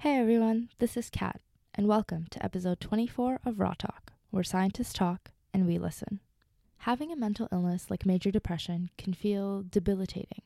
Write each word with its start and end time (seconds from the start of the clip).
Hey 0.00 0.16
everyone, 0.16 0.70
this 0.78 0.96
is 0.96 1.10
Kat, 1.10 1.42
and 1.74 1.86
welcome 1.86 2.26
to 2.30 2.42
episode 2.42 2.80
24 2.80 3.40
of 3.44 3.60
Raw 3.60 3.74
Talk, 3.74 4.14
where 4.30 4.42
scientists 4.42 4.94
talk 4.94 5.30
and 5.52 5.66
we 5.66 5.76
listen. 5.76 6.20
Having 6.78 7.12
a 7.12 7.16
mental 7.16 7.48
illness 7.52 7.90
like 7.90 8.06
major 8.06 8.30
depression 8.30 8.88
can 8.96 9.12
feel 9.12 9.62
debilitating, 9.62 10.40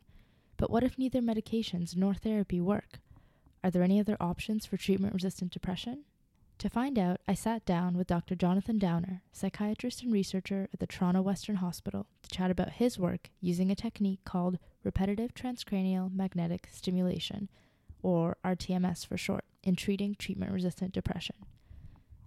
but 0.57 0.71
what 0.71 0.83
if 0.83 0.99
neither 0.99 1.21
medications 1.21 1.97
nor 1.97 2.15
therapy 2.15 2.61
work? 2.61 2.99
Are 3.63 3.71
there 3.71 3.85
any 3.85 4.01
other 4.01 4.17
options 4.19 4.67
for 4.67 4.77
treatment 4.77 5.15
resistant 5.15 5.53
depression? 5.53 6.03
To 6.59 6.69
find 6.69 6.99
out, 6.99 7.21
I 7.29 7.35
sat 7.35 7.65
down 7.65 7.97
with 7.97 8.09
Dr. 8.09 8.35
Jonathan 8.35 8.81
Downar, 8.81 9.21
psychiatrist 9.31 10.03
and 10.03 10.13
researcher 10.13 10.69
at 10.73 10.81
the 10.81 10.89
Toronto 10.89 11.23
Western 11.23 11.57
Hospital, 11.57 12.09
to 12.25 12.37
chat 12.37 12.51
about 12.51 12.71
his 12.71 12.99
work 12.99 13.31
using 13.41 13.71
a 13.71 13.77
technique 13.77 14.25
called 14.25 14.59
repetitive 14.83 15.33
transcranial 15.33 16.13
magnetic 16.13 16.71
stimulation 16.73 17.49
or 18.05 18.37
RTMS 18.45 19.07
for 19.07 19.17
short, 19.17 19.47
in 19.63 19.75
treating 19.75 20.15
treatment 20.15 20.53
resistant 20.53 20.93
depression. 20.93 21.37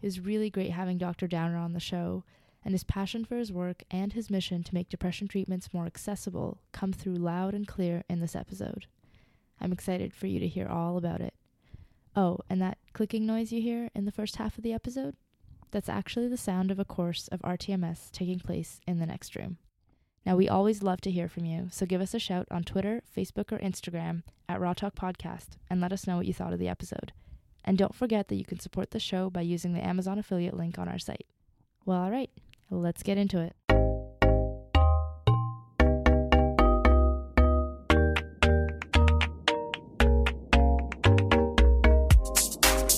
It 0.02 0.08
was 0.08 0.20
really 0.20 0.50
great 0.50 0.72
having 0.72 0.98
Dr. 0.98 1.28
Downar 1.28 1.64
on 1.64 1.74
the 1.74 1.80
show, 1.80 2.24
and 2.66 2.74
his 2.74 2.84
passion 2.84 3.24
for 3.24 3.38
his 3.38 3.54
work 3.54 3.84
and 3.92 4.12
his 4.12 4.32
mission 4.32 4.64
to 4.64 4.74
make 4.74 4.90
depression 4.90 5.28
treatments 5.28 5.74
more 5.74 5.86
accessible 5.86 6.60
come 6.72 6.92
through 6.92 7.16
loud 7.16 7.54
and 7.54 7.68
clear 7.68 8.04
in 8.10 8.20
this 8.20 8.36
episode. 8.36 8.88
I'm 9.62 9.72
excited 9.72 10.16
for 10.16 10.26
you 10.26 10.40
to 10.40 10.48
hear 10.48 10.68
all 10.68 10.98
about 10.98 11.22
it. 11.22 11.36
Oh, 12.16 12.40
and 12.50 12.60
that 12.62 12.80
clicking 12.94 13.28
noise 13.28 13.52
you 13.52 13.62
hear 13.62 13.92
in 13.94 14.06
the 14.06 14.12
first 14.12 14.38
half 14.38 14.58
of 14.58 14.64
the 14.64 14.74
episode? 14.74 15.16
That's 15.70 15.90
actually 15.90 16.28
the 16.28 16.38
sound 16.38 16.72
of 16.72 16.80
a 16.80 16.86
course 16.86 17.28
of 17.28 17.42
RTMS 17.42 18.12
taking 18.12 18.40
place 18.40 18.82
in 18.88 18.98
the 18.98 19.06
next 19.06 19.36
room. 19.36 19.58
Now, 20.28 20.36
we 20.36 20.50
always 20.50 20.84
love 20.84 21.00
to 21.02 21.10
hear 21.10 21.30
from 21.30 21.46
you, 21.46 21.70
so 21.72 21.86
give 21.86 22.02
us 22.02 22.14
a 22.14 22.20
shout 22.20 22.50
on 22.52 22.66
Twitter, 22.66 23.02
Facebook, 23.18 23.50
or 23.50 23.60
Instagram 23.60 24.24
at 24.50 24.60
Raw 24.60 24.74
Talk 24.74 24.94
Podcast 24.94 25.52
and 25.70 25.80
let 25.80 25.94
us 25.94 26.06
know 26.06 26.18
what 26.18 26.26
you 26.26 26.34
thought 26.34 26.52
of 26.52 26.60
the 26.60 26.68
episode. 26.68 27.14
And 27.64 27.78
don't 27.78 27.96
forget 27.96 28.28
that 28.28 28.36
you 28.36 28.44
can 28.44 28.60
support 28.60 28.92
the 28.92 29.00
show 29.00 29.30
by 29.30 29.40
using 29.40 29.72
the 29.72 29.80
Amazon 29.80 30.20
affiliate 30.20 30.58
link 30.58 30.78
on 30.78 30.90
our 30.90 31.00
site. 31.00 31.26
Well, 31.86 32.02
all 32.02 32.12
right, 32.12 32.30
let's 32.70 33.04
get 33.04 33.18
into 33.18 33.40
it. 33.40 33.56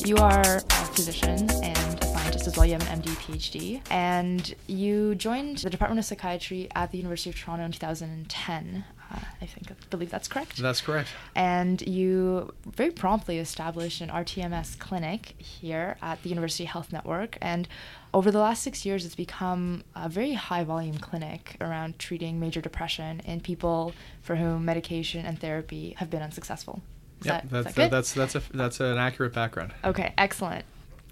You 0.03 0.15
are 0.15 0.57
a 0.57 0.85
physician 0.95 1.47
and 1.61 1.98
scientist 2.39 2.47
as 2.47 2.57
well. 2.57 2.65
You 2.65 2.73
have 2.73 2.89
an 2.89 3.01
MD, 3.01 3.09
PhD, 3.17 3.81
and 3.91 4.55
you 4.67 5.15
joined 5.15 5.57
the 5.59 5.69
Department 5.69 5.99
of 5.99 6.05
Psychiatry 6.05 6.69
at 6.75 6.91
the 6.91 6.97
University 6.97 7.29
of 7.29 7.35
Toronto 7.35 7.65
in 7.65 7.71
2010. 7.71 8.83
Uh, 9.11 9.19
I 9.41 9.45
think 9.47 9.71
I 9.71 9.75
believe 9.89 10.11
that's 10.11 10.27
correct. 10.27 10.57
That's 10.57 10.81
correct. 10.81 11.09
And 11.35 11.81
you 11.81 12.53
very 12.65 12.91
promptly 12.91 13.39
established 13.39 14.01
an 14.01 14.09
RTMS 14.09 14.77
clinic 14.77 15.33
here 15.39 15.97
at 16.01 16.21
the 16.23 16.29
University 16.29 16.65
Health 16.65 16.93
Network. 16.93 17.37
And 17.41 17.67
over 18.13 18.29
the 18.31 18.39
last 18.39 18.61
six 18.63 18.85
years, 18.85 19.05
it's 19.05 19.15
become 19.15 19.83
a 19.95 20.07
very 20.09 20.33
high 20.33 20.63
volume 20.63 20.97
clinic 20.99 21.57
around 21.59 21.97
treating 21.97 22.39
major 22.39 22.61
depression 22.61 23.19
in 23.25 23.41
people 23.41 23.93
for 24.21 24.35
whom 24.35 24.63
medication 24.63 25.25
and 25.25 25.39
therapy 25.39 25.95
have 25.97 26.09
been 26.11 26.21
unsuccessful. 26.21 26.81
Yeah, 27.23 27.41
that- 27.49 27.73
that 27.75 27.91
that's 27.91 28.13
that's 28.13 28.35
a 28.35 28.41
that's 28.53 28.79
an 28.79 28.97
accurate 28.97 29.33
background. 29.33 29.73
Okay, 29.83 30.13
excellent. 30.17 30.63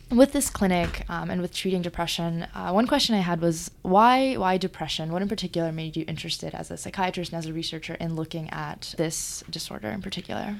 With 0.09 0.31
this 0.31 0.49
clinic 0.49 1.03
um, 1.09 1.29
and 1.29 1.41
with 1.41 1.53
treating 1.53 1.81
depression, 1.81 2.47
uh, 2.55 2.71
one 2.71 2.87
question 2.87 3.13
I 3.13 3.19
had 3.19 3.41
was 3.41 3.71
why 3.81 4.35
why 4.35 4.57
depression? 4.57 5.11
What 5.11 5.21
in 5.21 5.27
particular 5.27 5.73
made 5.73 5.97
you 5.97 6.05
interested 6.07 6.55
as 6.55 6.71
a 6.71 6.77
psychiatrist 6.77 7.33
and 7.33 7.39
as 7.39 7.45
a 7.45 7.53
researcher 7.53 7.95
in 7.95 8.15
looking 8.15 8.49
at 8.51 8.95
this 8.97 9.43
disorder 9.49 9.89
in 9.89 10.01
particular? 10.01 10.55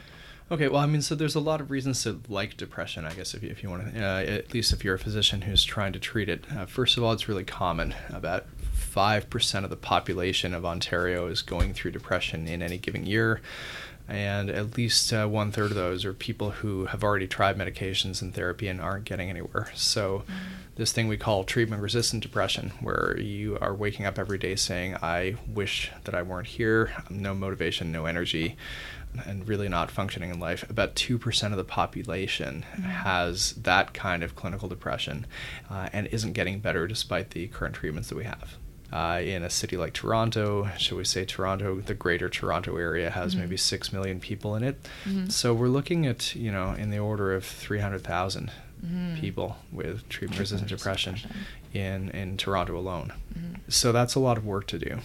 Okay, 0.49 0.67
well, 0.67 0.81
I 0.81 0.85
mean, 0.85 1.01
so 1.01 1.13
there's 1.13 1.35
a 1.35 1.41
lot 1.41 1.59
of 1.59 1.71
reasons 1.71 2.03
to 2.03 2.21
like 2.29 2.55
depression, 2.55 3.05
I 3.05 3.13
guess, 3.13 3.33
if 3.33 3.43
you, 3.43 3.49
if 3.49 3.63
you 3.63 3.69
want 3.69 3.93
to, 3.93 4.01
uh, 4.01 4.21
at 4.21 4.53
least 4.53 4.71
if 4.71 4.83
you're 4.83 4.95
a 4.95 4.99
physician 4.99 5.41
who's 5.41 5.63
trying 5.63 5.91
to 5.93 5.99
treat 5.99 6.29
it. 6.29 6.45
Uh, 6.51 6.65
first 6.65 6.97
of 6.97 7.03
all, 7.03 7.11
it's 7.11 7.27
really 7.27 7.43
common. 7.43 7.93
About 8.09 8.45
5% 8.75 9.63
of 9.65 9.69
the 9.69 9.75
population 9.75 10.53
of 10.53 10.65
Ontario 10.65 11.27
is 11.27 11.41
going 11.41 11.73
through 11.73 11.91
depression 11.91 12.47
in 12.47 12.61
any 12.61 12.77
given 12.77 13.05
year. 13.05 13.41
And 14.07 14.49
at 14.49 14.77
least 14.77 15.11
uh, 15.11 15.27
one 15.27 15.51
third 15.51 15.71
of 15.71 15.75
those 15.75 16.05
are 16.05 16.13
people 16.13 16.51
who 16.51 16.85
have 16.85 17.03
already 17.03 17.27
tried 17.27 17.57
medications 17.57 18.21
and 18.21 18.33
therapy 18.33 18.67
and 18.67 18.79
aren't 18.79 19.05
getting 19.05 19.29
anywhere. 19.29 19.69
So, 19.75 20.23
this 20.75 20.91
thing 20.91 21.07
we 21.07 21.17
call 21.17 21.43
treatment 21.43 21.81
resistant 21.81 22.21
depression, 22.21 22.71
where 22.81 23.17
you 23.19 23.57
are 23.59 23.73
waking 23.73 24.05
up 24.05 24.19
every 24.19 24.37
day 24.37 24.55
saying, 24.55 24.95
I 25.01 25.35
wish 25.47 25.91
that 26.03 26.13
I 26.13 26.21
weren't 26.21 26.47
here, 26.47 26.93
no 27.09 27.33
motivation, 27.33 27.91
no 27.91 28.05
energy 28.05 28.55
and 29.25 29.47
really 29.47 29.69
not 29.69 29.91
functioning 29.91 30.29
in 30.29 30.39
life. 30.39 30.69
About 30.69 30.95
2% 30.95 31.51
of 31.51 31.57
the 31.57 31.63
population 31.63 32.61
has 32.61 33.53
that 33.53 33.93
kind 33.93 34.23
of 34.23 34.35
clinical 34.35 34.67
depression 34.67 35.25
uh, 35.69 35.89
and 35.93 36.07
isn't 36.07 36.33
getting 36.33 36.59
better 36.59 36.87
despite 36.87 37.31
the 37.31 37.47
current 37.47 37.75
treatments 37.75 38.09
that 38.09 38.15
we 38.15 38.25
have. 38.25 38.57
Uh, 38.91 39.19
in 39.21 39.43
a 39.43 39.49
city 39.49 39.75
like 39.75 39.91
Toronto, 39.93 40.69
should 40.77 40.97
we 40.97 41.03
say 41.03 41.25
Toronto, 41.25 41.81
the 41.81 41.93
greater 41.93 42.29
Toronto 42.29 42.77
area 42.77 43.09
has 43.09 43.35
Mhm. 43.35 43.39
maybe 43.39 43.57
6 43.57 43.91
million 43.91 44.19
people 44.21 44.55
in 44.55 44.63
it. 44.63 44.87
Mhm. 45.05 45.29
So 45.29 45.53
we're 45.53 45.67
looking 45.67 46.05
at, 46.07 46.33
you 46.35 46.51
know, 46.53 46.71
in 46.71 46.89
the 46.89 46.99
order 46.99 47.33
of 47.33 47.43
300,000 47.43 48.49
Mhm. 48.85 49.19
people 49.19 49.57
with 49.73 50.07
treatment 50.07 50.39
resistant 50.39 50.69
depression, 50.69 51.15
depression. 51.15 51.45
in, 51.73 52.09
in 52.11 52.37
Toronto 52.37 52.77
alone. 52.77 53.11
Mhm. 53.37 53.55
So 53.67 53.91
that's 53.91 54.15
a 54.15 54.19
lot 54.19 54.37
of 54.37 54.45
work 54.45 54.67
to 54.67 54.79
do. 54.79 54.99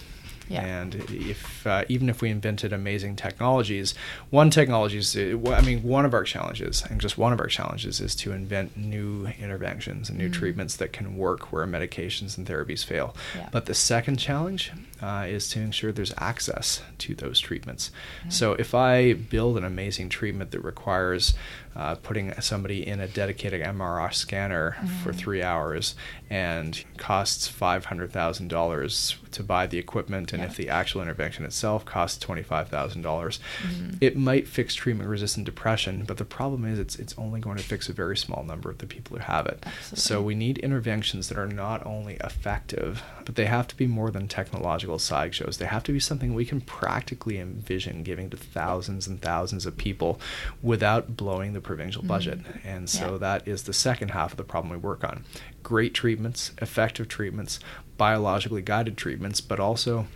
Yeah. 0.53 0.65
And 0.81 0.95
if 1.09 1.65
uh, 1.67 1.83
even 1.89 2.09
if 2.09 2.21
we 2.21 2.29
invented 2.29 2.73
amazing 2.73 3.15
technologies, 3.15 3.93
one 4.29 4.49
technology 4.49 4.97
is, 4.97 5.15
I 5.15 5.61
mean, 5.61 5.83
one 5.83 6.05
of 6.05 6.13
our 6.13 6.23
challenges, 6.23 6.83
and 6.89 6.99
just 7.01 7.17
one 7.17 7.33
of 7.33 7.39
our 7.39 7.47
challenges, 7.47 7.99
is 7.99 8.15
to 8.15 8.31
invent 8.31 8.77
new 8.77 9.27
interventions 9.39 10.09
and 10.09 10.17
new 10.17 10.29
Mm. 10.29 10.33
treatments 10.33 10.75
that 10.77 10.93
can 10.93 11.17
work 11.17 11.51
where 11.51 11.65
medications 11.67 12.37
and 12.37 12.47
therapies 12.47 12.83
fail. 12.85 13.15
Yeah. 13.35 13.49
But 13.51 13.65
the 13.65 13.73
second 13.73 14.17
challenge 14.17 14.71
uh, 15.01 15.25
is 15.27 15.49
to 15.49 15.59
ensure 15.59 15.91
there's 15.91 16.13
access 16.17 16.81
to 16.99 17.13
those 17.15 17.39
treatments. 17.39 17.91
Mm. 18.25 18.31
So 18.33 18.53
if 18.53 18.73
I 18.73 19.13
build 19.13 19.57
an 19.57 19.63
amazing 19.65 20.09
treatment 20.09 20.51
that 20.51 20.61
requires 20.61 21.33
uh, 21.75 21.95
putting 21.95 22.33
somebody 22.41 22.85
in 22.87 22.99
a 22.99 23.07
dedicated 23.07 23.61
MRI 23.61 24.09
scanner 24.13 24.77
for 25.03 25.11
Mhm. 25.11 25.15
three 25.15 25.41
hours 25.43 25.95
and 26.29 26.83
costs 26.97 27.47
five 27.47 27.85
hundred 27.85 28.11
thousand 28.11 28.47
dollars 28.47 29.17
to 29.31 29.43
buy 29.43 29.65
the 29.67 29.77
equipment, 29.77 30.33
and 30.33 30.41
Yeah. 30.43 30.49
if 30.49 30.55
the 30.55 30.69
actual 30.69 31.01
intervention 31.01 31.45
itself 31.45 31.85
costs 31.85 32.17
twenty 32.19 32.43
five 32.43 32.69
thousand 32.69 33.01
dollars, 33.01 33.39
Mhm. 33.63 33.97
it 34.01 34.15
might 34.17 34.47
fix 34.47 34.75
treatment 34.75 35.09
resistant 35.09 35.45
depression. 35.45 36.03
But 36.07 36.17
the 36.17 36.25
problem 36.25 36.65
is, 36.65 36.79
it's 36.79 36.95
it's 36.97 37.15
only 37.17 37.39
going 37.39 37.57
to 37.57 37.63
fix 37.63 37.89
a 37.89 37.93
very 37.93 38.15
small 38.17 38.43
number 38.43 38.69
of 38.69 38.77
the 38.77 38.85
people 38.85 39.17
who 39.17 39.23
have 39.23 39.45
it. 39.47 39.63
So 39.93 40.21
we 40.21 40.35
need 40.35 40.57
interventions 40.59 41.27
that 41.29 41.37
are 41.37 41.47
not 41.47 41.85
only 41.85 42.15
effective, 42.23 43.01
but 43.25 43.35
they 43.35 43.45
have 43.45 43.67
to 43.67 43.75
be 43.77 43.87
more 43.87 44.11
than 44.11 44.27
technological 44.27 44.99
sideshows. 44.99 45.57
They 45.57 45.65
have 45.65 45.83
to 45.83 45.91
be 45.91 45.99
something 45.99 46.33
we 46.33 46.45
can 46.45 46.61
practically 46.61 47.39
envision 47.39 48.03
giving 48.03 48.29
to 48.29 48.37
thousands 48.37 49.07
and 49.07 49.21
thousands 49.21 49.65
of 49.65 49.77
people 49.77 50.19
without 50.61 51.17
blowing 51.17 51.53
the 51.53 51.61
provincial 51.63 52.03
budget. 52.03 52.39
Mhm. 52.43 52.59
And 52.65 52.89
so 52.89 53.13
Yeah. 53.13 53.17
that 53.19 53.47
is 53.47 53.63
the 53.63 53.73
second 53.73 54.09
half 54.11 54.31
of 54.31 54.37
the 54.37 54.43
problem 54.43 54.71
we 54.71 54.77
work 54.77 55.03
on. 55.03 55.23
Great 55.63 55.93
treatments, 55.93 56.51
effective 56.61 57.07
treatments, 57.07 57.59
biologically 57.97 58.61
guided 58.61 58.97
treatments, 58.97 59.41
but 59.41 59.59
also 59.59 60.07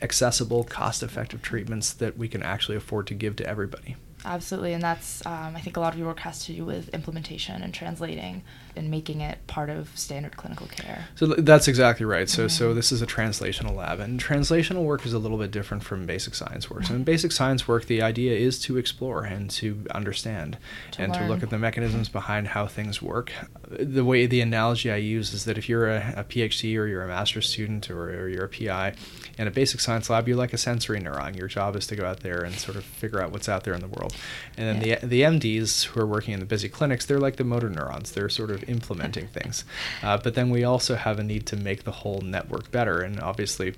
accessible, 0.00 0.64
cost 0.64 1.02
effective 1.02 1.42
treatments 1.42 1.92
that 1.92 2.16
we 2.18 2.28
can 2.28 2.42
actually 2.42 2.76
afford 2.76 3.06
to 3.06 3.14
give 3.14 3.36
to 3.36 3.46
everybody. 3.46 3.96
Absolutely, 4.24 4.72
and 4.72 4.82
that's 4.82 5.24
um, 5.26 5.56
I 5.56 5.60
think 5.60 5.76
a 5.76 5.80
lot 5.80 5.92
of 5.92 5.98
your 5.98 6.08
work 6.08 6.20
has 6.20 6.44
to 6.46 6.52
do 6.52 6.64
with 6.64 6.88
implementation 6.90 7.62
and 7.62 7.74
translating 7.74 8.42
and 8.76 8.90
making 8.90 9.20
it 9.20 9.38
part 9.46 9.68
of 9.70 9.90
standard 9.96 10.36
clinical 10.36 10.66
care. 10.66 11.06
So 11.16 11.26
that's 11.26 11.68
exactly 11.68 12.06
right. 12.06 12.28
So 12.28 12.48
so 12.48 12.72
Mhm. 12.72 12.74
this 12.76 12.92
is 12.92 13.02
a 13.02 13.06
translational 13.06 13.74
lab, 13.76 14.00
and 14.00 14.22
translational 14.22 14.84
work 14.84 15.04
is 15.06 15.12
a 15.12 15.18
little 15.18 15.38
bit 15.38 15.50
different 15.50 15.82
from 15.82 16.06
basic 16.06 16.34
science 16.34 16.70
work. 16.70 16.84
So 16.84 16.94
in 16.94 17.02
Mhm. 17.02 17.04
basic 17.06 17.32
science 17.32 17.68
work, 17.68 17.86
the 17.86 18.02
idea 18.02 18.34
is 18.36 18.58
to 18.60 18.76
explore 18.78 19.24
and 19.24 19.50
to 19.50 19.84
understand 19.94 20.56
To 20.92 21.02
and 21.02 21.14
to 21.14 21.24
look 21.24 21.42
at 21.42 21.50
the 21.50 21.58
mechanisms 21.58 22.08
behind 22.08 22.48
how 22.48 22.66
things 22.66 23.00
work. 23.02 23.32
The 23.68 24.04
way 24.04 24.26
the 24.26 24.40
analogy 24.40 24.90
I 24.90 24.96
use 24.96 25.32
is 25.32 25.44
that 25.44 25.56
if 25.58 25.68
you're 25.68 25.88
a, 25.88 26.14
a 26.18 26.24
PhD 26.24 26.76
or 26.78 26.86
you're 26.86 27.02
a 27.04 27.08
master's 27.08 27.48
student 27.48 27.90
or, 27.90 28.10
or 28.10 28.28
you're 28.28 28.44
a 28.44 28.48
PI 28.48 28.94
in 29.38 29.46
a 29.46 29.50
basic 29.50 29.80
science 29.80 30.10
lab, 30.10 30.28
you're 30.28 30.36
like 30.36 30.52
a 30.52 30.58
sensory 30.58 31.00
neuron. 31.00 31.36
Your 31.36 31.48
job 31.48 31.76
is 31.76 31.86
to 31.88 31.96
go 31.96 32.04
out 32.06 32.20
there 32.20 32.42
and 32.42 32.54
sort 32.54 32.76
of 32.76 32.84
figure 32.84 33.22
out 33.22 33.32
what's 33.32 33.48
out 33.48 33.64
there 33.64 33.74
in 33.74 33.80
the 33.80 33.88
world. 33.88 34.14
And 34.56 34.66
then 34.80 34.86
Yeah. 34.88 34.98
the 35.00 35.06
the 35.12 35.22
MDs 35.24 35.84
who 35.84 36.00
are 36.00 36.06
working 36.06 36.32
in 36.34 36.40
the 36.40 36.46
busy 36.46 36.68
clinics, 36.68 37.04
they're 37.06 37.20
like 37.20 37.36
the 37.36 37.44
motor 37.44 37.68
neurons. 37.68 38.12
They're 38.12 38.28
sort 38.28 38.50
of 38.50 38.61
implementing 38.68 39.28
things. 39.28 39.64
Uh, 40.02 40.18
but 40.18 40.34
then 40.34 40.50
we 40.50 40.64
also 40.64 40.96
have 40.96 41.18
a 41.18 41.24
need 41.24 41.46
to 41.46 41.56
make 41.56 41.84
the 41.84 41.92
whole 41.92 42.20
network 42.20 42.70
better. 42.70 43.00
And 43.00 43.20
obviously, 43.20 43.74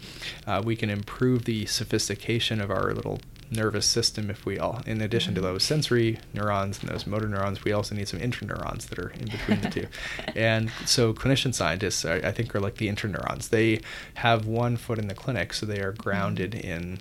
uh, 0.47 0.63
we 0.65 0.77
can 0.77 0.91
improve 0.91 1.45
the 1.45 1.67
sophistication 1.67 2.61
of 2.61 2.71
our 2.71 2.93
little 2.93 3.21
nervous 3.51 3.87
system 3.87 4.31
if 4.31 4.45
we 4.47 4.59
all 4.59 4.81
in 4.87 5.01
addition 5.01 5.35
to 5.35 5.41
Mhm. 5.41 5.45
those 5.45 5.63
sensory 5.63 6.19
neurons 6.33 6.81
and 6.81 6.89
those 6.89 7.07
motor 7.07 7.29
neurons 7.29 7.63
we 7.63 7.73
also 7.73 7.95
need 7.95 8.09
some 8.09 8.19
interneurons 8.19 8.89
that 8.89 8.99
are 8.99 9.11
in 9.11 9.27
between 9.27 9.61
the 9.61 9.71
two 9.71 9.87
and 10.35 10.73
so 10.87 11.13
clinician 11.13 11.55
scientists 11.55 12.05
are, 12.05 12.21
i 12.25 12.33
think 12.33 12.55
are 12.55 12.61
like 12.61 12.77
the 12.77 12.89
interneurons 12.89 13.51
they 13.51 13.81
have 14.15 14.47
one 14.47 14.77
foot 14.77 14.99
in 14.99 15.09
the 15.09 15.15
clinic 15.15 15.53
so 15.53 15.67
they 15.67 15.81
are 15.81 15.93
grounded 15.93 16.55
in 16.55 16.99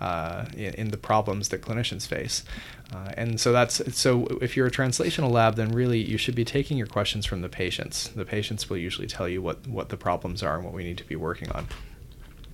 uh, 0.00 0.44
in, 0.54 0.74
in, 0.74 0.88
the 0.88 0.96
problems 0.96 1.48
that 1.48 1.62
clinicians 1.62 2.06
face. 2.06 2.42
Uh, 2.94 3.12
and 3.16 3.40
so 3.40 3.50
that's 3.52 3.82
so 3.96 4.26
if 4.40 4.56
you're 4.56 4.66
a 4.66 4.70
translational 4.70 5.30
lab, 5.30 5.56
then 5.56 5.70
really 5.70 6.00
you 6.00 6.16
should 6.16 6.34
be 6.34 6.44
taking 6.44 6.78
your 6.78 6.86
questions 6.86 7.26
from 7.26 7.40
the 7.40 7.48
patients. 7.48 8.08
The 8.08 8.24
patients 8.24 8.70
will 8.70 8.76
usually 8.76 9.08
tell 9.08 9.28
you 9.28 9.42
what, 9.42 9.66
what 9.66 9.88
the 9.88 9.96
problems 9.96 10.42
are 10.42 10.56
and 10.56 10.64
what 10.64 10.74
we 10.74 10.84
need 10.84 10.98
to 10.98 11.04
be 11.04 11.16
working 11.16 11.50
on. 11.50 11.66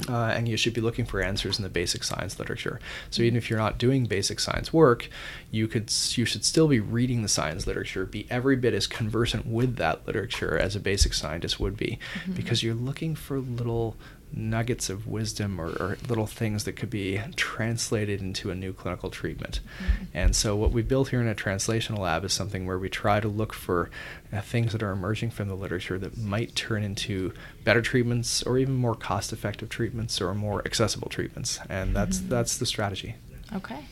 Uh, 0.08 0.32
and 0.34 0.48
you 0.48 0.56
should 0.56 0.72
be 0.72 0.80
looking 0.80 1.04
for 1.04 1.20
answers 1.20 1.58
in 1.58 1.62
the 1.62 1.68
basic 1.68 2.02
science 2.02 2.38
literature. 2.38 2.80
So 3.10 3.22
even 3.22 3.36
if 3.36 3.50
you're 3.50 3.58
not 3.58 3.76
doing 3.76 4.06
basic 4.06 4.40
science 4.40 4.72
work, 4.72 5.10
you 5.50 5.68
could 5.68 5.92
you 6.16 6.24
should 6.24 6.44
still 6.44 6.68
be 6.68 6.80
reading 6.80 7.20
the 7.20 7.28
science 7.28 7.66
literature, 7.66 8.06
be 8.06 8.26
every 8.30 8.56
bit 8.56 8.72
as 8.72 8.86
conversant 8.86 9.46
with 9.46 9.76
that 9.76 10.06
literature 10.06 10.56
as 10.56 10.74
a 10.74 10.80
basic 10.80 11.12
scientist 11.12 11.60
would 11.60 11.76
be, 11.76 11.98
mm-hmm. 12.14 12.32
because 12.32 12.62
you're 12.62 12.74
looking 12.74 13.14
for 13.14 13.38
little 13.38 13.94
nuggets 14.32 14.88
of 14.88 15.06
wisdom 15.06 15.60
or, 15.60 15.68
or, 15.80 15.98
little 16.08 16.26
things 16.26 16.64
that 16.64 16.72
could 16.72 16.90
be 16.90 17.20
translated 17.36 18.20
into 18.20 18.50
a 18.50 18.54
new 18.54 18.72
clinical 18.72 19.10
treatment. 19.10 19.60
Mm-hmm. 19.78 20.04
And 20.14 20.36
so, 20.36 20.54
what 20.56 20.70
we 20.70 20.82
built 20.82 21.08
here 21.08 21.20
in 21.20 21.28
a 21.28 21.34
translational 21.34 21.98
lab 21.98 22.24
is 22.24 22.32
something 22.32 22.66
where 22.66 22.78
we 22.78 22.88
try 22.88 23.20
to 23.20 23.28
look 23.28 23.52
for 23.52 23.90
uh, 24.32 24.40
things 24.40 24.72
that 24.72 24.82
are 24.82 24.92
emerging 24.92 25.30
from 25.30 25.48
the 25.48 25.54
literature 25.54 25.98
that 25.98 26.16
might 26.16 26.54
turn 26.54 26.82
into 26.82 27.32
better 27.64 27.82
treatments 27.82 28.42
or 28.42 28.58
even 28.58 28.74
more 28.74 28.94
cost 28.94 29.32
effective 29.32 29.68
treatments 29.68 30.20
or 30.20 30.34
more 30.34 30.62
accessible 30.64 31.08
treatments. 31.08 31.58
And 31.68 31.94
that's, 31.94 32.18
mm-hmm. 32.18 32.28
that's 32.28 32.58
the 32.58 32.66
strategy. 32.66 33.16
Okay. 33.54 33.84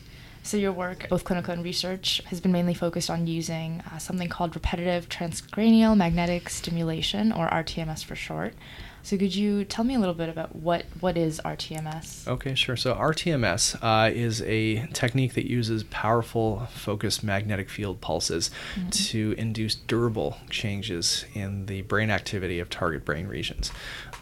So, 0.44 0.56
your 0.56 0.72
work, 0.72 1.08
both 1.10 1.24
clinical 1.24 1.52
and 1.52 1.62
research, 1.64 2.22
has 2.26 2.40
been 2.40 2.52
mainly 2.52 2.74
focused 2.74 3.10
on 3.10 3.26
using 3.26 3.82
uh, 3.92 3.98
something 3.98 4.28
called 4.28 4.54
repetitive 4.54 5.08
transcranial 5.08 5.96
magnetic 5.96 6.48
stimulation, 6.48 7.32
or 7.32 7.48
RTMS 7.48 8.04
for 8.04 8.14
short. 8.14 8.54
So 9.08 9.16
could 9.16 9.34
you 9.34 9.64
tell 9.64 9.86
me 9.86 9.94
a 9.94 9.98
little 9.98 10.14
bit 10.14 10.28
about 10.28 10.54
what 10.54 10.84
what 11.00 11.16
is 11.16 11.40
RTMS? 11.42 12.28
Okay, 12.28 12.54
sure. 12.54 12.76
So 12.76 12.94
RTMS 12.94 13.78
uh, 13.80 14.10
is 14.12 14.42
a 14.42 14.86
technique 14.88 15.32
that 15.32 15.48
uses 15.48 15.82
powerful 15.84 16.68
focused 16.74 17.24
magnetic 17.24 17.70
field 17.70 18.02
pulses 18.02 18.50
mm-hmm. 18.74 18.90
to 18.90 19.34
induce 19.38 19.76
durable 19.76 20.36
changes 20.50 21.24
in 21.32 21.64
the 21.64 21.80
brain 21.82 22.10
activity 22.10 22.58
of 22.58 22.68
target 22.68 23.06
brain 23.06 23.28
regions. 23.28 23.72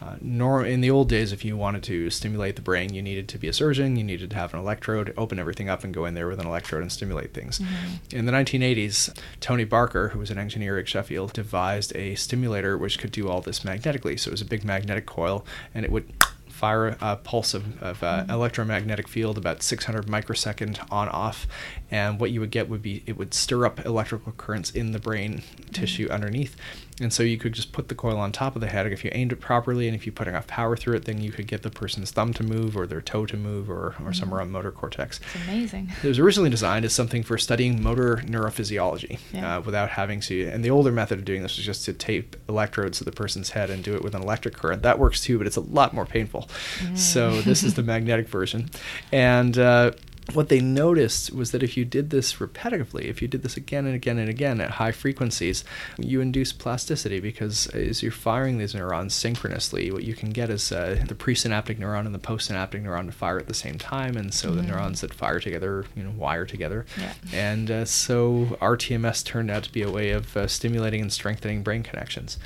Uh, 0.01 0.15
nor 0.21 0.63
in 0.63 0.79
the 0.81 0.91
old 0.91 1.09
days, 1.09 1.31
if 1.31 1.43
you 1.43 1.57
wanted 1.57 1.83
to 1.83 2.09
stimulate 2.09 2.55
the 2.55 2.61
brain, 2.61 2.93
you 2.93 3.01
needed 3.01 3.27
to 3.27 3.37
be 3.37 3.47
a 3.47 3.53
surgeon. 3.53 3.95
You 3.97 4.03
needed 4.03 4.29
to 4.29 4.35
have 4.37 4.53
an 4.53 4.59
electrode, 4.59 5.13
open 5.17 5.39
everything 5.39 5.69
up, 5.69 5.83
and 5.83 5.93
go 5.93 6.05
in 6.05 6.13
there 6.13 6.27
with 6.27 6.39
an 6.39 6.45
electrode 6.45 6.81
and 6.81 6.91
stimulate 6.91 7.33
things. 7.33 7.59
Mm-hmm. 7.59 8.15
In 8.15 8.25
the 8.25 8.31
1980s, 8.31 9.17
Tony 9.41 9.63
Barker, 9.63 10.09
who 10.09 10.19
was 10.19 10.29
an 10.29 10.37
engineer 10.37 10.77
at 10.77 10.87
Sheffield, 10.87 11.33
devised 11.33 11.95
a 11.95 12.15
stimulator 12.15 12.77
which 12.77 12.99
could 12.99 13.11
do 13.11 13.27
all 13.27 13.41
this 13.41 13.65
magnetically. 13.65 14.17
So 14.17 14.29
it 14.29 14.31
was 14.31 14.41
a 14.41 14.45
big 14.45 14.63
magnetic 14.77 15.05
coil, 15.05 15.45
and 15.73 15.83
it 15.85 15.91
would 15.91 16.13
fire 16.47 16.97
a 17.01 17.15
pulse 17.15 17.53
of, 17.53 17.81
of 17.83 18.01
uh, 18.01 18.21
mm-hmm. 18.21 18.31
electromagnetic 18.31 19.07
field 19.07 19.37
about 19.37 19.61
600 19.61 20.09
microsecond 20.09 20.79
on 20.89 21.07
off 21.09 21.45
and 21.91 22.19
what 22.19 22.31
you 22.31 22.39
would 22.39 22.49
get 22.49 22.67
would 22.67 22.81
be 22.81 23.03
it 23.05 23.15
would 23.15 23.31
stir 23.31 23.63
up 23.63 23.85
electrical 23.85 24.31
currents 24.31 24.71
in 24.71 24.91
the 24.91 24.97
brain 24.97 25.35
mm-hmm. 25.35 25.71
tissue 25.71 26.07
underneath 26.09 26.55
and 26.99 27.13
so 27.13 27.21
you 27.21 27.37
could 27.37 27.53
just 27.53 27.71
put 27.71 27.89
the 27.89 27.95
coil 27.95 28.17
on 28.17 28.31
top 28.31 28.55
of 28.55 28.61
the 28.61 28.67
head 28.67 28.91
if 28.91 29.03
you 29.03 29.11
aimed 29.13 29.31
it 29.31 29.39
properly 29.39 29.87
and 29.87 29.95
if 29.95 30.05
you 30.05 30.11
put 30.11 30.27
enough 30.27 30.47
power 30.47 30.75
through 30.75 30.95
it 30.95 31.05
then 31.05 31.21
you 31.21 31.31
could 31.31 31.47
get 31.47 31.61
the 31.61 31.69
person's 31.69 32.11
thumb 32.11 32.33
to 32.33 32.43
move 32.43 32.75
or 32.75 32.87
their 32.87 33.01
toe 33.01 33.25
to 33.25 33.37
move 33.37 33.69
or, 33.69 33.75
or 33.75 33.91
mm-hmm. 33.91 34.11
somewhere 34.13 34.41
on 34.41 34.49
motor 34.51 34.71
cortex 34.71 35.19
it's 35.19 35.43
amazing 35.43 35.91
it 36.03 36.07
was 36.07 36.19
originally 36.19 36.49
designed 36.49 36.85
as 36.85 36.93
something 36.93 37.23
for 37.23 37.37
studying 37.37 37.81
motor 37.81 38.17
neurophysiology 38.25 39.19
yeah. 39.33 39.57
uh, 39.57 39.61
without 39.61 39.89
having 39.89 40.19
to 40.19 40.47
and 40.47 40.63
the 40.63 40.69
older 40.69 40.91
method 40.91 41.19
of 41.19 41.25
doing 41.25 41.41
this 41.41 41.57
was 41.57 41.65
just 41.65 41.85
to 41.85 41.93
tape 41.93 42.35
electrodes 42.49 42.97
to 42.97 43.03
the 43.03 43.11
person's 43.11 43.51
head 43.51 43.69
and 43.69 43.83
do 43.83 43.95
it 43.95 44.03
with 44.03 44.15
an 44.15 44.21
electric 44.21 44.55
current 44.55 44.81
that 44.81 44.97
works 44.97 45.21
too 45.21 45.37
but 45.37 45.45
it's 45.45 45.57
a 45.57 45.61
lot 45.61 45.93
more 45.93 46.05
painful 46.05 46.49
mm. 46.79 46.97
so 46.97 47.41
this 47.41 47.63
is 47.63 47.75
the 47.75 47.83
magnetic 47.87 48.27
version 48.27 48.69
and 49.11 49.57
uh, 49.57 49.91
what 50.33 50.49
they 50.49 50.59
noticed 50.59 51.33
was 51.33 51.51
that 51.51 51.63
if 51.63 51.77
you 51.77 51.85
did 51.85 52.09
this 52.09 52.35
repetitively, 52.35 53.05
if 53.05 53.21
you 53.21 53.27
did 53.27 53.43
this 53.43 53.55
again 53.55 53.85
and 53.85 53.95
again 53.95 54.17
and 54.17 54.29
again 54.29 54.59
at 54.59 54.71
high 54.71 54.91
frequencies, 54.91 55.63
you 55.97 56.19
induce 56.19 56.51
plasticity 56.51 57.19
because 57.19 57.67
as 57.67 58.03
you're 58.03 58.11
firing 58.11 58.57
these 58.57 58.75
neurons 58.75 59.13
synchronously, 59.13 59.91
what 59.91 60.03
you 60.03 60.13
can 60.13 60.31
get 60.31 60.49
is 60.49 60.71
uh, 60.71 61.01
the 61.07 61.15
presynaptic 61.15 61.79
neuron 61.79 62.05
and 62.05 62.13
the 62.13 62.19
postsynaptic 62.19 62.83
neuron 62.83 63.05
to 63.05 63.11
fire 63.11 63.39
at 63.39 63.47
the 63.47 63.53
same 63.53 63.77
time, 63.77 64.17
and 64.17 64.33
so 64.33 64.49
mm-hmm. 64.49 64.57
the 64.57 64.63
neurons 64.63 65.01
that 65.01 65.13
fire 65.13 65.39
together, 65.39 65.85
you 65.95 66.03
know, 66.03 66.11
wire 66.11 66.45
together. 66.45 66.85
Yeah. 66.99 67.13
And 67.33 67.71
uh, 67.71 67.85
so 67.85 68.57
RTMS 68.61 69.23
turned 69.23 69.49
out 69.49 69.63
to 69.63 69.71
be 69.71 69.81
a 69.81 69.89
way 69.89 70.11
of 70.11 70.35
uh, 70.35 70.47
stimulating 70.47 71.01
and 71.01 71.11
strengthening 71.11 71.63
brain 71.63 71.83
connections. 71.83 72.37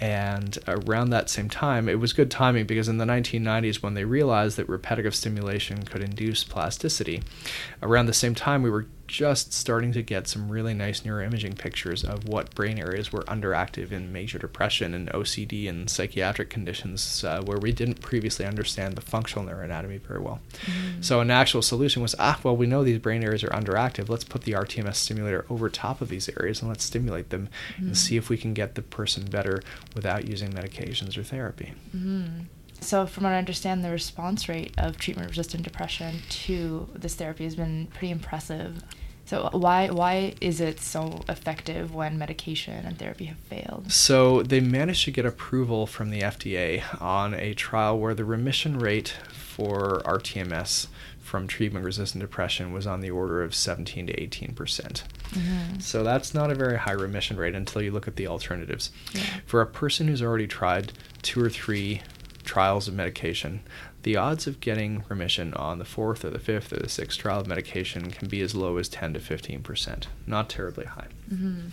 And 0.00 0.58
around 0.66 1.10
that 1.10 1.30
same 1.30 1.48
time, 1.48 1.88
it 1.88 2.00
was 2.00 2.12
good 2.12 2.30
timing 2.30 2.66
because 2.66 2.88
in 2.88 2.98
the 2.98 3.04
1990s, 3.04 3.82
when 3.82 3.94
they 3.94 4.04
realized 4.04 4.56
that 4.56 4.68
repetitive 4.68 5.14
stimulation 5.14 5.84
could 5.84 6.02
induce 6.02 6.44
plasticity, 6.44 7.22
around 7.82 8.06
the 8.06 8.12
same 8.12 8.34
time, 8.34 8.62
we 8.62 8.70
were 8.70 8.86
just 9.06 9.52
starting 9.52 9.92
to 9.92 10.02
get 10.02 10.26
some 10.26 10.50
really 10.50 10.74
nice 10.74 11.00
neuroimaging 11.00 11.58
pictures 11.58 12.04
of 12.04 12.26
what 12.28 12.54
brain 12.54 12.78
areas 12.78 13.12
were 13.12 13.22
underactive 13.24 13.92
in 13.92 14.12
major 14.12 14.38
depression 14.38 14.94
and 14.94 15.08
OCD 15.10 15.68
and 15.68 15.90
psychiatric 15.90 16.50
conditions 16.50 17.24
uh, 17.24 17.42
where 17.42 17.58
we 17.58 17.72
didn't 17.72 18.00
previously 18.00 18.44
understand 18.44 18.94
the 18.94 19.00
functional 19.00 19.46
neuroanatomy 19.46 20.00
very 20.00 20.20
well. 20.20 20.40
Mm. 20.64 21.04
So, 21.04 21.20
an 21.20 21.30
actual 21.30 21.62
solution 21.62 22.02
was 22.02 22.14
ah, 22.18 22.38
well, 22.42 22.56
we 22.56 22.66
know 22.66 22.84
these 22.84 22.98
brain 22.98 23.22
areas 23.22 23.44
are 23.44 23.48
underactive. 23.48 24.08
Let's 24.08 24.24
put 24.24 24.42
the 24.42 24.52
RTMS 24.52 24.96
stimulator 24.96 25.44
over 25.50 25.68
top 25.68 26.00
of 26.00 26.08
these 26.08 26.28
areas 26.40 26.60
and 26.60 26.68
let's 26.68 26.84
stimulate 26.84 27.30
them 27.30 27.48
mm. 27.76 27.86
and 27.86 27.96
see 27.96 28.16
if 28.16 28.28
we 28.28 28.36
can 28.36 28.54
get 28.54 28.74
the 28.74 28.82
person 28.82 29.24
better 29.26 29.62
without 29.94 30.26
using 30.26 30.52
medications 30.52 31.16
or 31.18 31.22
therapy. 31.22 31.72
Mm. 31.94 32.46
So, 32.84 33.06
from 33.06 33.24
what 33.24 33.32
I 33.32 33.38
understand, 33.38 33.82
the 33.82 33.90
response 33.90 34.48
rate 34.48 34.74
of 34.76 34.98
treatment 34.98 35.30
resistant 35.30 35.62
depression 35.62 36.20
to 36.28 36.88
this 36.94 37.14
therapy 37.14 37.44
has 37.44 37.56
been 37.56 37.86
pretty 37.86 38.10
impressive. 38.10 38.82
So, 39.24 39.48
why, 39.52 39.88
why 39.88 40.34
is 40.42 40.60
it 40.60 40.80
so 40.80 41.22
effective 41.30 41.94
when 41.94 42.18
medication 42.18 42.84
and 42.84 42.98
therapy 42.98 43.24
have 43.24 43.38
failed? 43.38 43.90
So, 43.90 44.42
they 44.42 44.60
managed 44.60 45.06
to 45.06 45.10
get 45.10 45.24
approval 45.24 45.86
from 45.86 46.10
the 46.10 46.20
FDA 46.20 46.82
on 47.00 47.32
a 47.32 47.54
trial 47.54 47.98
where 47.98 48.14
the 48.14 48.24
remission 48.24 48.78
rate 48.78 49.16
for 49.30 50.02
RTMS 50.04 50.88
from 51.20 51.46
treatment 51.46 51.86
resistant 51.86 52.20
depression 52.20 52.70
was 52.70 52.86
on 52.86 53.00
the 53.00 53.10
order 53.10 53.42
of 53.42 53.54
17 53.54 54.08
to 54.08 54.22
18 54.22 54.54
percent. 54.54 55.04
Mm-hmm. 55.30 55.78
So 55.80 56.04
that's 56.04 56.34
not 56.34 56.50
a 56.50 56.54
very 56.54 56.76
high 56.76 56.92
remission 56.92 57.38
rate 57.38 57.54
until 57.54 57.80
you 57.80 57.90
look 57.90 58.06
at 58.06 58.16
the 58.16 58.26
alternatives. 58.26 58.90
Yeah. 59.14 59.22
For 59.46 59.62
a 59.62 59.66
person 59.66 60.06
who's 60.06 60.22
already 60.22 60.46
tried 60.46 60.92
two 61.22 61.42
or 61.42 61.48
three 61.48 62.02
trials 62.44 62.88
of 62.88 62.94
medication, 62.94 63.60
the 64.02 64.16
odds 64.16 64.46
of 64.46 64.60
getting 64.60 65.04
remission 65.08 65.54
on 65.54 65.78
the 65.78 65.84
fourth 65.84 66.24
or 66.24 66.30
the 66.30 66.38
fifth 66.38 66.72
or 66.72 66.80
the 66.80 66.88
sixth 66.88 67.18
trial 67.18 67.40
of 67.40 67.46
medication 67.46 68.10
can 68.10 68.28
be 68.28 68.40
as 68.40 68.54
low 68.54 68.76
as 68.76 68.88
10 68.88 69.14
to 69.14 69.20
15 69.20 69.62
percent. 69.62 70.08
Not 70.26 70.48
terribly 70.48 70.84
high. 70.84 71.08
Mm-hmm. 71.32 71.68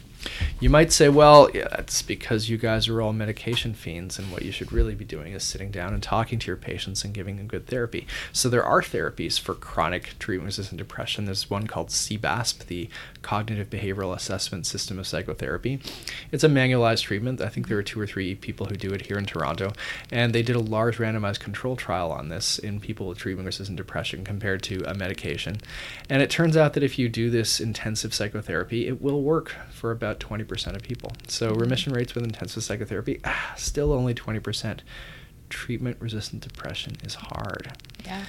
You 0.59 0.69
might 0.69 0.91
say, 0.91 1.09
well, 1.09 1.50
yeah, 1.53 1.68
that's 1.69 2.01
because 2.01 2.49
you 2.49 2.57
guys 2.57 2.87
are 2.87 3.01
all 3.01 3.13
medication 3.13 3.73
fiends, 3.73 4.19
and 4.19 4.31
what 4.31 4.44
you 4.44 4.51
should 4.51 4.71
really 4.71 4.94
be 4.94 5.06
doing 5.06 5.33
is 5.33 5.44
sitting 5.44 5.71
down 5.71 5.94
and 5.94 6.04
talking 6.04 6.37
to 6.40 6.47
your 6.47 6.57
patients 6.57 7.04
and 7.04 7.13
giving 7.13 7.37
them 7.37 7.47
good 7.47 7.66
therapy. 7.68 8.06
So 8.31 8.47
there 8.47 8.63
are 8.63 8.81
therapies 8.81 9.40
for 9.40 9.56
chronic 9.56 10.19
treatment-resistant 10.19 10.78
depression. 10.78 11.25
There's 11.25 11.49
one 11.49 11.68
called 11.68 11.90
CBASP, 11.90 12.66
the 12.68 12.90
Cognitive 13.21 13.69
Behavioral 13.69 14.16
Assessment 14.16 14.66
System 14.68 14.99
of 14.99 15.07
Psychotherapy. 15.07 15.80
It's 16.31 16.44
a 16.44 16.49
manualized 16.49 17.04
treatment. 17.04 17.42
I 17.42 17.49
think 17.49 17.68
there 17.68 17.78
are 17.78 17.83
two 17.83 17.99
or 17.99 18.07
three 18.07 18.35
people 18.35 18.68
who 18.68 18.75
do 18.75 18.92
it 18.92 19.07
here 19.07 19.18
in 19.18 19.25
Toronto, 19.25 19.73
and 20.11 20.33
they 20.33 20.44
did 20.44 20.56
a 20.56 20.59
large 20.59 20.97
randomized 20.97 21.40
control 21.40 21.75
trial 21.75 22.11
on 22.11 22.30
this 22.30 22.59
in 22.59 22.80
people 22.80 23.07
with 23.07 23.18
treatment-resistant 23.18 23.78
depression 23.78 24.23
compared 24.23 24.61
to 24.63 24.83
a 24.85 24.94
medication. 24.94 25.57
And 26.09 26.21
it 26.21 26.30
turns 26.30 26.56
out 26.56 26.73
that 26.73 26.83
if 26.83 26.99
you 26.99 27.09
do 27.09 27.30
this 27.30 27.59
intensive 27.59 28.13
psychotherapy, 28.13 28.87
it 28.87 29.01
will 29.01 29.21
work 29.21 29.56
for 29.71 29.92
about 29.92 30.10
20% 30.19 30.75
of 30.75 30.81
people. 30.83 31.11
So 31.27 31.53
remission 31.53 31.94
rates 31.94 32.15
with 32.15 32.23
intensive 32.23 32.63
psychotherapy, 32.63 33.19
ah, 33.23 33.53
still 33.57 33.94
only 33.94 34.13
20%. 34.13 34.80
Treatment 35.49 35.97
resistant 35.99 36.41
depression 36.41 36.95
is 37.03 37.15
hard. 37.15 37.73
Yeah. 38.06 38.25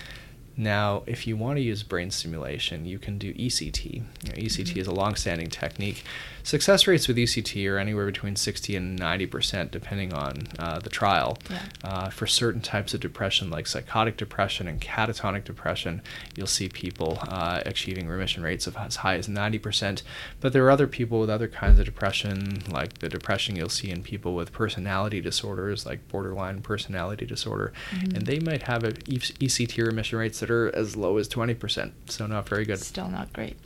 Now, 0.56 1.02
if 1.06 1.26
you 1.26 1.36
want 1.36 1.56
to 1.56 1.62
use 1.62 1.82
brain 1.82 2.10
stimulation, 2.10 2.84
you 2.84 2.98
can 2.98 3.18
do 3.18 3.32
ECT. 3.34 3.94
You 3.94 4.00
know, 4.00 4.34
ECT 4.34 4.68
mm-hmm. 4.68 4.78
is 4.80 4.86
a 4.86 4.92
long-standing 4.92 5.48
technique 5.48 6.04
Success 6.44 6.86
rates 6.86 7.06
with 7.06 7.16
ECT 7.16 7.70
are 7.70 7.78
anywhere 7.78 8.06
between 8.06 8.34
60 8.34 8.74
and 8.74 8.98
90 8.98 9.26
percent, 9.26 9.70
depending 9.70 10.12
on 10.12 10.48
uh, 10.58 10.78
the 10.80 10.90
trial. 10.90 11.38
Yeah. 11.48 11.62
Uh, 11.84 12.10
for 12.10 12.26
certain 12.26 12.60
types 12.60 12.94
of 12.94 13.00
depression, 13.00 13.50
like 13.50 13.66
psychotic 13.66 14.16
depression 14.16 14.66
and 14.66 14.80
catatonic 14.80 15.44
depression, 15.44 16.02
you'll 16.36 16.46
see 16.46 16.68
people 16.68 17.18
uh, 17.28 17.62
achieving 17.64 18.08
remission 18.08 18.42
rates 18.42 18.66
of 18.66 18.76
as 18.76 18.96
high 18.96 19.16
as 19.16 19.28
90 19.28 19.58
percent. 19.58 20.02
But 20.40 20.52
there 20.52 20.64
are 20.64 20.70
other 20.70 20.88
people 20.88 21.20
with 21.20 21.30
other 21.30 21.48
kinds 21.48 21.78
of 21.78 21.84
depression, 21.84 22.62
like 22.70 22.98
the 22.98 23.08
depression 23.08 23.54
you'll 23.56 23.68
see 23.68 23.90
in 23.90 24.02
people 24.02 24.34
with 24.34 24.52
personality 24.52 25.20
disorders, 25.20 25.86
like 25.86 26.08
borderline 26.08 26.60
personality 26.62 27.24
disorder, 27.24 27.72
mm-hmm. 27.92 28.16
and 28.16 28.26
they 28.26 28.40
might 28.40 28.62
have 28.62 28.82
a 28.82 28.92
ECT 28.92 29.84
remission 29.84 30.18
rates 30.18 30.40
that 30.42 30.50
are 30.50 30.74
as 30.74 30.96
low 30.96 31.16
as 31.16 31.28
20 31.28 31.54
percent. 31.54 31.94
So 32.10 32.26
not 32.26 32.48
very 32.48 32.66
good. 32.66 32.80
Still 32.80 33.08
not 33.08 33.32
great. 33.32 33.56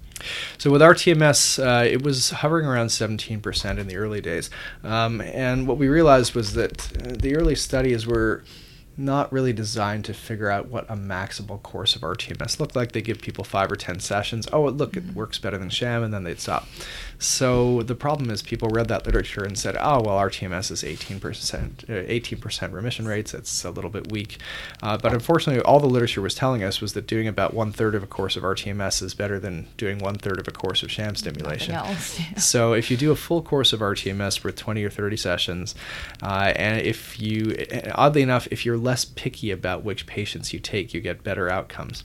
So 0.58 0.70
with 0.70 0.80
RTMS, 0.80 1.62
uh, 1.62 1.84
it 1.84 2.02
was 2.02 2.30
hovering 2.30 2.66
around 2.66 2.88
17% 2.88 3.78
in 3.78 3.86
the 3.86 3.96
early 3.96 4.20
days. 4.20 4.50
Um, 4.82 5.20
and 5.20 5.66
what 5.66 5.78
we 5.78 5.88
realized 5.88 6.34
was 6.34 6.54
that 6.54 6.90
uh, 6.96 7.16
the 7.18 7.36
early 7.36 7.54
studies 7.54 8.06
were 8.06 8.42
not 8.96 9.30
really 9.30 9.52
designed 9.52 10.04
to 10.06 10.14
figure 10.14 10.50
out 10.50 10.68
what 10.68 10.88
a 10.88 10.96
maximal 10.96 11.62
course 11.62 11.94
of 11.94 12.02
RTMS 12.02 12.58
looked 12.58 12.74
like. 12.74 12.92
They 12.92 13.02
give 13.02 13.20
people 13.20 13.44
five 13.44 13.70
or 13.70 13.76
ten 13.76 14.00
sessions. 14.00 14.48
Oh, 14.52 14.64
look, 14.64 14.92
mm-hmm. 14.92 15.10
it 15.10 15.14
works 15.14 15.38
better 15.38 15.58
than 15.58 15.68
sham, 15.68 16.02
and 16.02 16.14
then 16.14 16.24
they'd 16.24 16.40
stop. 16.40 16.66
So 17.18 17.82
the 17.82 17.94
problem 17.94 18.30
is 18.30 18.42
people 18.42 18.68
read 18.68 18.88
that 18.88 19.06
literature 19.06 19.44
and 19.44 19.58
said, 19.58 19.76
oh, 19.78 20.00
well, 20.00 20.18
RTMS 20.18 20.70
is 20.70 20.82
18%, 20.82 21.86
18% 21.86 22.62
uh, 22.62 22.68
remission 22.68 23.06
rates. 23.06 23.34
It's 23.34 23.64
a 23.64 23.70
little 23.70 23.90
bit 23.90 24.10
weak. 24.10 24.38
Uh, 24.82 24.96
but 24.98 25.12
unfortunately, 25.12 25.62
all 25.62 25.80
the 25.80 25.86
literature 25.86 26.20
was 26.20 26.34
telling 26.34 26.62
us 26.62 26.80
was 26.80 26.92
that 26.92 27.06
doing 27.06 27.26
about 27.26 27.54
one 27.54 27.72
third 27.72 27.94
of 27.94 28.02
a 28.02 28.06
course 28.06 28.36
of 28.36 28.42
RTMS 28.42 29.02
is 29.02 29.14
better 29.14 29.38
than 29.38 29.68
doing 29.76 29.98
one 29.98 30.16
third 30.16 30.38
of 30.38 30.46
a 30.46 30.50
course 30.50 30.82
of 30.82 30.90
sham 30.90 31.14
stimulation. 31.14 31.74
Else, 31.74 32.18
yeah. 32.18 32.26
So 32.38 32.72
if 32.74 32.90
you 32.90 32.96
do 32.96 33.10
a 33.10 33.16
full 33.16 33.42
course 33.42 33.72
of 33.72 33.80
RTMS 33.80 34.44
with 34.44 34.56
20 34.56 34.84
or 34.84 34.90
30 34.90 35.16
sessions, 35.16 35.74
uh, 36.22 36.52
and 36.56 36.80
if 36.80 37.20
you, 37.20 37.56
oddly 37.94 38.22
enough, 38.22 38.46
if 38.50 38.64
you're 38.64 38.76
less 38.76 39.04
picky 39.04 39.50
about 39.50 39.84
which 39.84 40.06
patients 40.06 40.52
you 40.52 40.60
take, 40.60 40.94
you 40.94 41.00
get 41.00 41.22
better 41.24 41.50
outcomes. 41.50 42.02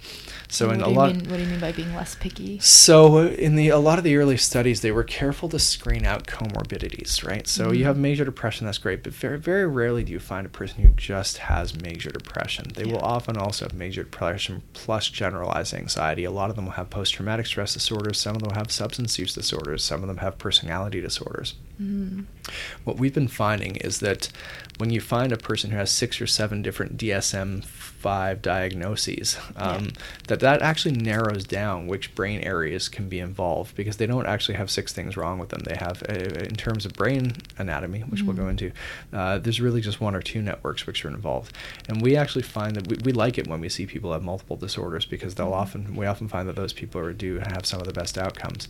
So 0.47 0.67
what 0.67 0.75
in 0.75 0.81
a 0.81 0.89
lot, 0.89 1.15
mean, 1.15 1.29
what 1.29 1.37
do 1.37 1.43
you 1.43 1.49
mean 1.49 1.59
by 1.59 1.71
being 1.71 1.95
less 1.95 2.15
picky? 2.15 2.59
So 2.59 3.25
in 3.27 3.55
the 3.55 3.69
a 3.69 3.77
lot 3.77 3.97
of 3.97 4.03
the 4.03 4.17
early 4.17 4.37
studies, 4.37 4.81
they 4.81 4.91
were 4.91 5.00
careful 5.03 5.49
to 5.49 5.59
screen 5.59 6.05
out 6.05 6.27
comorbidities, 6.27 7.25
right? 7.27 7.47
So 7.47 7.65
mm-hmm. 7.65 7.75
you 7.75 7.85
have 7.85 7.97
major 7.97 8.25
depression, 8.25 8.65
that's 8.65 8.77
great, 8.77 9.03
but 9.03 9.13
very 9.13 9.39
very 9.39 9.67
rarely 9.67 10.03
do 10.03 10.11
you 10.11 10.19
find 10.19 10.45
a 10.45 10.49
person 10.49 10.83
who 10.83 10.89
just 10.89 11.37
has 11.37 11.79
major 11.81 12.09
depression. 12.09 12.67
They 12.73 12.85
yeah. 12.85 12.93
will 12.93 13.01
often 13.01 13.37
also 13.37 13.65
have 13.65 13.73
major 13.73 14.03
depression 14.03 14.63
plus 14.73 15.09
generalized 15.09 15.73
anxiety. 15.73 16.23
A 16.23 16.31
lot 16.31 16.49
of 16.49 16.55
them 16.55 16.65
will 16.65 16.73
have 16.73 16.89
post 16.89 17.13
traumatic 17.13 17.45
stress 17.45 17.73
disorders. 17.73 18.19
Some 18.19 18.35
of 18.35 18.41
them 18.41 18.49
will 18.49 18.57
have 18.57 18.71
substance 18.71 19.17
use 19.17 19.33
disorders. 19.33 19.83
Some 19.83 20.01
of 20.01 20.07
them 20.07 20.17
have 20.17 20.37
personality 20.37 21.01
disorders. 21.01 21.55
Mm-hmm. 21.81 22.21
What 22.83 22.97
we've 22.97 23.13
been 23.13 23.27
finding 23.27 23.77
is 23.77 23.99
that 24.01 24.29
when 24.81 24.89
you 24.89 24.99
find 24.99 25.31
a 25.31 25.37
person 25.37 25.69
who 25.69 25.77
has 25.77 25.91
six 25.91 26.19
or 26.19 26.25
seven 26.25 26.63
different 26.63 26.97
DSM 26.97 27.63
five 27.63 28.41
diagnoses, 28.41 29.37
um, 29.55 29.83
yeah. 29.83 29.91
that 30.27 30.39
that 30.39 30.63
actually 30.63 30.95
narrows 30.95 31.43
down 31.43 31.85
which 31.85 32.15
brain 32.15 32.41
areas 32.41 32.89
can 32.89 33.07
be 33.07 33.19
involved 33.19 33.75
because 33.75 33.97
they 33.97 34.07
don't 34.07 34.25
actually 34.25 34.55
have 34.55 34.71
six 34.71 34.91
things 34.91 35.15
wrong 35.15 35.37
with 35.37 35.49
them. 35.49 35.59
They 35.59 35.75
have, 35.75 36.01
uh, 36.09 36.13
in 36.13 36.55
terms 36.55 36.87
of 36.87 36.93
brain 36.93 37.33
anatomy, 37.59 37.99
which 37.99 38.21
mm-hmm. 38.21 38.27
we'll 38.27 38.35
go 38.35 38.41
mm-hmm. 38.41 38.49
into, 38.49 38.71
uh, 39.13 39.37
there's 39.37 39.61
really 39.61 39.81
just 39.81 40.01
one 40.01 40.15
or 40.15 40.21
two 40.23 40.41
networks 40.41 40.87
which 40.87 41.05
are 41.05 41.09
involved. 41.09 41.55
And 41.87 42.01
we 42.01 42.15
actually 42.15 42.41
find 42.41 42.75
that 42.75 42.87
we, 42.87 42.97
we 43.05 43.11
like 43.11 43.37
it 43.37 43.47
when 43.47 43.61
we 43.61 43.69
see 43.69 43.85
people 43.85 44.13
have 44.13 44.23
multiple 44.23 44.55
disorders 44.55 45.05
because 45.05 45.35
they'll 45.35 45.51
mm-hmm. 45.51 45.53
often 45.53 45.95
we 45.95 46.07
often 46.07 46.27
find 46.27 46.49
that 46.49 46.55
those 46.55 46.73
people 46.73 46.99
are, 47.01 47.13
do 47.13 47.37
have 47.37 47.67
some 47.67 47.79
of 47.79 47.85
the 47.85 47.93
best 47.93 48.17
outcomes. 48.17 48.67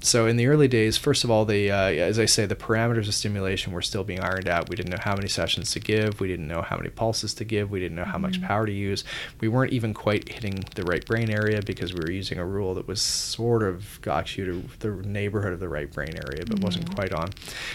So 0.00 0.26
in 0.26 0.36
the 0.36 0.46
early 0.46 0.68
days, 0.68 0.96
first 0.96 1.24
of 1.24 1.30
all, 1.30 1.44
the 1.44 1.70
uh, 1.70 1.90
as 1.90 2.18
I 2.18 2.24
say, 2.24 2.46
the 2.46 2.54
parameters 2.54 3.08
of 3.08 3.14
stimulation 3.14 3.72
were 3.72 3.82
still 3.82 4.04
being 4.04 4.20
ironed 4.20 4.48
out. 4.48 4.68
We 4.68 4.76
didn't 4.76 4.90
know 4.90 5.02
how 5.02 5.14
many 5.14 5.28
sessions 5.28 5.72
to 5.72 5.80
give. 5.80 6.20
We 6.20 6.28
didn't 6.28 6.46
know 6.46 6.62
how 6.62 6.76
many 6.76 6.90
pulses 6.90 7.34
to 7.34 7.44
give. 7.44 7.70
We 7.70 7.80
didn't 7.80 7.96
know 7.96 8.04
how 8.04 8.18
much 8.18 8.34
mm-hmm. 8.34 8.46
power 8.46 8.66
to 8.66 8.72
use. 8.72 9.02
We 9.40 9.48
weren't 9.48 9.72
even 9.72 9.94
quite 9.94 10.28
hitting 10.28 10.64
the 10.74 10.84
right 10.84 11.04
brain 11.04 11.30
area 11.30 11.62
because 11.62 11.92
we 11.92 12.00
were 12.00 12.12
using 12.12 12.38
a 12.38 12.44
rule 12.44 12.74
that 12.74 12.86
was 12.86 13.02
sort 13.02 13.62
of 13.62 14.00
got 14.02 14.36
you 14.36 14.44
to 14.44 14.64
the 14.78 15.08
neighborhood 15.08 15.52
of 15.52 15.60
the 15.60 15.68
right 15.68 15.92
brain 15.92 16.14
area, 16.14 16.44
but 16.46 16.56
mm-hmm. 16.56 16.64
wasn't 16.64 16.94
quite 16.94 17.12
on. 17.12 17.28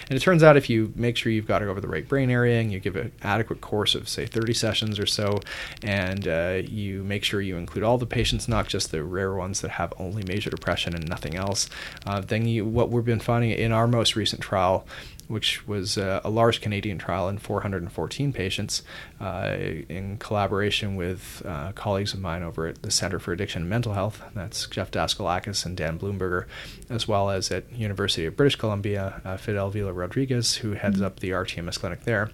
And 0.09 0.17
it 0.17 0.21
turns 0.21 0.43
out 0.43 0.55
if 0.55 0.69
you 0.69 0.93
make 0.95 1.17
sure 1.17 1.31
you've 1.31 1.47
got 1.47 1.61
it 1.61 1.67
over 1.67 1.81
the 1.81 1.87
right 1.89 2.07
brain 2.07 2.29
area 2.29 2.59
and 2.59 2.71
you 2.71 2.79
give 2.79 2.95
an 2.95 3.11
adequate 3.21 3.59
course 3.59 3.95
of 3.95 4.07
say 4.07 4.25
30 4.25 4.53
sessions 4.53 4.99
or 4.99 5.05
so, 5.05 5.39
and 5.81 6.27
uh, 6.27 6.61
you 6.63 7.03
make 7.03 7.23
sure 7.23 7.41
you 7.41 7.57
include 7.57 7.83
all 7.83 7.97
the 7.97 8.05
patients, 8.05 8.47
not 8.47 8.67
just 8.67 8.91
the 8.91 9.03
rare 9.03 9.33
ones 9.33 9.61
that 9.61 9.71
have 9.71 9.93
only 9.99 10.23
major 10.23 10.49
depression 10.49 10.95
and 10.95 11.07
nothing 11.09 11.35
else 11.35 11.69
uh, 12.13 12.19
then 12.21 12.45
you, 12.47 12.63
what 12.63 12.91
we've 12.91 13.03
been 13.03 13.19
finding 13.19 13.49
in 13.49 13.71
our 13.71 13.87
most 13.87 14.15
recent 14.15 14.39
trial, 14.39 14.85
which 15.27 15.67
was 15.67 15.97
uh, 15.97 16.21
a 16.23 16.29
large 16.29 16.61
Canadian 16.61 16.99
trial 16.99 17.27
in 17.27 17.39
414 17.39 18.31
patients, 18.31 18.83
uh, 19.19 19.57
in 19.89 20.17
collaboration 20.19 20.95
with 20.95 21.41
uh, 21.43 21.71
colleagues 21.71 22.13
of 22.13 22.19
mine 22.19 22.43
over 22.43 22.67
at 22.67 22.83
the 22.83 22.91
Center 22.91 23.17
for 23.17 23.31
Addiction 23.33 23.63
and 23.63 23.69
Mental 23.69 23.93
Health. 23.93 24.21
That's 24.35 24.67
Jeff 24.67 24.91
Daskalakis 24.91 25.65
and 25.65 25.75
Dan 25.75 25.97
Blumberger, 25.97 26.45
as 26.87 27.07
well 27.07 27.31
as 27.31 27.49
at 27.49 27.71
University 27.73 28.27
of 28.27 28.37
British 28.37 28.57
Columbia, 28.57 29.19
uh, 29.25 29.37
Fidel 29.37 29.71
Vila 29.71 29.91
Rodriguez, 29.91 30.57
who 30.57 30.73
heads 30.73 30.97
mm-hmm. 30.97 31.05
up 31.05 31.19
the 31.19 31.31
RTMS 31.31 31.79
clinic 31.79 32.03
there. 32.03 32.29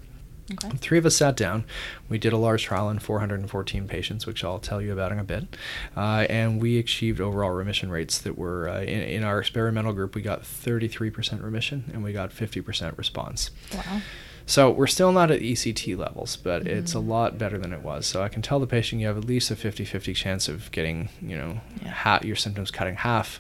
Okay. 0.51 0.77
Three 0.77 0.98
of 0.98 1.06
us 1.06 1.15
sat 1.15 1.36
down. 1.36 1.65
We 2.08 2.18
did 2.18 2.34
a 2.34 2.38
large 2.38 2.63
trial 2.63 2.89
in 2.89 3.00
414 3.00 3.88
patients, 3.88 4.25
which 4.25 4.44
I'll 4.44 4.60
tell 4.60 4.82
you 4.82 4.91
about 4.91 5.12
in 5.12 5.20
a 5.20 5.24
bit. 5.24 5.56
Uh, 5.96 6.25
and 6.29 6.62
we 6.62 6.79
achieved 6.79 7.22
overall 7.22 7.51
remission 7.51 7.89
rates 7.89 8.18
that 8.20 8.38
were, 8.38 8.68
uh, 8.68 8.82
in, 8.82 9.01
in, 9.01 9.24
our 9.24 9.39
experimental 9.39 9.94
group, 9.94 10.15
we 10.15 10.22
got 10.22 10.41
33% 10.41 11.44
remission 11.44 11.89
and 11.94 12.03
we 12.03 12.13
got 12.13 12.32
50% 12.32 12.98
response. 12.98 13.51
Wow. 13.74 14.01
So 14.46 14.72
we're 14.72 14.88
still 14.88 15.12
not 15.12 15.29
at 15.29 15.41
ECT 15.41 15.96
levels, 15.96 16.36
but 16.36 16.63
mm-hmm. 16.63 16.79
it's 16.79 16.96
a 16.96 17.00
lot 17.00 17.38
better 17.38 17.60
than 17.60 17.72
it 17.72 17.84
was. 17.84 18.08
So 18.08 18.24
I 18.24 18.29
can 18.29 18.41
tell 18.41 18.60
the 18.60 18.65
patient 18.65 19.00
you 19.00 19.06
have 19.06 19.18
at 19.18 19.25
least 19.25 19.51
a 19.51 19.56
50-50 19.56 20.15
chance 20.15 20.48
of 20.48 20.72
getting, 20.72 21.10
you 21.22 21.38
know, 21.38 21.62
yeah. 21.84 21.89
ha- 21.89 22.20
your 22.24 22.36
symptoms 22.36 22.72
cutting 22.72 22.96
half, 22.96 23.39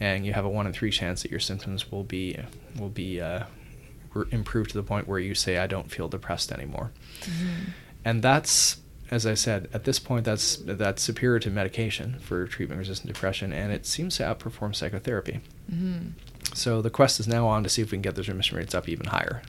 and 0.00 0.26
you 0.26 0.32
have 0.32 0.44
a 0.44 0.48
one 0.48 0.66
in 0.66 0.72
three 0.72 0.90
chance 0.90 1.22
that 1.22 1.30
your 1.30 1.38
symptoms 1.38 1.92
will 1.92 2.02
be 2.02 2.38
will 2.78 2.88
be 2.88 3.20
uh, 3.20 3.44
improve 4.30 4.68
to 4.68 4.74
the 4.74 4.82
point 4.82 5.08
where 5.08 5.18
you 5.18 5.34
say, 5.34 5.58
I 5.58 5.66
don't 5.66 5.90
feel 5.90 6.08
depressed 6.08 6.52
anymore. 6.52 6.92
Mm-hmm. 7.20 7.70
And 8.04 8.22
that's, 8.22 8.78
as 9.10 9.26
I 9.26 9.34
said, 9.34 9.68
at 9.72 9.84
this 9.84 9.98
point, 9.98 10.24
that's, 10.24 10.56
that's 10.56 11.02
superior 11.02 11.38
to 11.40 11.50
medication 11.50 12.18
for 12.20 12.46
treatment 12.46 12.78
resistant 12.78 13.12
depression, 13.12 13.52
and 13.52 13.72
it 13.72 13.86
seems 13.86 14.16
to 14.16 14.22
outperform 14.22 14.74
psychotherapy. 14.74 15.40
Mm-hmm. 15.72 16.10
So 16.54 16.80
the 16.80 16.90
quest 16.90 17.20
is 17.20 17.28
now 17.28 17.46
on 17.46 17.62
to 17.62 17.68
see 17.68 17.82
if 17.82 17.90
we 17.90 17.96
can 17.96 18.02
get 18.02 18.14
those 18.14 18.28
remission 18.28 18.56
rates 18.56 18.74
up 18.74 18.88
even 18.88 19.06
higher. 19.06 19.42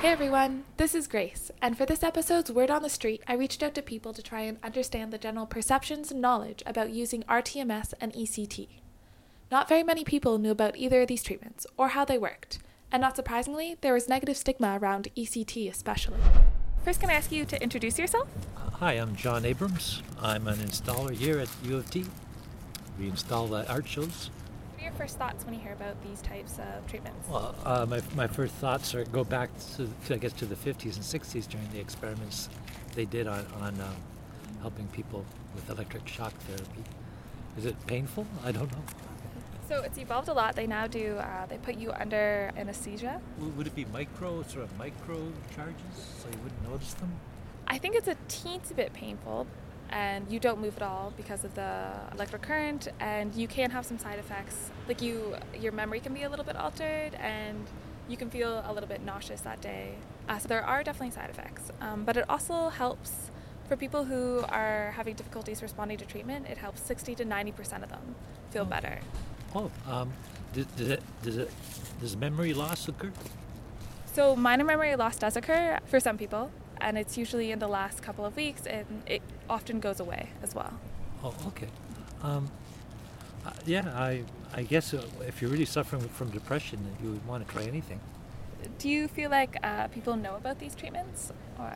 Hey 0.00 0.12
everyone, 0.12 0.64
this 0.76 0.94
is 0.94 1.08
Grace, 1.08 1.50
and 1.60 1.76
for 1.76 1.84
this 1.84 2.04
episode's 2.04 2.52
Word 2.52 2.70
on 2.70 2.82
the 2.82 2.88
Street, 2.88 3.20
I 3.26 3.34
reached 3.34 3.64
out 3.64 3.74
to 3.74 3.82
people 3.82 4.12
to 4.12 4.22
try 4.22 4.42
and 4.42 4.56
understand 4.62 5.12
the 5.12 5.18
general 5.18 5.44
perceptions 5.44 6.12
and 6.12 6.20
knowledge 6.20 6.62
about 6.64 6.90
using 6.90 7.24
RTMS 7.24 7.94
and 8.00 8.12
ECT. 8.12 8.68
Not 9.50 9.66
very 9.66 9.82
many 9.82 10.04
people 10.04 10.36
knew 10.36 10.50
about 10.50 10.76
either 10.76 11.00
of 11.00 11.08
these 11.08 11.22
treatments 11.22 11.66
or 11.78 11.88
how 11.88 12.04
they 12.04 12.18
worked, 12.18 12.58
and 12.92 13.00
not 13.00 13.16
surprisingly, 13.16 13.78
there 13.80 13.94
was 13.94 14.06
negative 14.06 14.36
stigma 14.36 14.78
around 14.78 15.08
ECT 15.16 15.70
especially. 15.70 16.18
First, 16.84 17.00
can 17.00 17.08
I 17.08 17.14
ask 17.14 17.32
you 17.32 17.46
to 17.46 17.62
introduce 17.62 17.98
yourself? 17.98 18.28
Hi, 18.54 18.92
I'm 18.92 19.16
John 19.16 19.46
Abrams. 19.46 20.02
I'm 20.20 20.46
an 20.48 20.58
installer 20.58 21.14
here 21.14 21.38
at 21.38 21.48
U 21.64 21.78
of 21.78 21.90
T. 21.90 22.04
We 22.98 23.08
install 23.08 23.54
uh, 23.54 23.64
art 23.70 23.88
shows. 23.88 24.28
What 24.74 24.80
are 24.80 24.84
your 24.84 24.92
first 24.92 25.16
thoughts 25.16 25.46
when 25.46 25.54
you 25.54 25.60
hear 25.60 25.72
about 25.72 25.96
these 26.02 26.20
types 26.20 26.58
of 26.58 26.86
treatments? 26.86 27.26
Well, 27.30 27.54
uh, 27.64 27.86
my, 27.88 28.02
my 28.14 28.26
first 28.26 28.52
thoughts 28.56 28.94
are 28.94 29.04
go 29.04 29.24
back 29.24 29.48
to, 29.76 29.88
to, 30.08 30.14
I 30.14 30.18
guess, 30.18 30.34
to 30.34 30.44
the 30.44 30.56
50s 30.56 30.96
and 30.96 31.22
60s 31.22 31.48
during 31.48 31.70
the 31.70 31.80
experiments 31.80 32.50
they 32.94 33.06
did 33.06 33.26
on, 33.26 33.46
on 33.62 33.80
um, 33.80 33.96
helping 34.60 34.88
people 34.88 35.24
with 35.54 35.70
electric 35.70 36.06
shock 36.06 36.34
therapy. 36.40 36.84
Is 37.56 37.64
it 37.64 37.86
painful? 37.86 38.26
I 38.44 38.52
don't 38.52 38.70
know. 38.70 38.84
So 39.68 39.82
it's 39.82 39.98
evolved 39.98 40.28
a 40.28 40.32
lot. 40.32 40.56
They 40.56 40.66
now 40.66 40.86
do, 40.86 41.18
uh, 41.18 41.44
they 41.44 41.58
put 41.58 41.76
you 41.76 41.92
under 41.92 42.50
anesthesia. 42.56 43.20
Would 43.38 43.66
it 43.66 43.74
be 43.74 43.84
micro, 43.84 44.42
sort 44.44 44.64
of 44.64 44.78
micro 44.78 45.30
charges 45.54 45.94
so 46.22 46.28
you 46.32 46.38
wouldn't 46.42 46.70
notice 46.70 46.94
them? 46.94 47.12
I 47.66 47.76
think 47.76 47.94
it's 47.94 48.08
a 48.08 48.16
teensy 48.28 48.74
bit 48.74 48.94
painful 48.94 49.46
and 49.90 50.30
you 50.32 50.40
don't 50.40 50.58
move 50.58 50.78
at 50.78 50.82
all 50.82 51.12
because 51.18 51.44
of 51.44 51.54
the 51.54 51.90
electric 52.14 52.40
current 52.40 52.88
and 52.98 53.34
you 53.34 53.46
can 53.46 53.70
have 53.70 53.84
some 53.84 53.98
side 53.98 54.18
effects. 54.18 54.70
Like 54.86 55.02
you, 55.02 55.36
your 55.60 55.72
memory 55.72 56.00
can 56.00 56.14
be 56.14 56.22
a 56.22 56.30
little 56.30 56.46
bit 56.46 56.56
altered 56.56 57.14
and 57.16 57.66
you 58.08 58.16
can 58.16 58.30
feel 58.30 58.64
a 58.66 58.72
little 58.72 58.88
bit 58.88 59.04
nauseous 59.04 59.42
that 59.42 59.60
day. 59.60 59.96
Uh, 60.30 60.38
so 60.38 60.48
there 60.48 60.64
are 60.64 60.82
definitely 60.82 61.14
side 61.14 61.28
effects, 61.28 61.70
um, 61.82 62.04
but 62.04 62.16
it 62.16 62.24
also 62.30 62.70
helps 62.70 63.30
for 63.68 63.76
people 63.76 64.04
who 64.06 64.42
are 64.48 64.92
having 64.96 65.14
difficulties 65.14 65.60
responding 65.60 65.98
to 65.98 66.06
treatment. 66.06 66.46
It 66.48 66.56
helps 66.56 66.80
60 66.80 67.14
to 67.16 67.26
90% 67.26 67.82
of 67.82 67.90
them 67.90 68.14
feel 68.50 68.62
oh. 68.62 68.64
better. 68.64 69.00
Oh, 69.58 69.70
um, 69.90 70.12
does, 70.52 70.66
does, 70.76 70.88
it, 70.88 71.02
does, 71.22 71.36
it, 71.36 71.50
does 72.00 72.16
memory 72.16 72.54
loss 72.54 72.86
occur? 72.86 73.10
So 74.12 74.36
minor 74.36 74.62
memory 74.64 74.94
loss 74.94 75.16
does 75.16 75.36
occur 75.36 75.80
for 75.86 75.98
some 75.98 76.16
people, 76.16 76.50
and 76.80 76.96
it's 76.96 77.18
usually 77.18 77.50
in 77.50 77.58
the 77.58 77.66
last 77.66 78.00
couple 78.00 78.24
of 78.24 78.36
weeks, 78.36 78.66
and 78.66 78.86
it 79.06 79.20
often 79.50 79.80
goes 79.80 79.98
away 79.98 80.28
as 80.44 80.54
well. 80.54 80.72
Oh, 81.24 81.34
okay. 81.48 81.66
Um, 82.22 82.48
uh, 83.44 83.50
yeah, 83.66 83.90
I, 83.96 84.22
I 84.54 84.62
guess 84.62 84.94
uh, 84.94 85.04
if 85.26 85.42
you're 85.42 85.50
really 85.50 85.64
suffering 85.64 86.02
from 86.08 86.30
depression, 86.30 86.78
you 87.02 87.10
would 87.10 87.26
want 87.26 87.46
to 87.46 87.52
try 87.52 87.64
anything. 87.64 87.98
Do 88.78 88.88
you 88.88 89.08
feel 89.08 89.30
like 89.30 89.56
uh, 89.64 89.88
people 89.88 90.14
know 90.14 90.36
about 90.36 90.60
these 90.60 90.76
treatments, 90.76 91.32
or? 91.58 91.72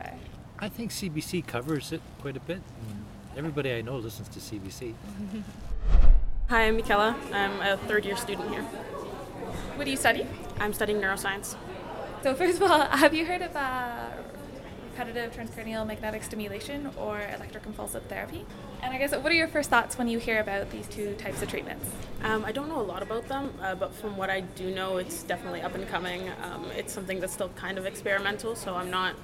I 0.59 0.69
think 0.69 0.91
CBC 0.91 1.45
covers 1.47 1.91
it 1.91 2.01
quite 2.21 2.37
a 2.37 2.41
bit. 2.41 2.61
Everybody 3.35 3.73
I 3.73 3.81
know 3.81 3.97
listens 3.97 4.29
to 4.29 4.39
CBC. 4.39 4.93
Hi, 6.53 6.67
I'm 6.67 6.75
Michaela. 6.75 7.15
I'm 7.31 7.59
a 7.61 7.77
third 7.87 8.05
year 8.05 8.15
student 8.15 8.47
here. 8.51 8.61
What 9.73 9.85
do 9.85 9.89
you 9.89 9.97
study? 9.97 10.27
I'm 10.59 10.71
studying 10.71 11.01
neuroscience. 11.01 11.55
So, 12.21 12.35
first 12.35 12.61
of 12.61 12.69
all, 12.69 12.81
have 12.85 13.11
you 13.15 13.25
heard 13.25 13.41
of 13.41 13.55
uh, 13.55 14.09
repetitive 14.91 15.35
transcranial 15.35 15.87
magnetic 15.87 16.21
stimulation 16.21 16.91
or 16.95 17.17
electroconvulsive 17.17 18.03
therapy. 18.03 18.45
And 18.83 18.93
I 18.93 18.99
guess 18.99 19.13
what 19.13 19.25
are 19.31 19.33
your 19.33 19.47
first 19.47 19.71
thoughts 19.71 19.97
when 19.97 20.07
you 20.07 20.19
hear 20.19 20.41
about 20.41 20.69
these 20.69 20.85
two 20.85 21.15
types 21.15 21.41
of 21.41 21.49
treatments? 21.49 21.89
Um, 22.21 22.45
I 22.45 22.51
don't 22.51 22.69
know 22.69 22.79
a 22.79 22.85
lot 22.85 23.01
about 23.01 23.27
them, 23.27 23.51
uh, 23.59 23.73
but 23.73 23.91
from 23.95 24.15
what 24.15 24.29
I 24.29 24.41
do 24.41 24.69
know, 24.69 24.97
it's 24.97 25.23
definitely 25.23 25.63
up 25.63 25.73
and 25.73 25.87
coming. 25.87 26.29
Um, 26.43 26.65
it's 26.77 26.93
something 26.93 27.19
that's 27.19 27.33
still 27.33 27.49
kind 27.55 27.79
of 27.79 27.87
experimental, 27.87 28.55
so 28.55 28.75
I'm 28.75 28.91
not, 28.91 29.15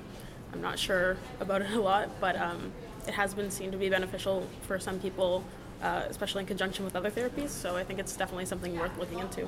I'm 0.51 0.61
not 0.61 0.79
sure 0.79 1.15
about 1.39 1.61
it 1.61 1.69
a 1.69 1.79
lot. 1.79 2.09
But 2.19 2.37
um, 2.37 2.71
it 3.07 3.13
has 3.13 3.35
been 3.35 3.51
seen 3.51 3.69
to 3.69 3.77
be 3.77 3.87
beneficial 3.87 4.47
for 4.63 4.79
some 4.79 4.99
people, 4.99 5.43
uh, 5.81 6.03
especially 6.09 6.41
in 6.41 6.47
conjunction 6.47 6.85
with 6.85 6.95
other 6.95 7.11
therapies. 7.11 7.49
So 7.49 7.75
I 7.75 7.83
think 7.83 7.99
it's 7.99 8.15
definitely 8.15 8.45
something 8.45 8.77
worth 8.77 8.97
looking 8.97 9.19
into. 9.19 9.45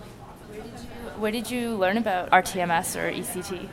Where 1.18 1.32
did 1.32 1.50
you 1.50 1.76
learn 1.76 1.98
about 1.98 2.30
RTMS 2.32 2.96
or 2.96 3.12
ECT? 3.12 3.70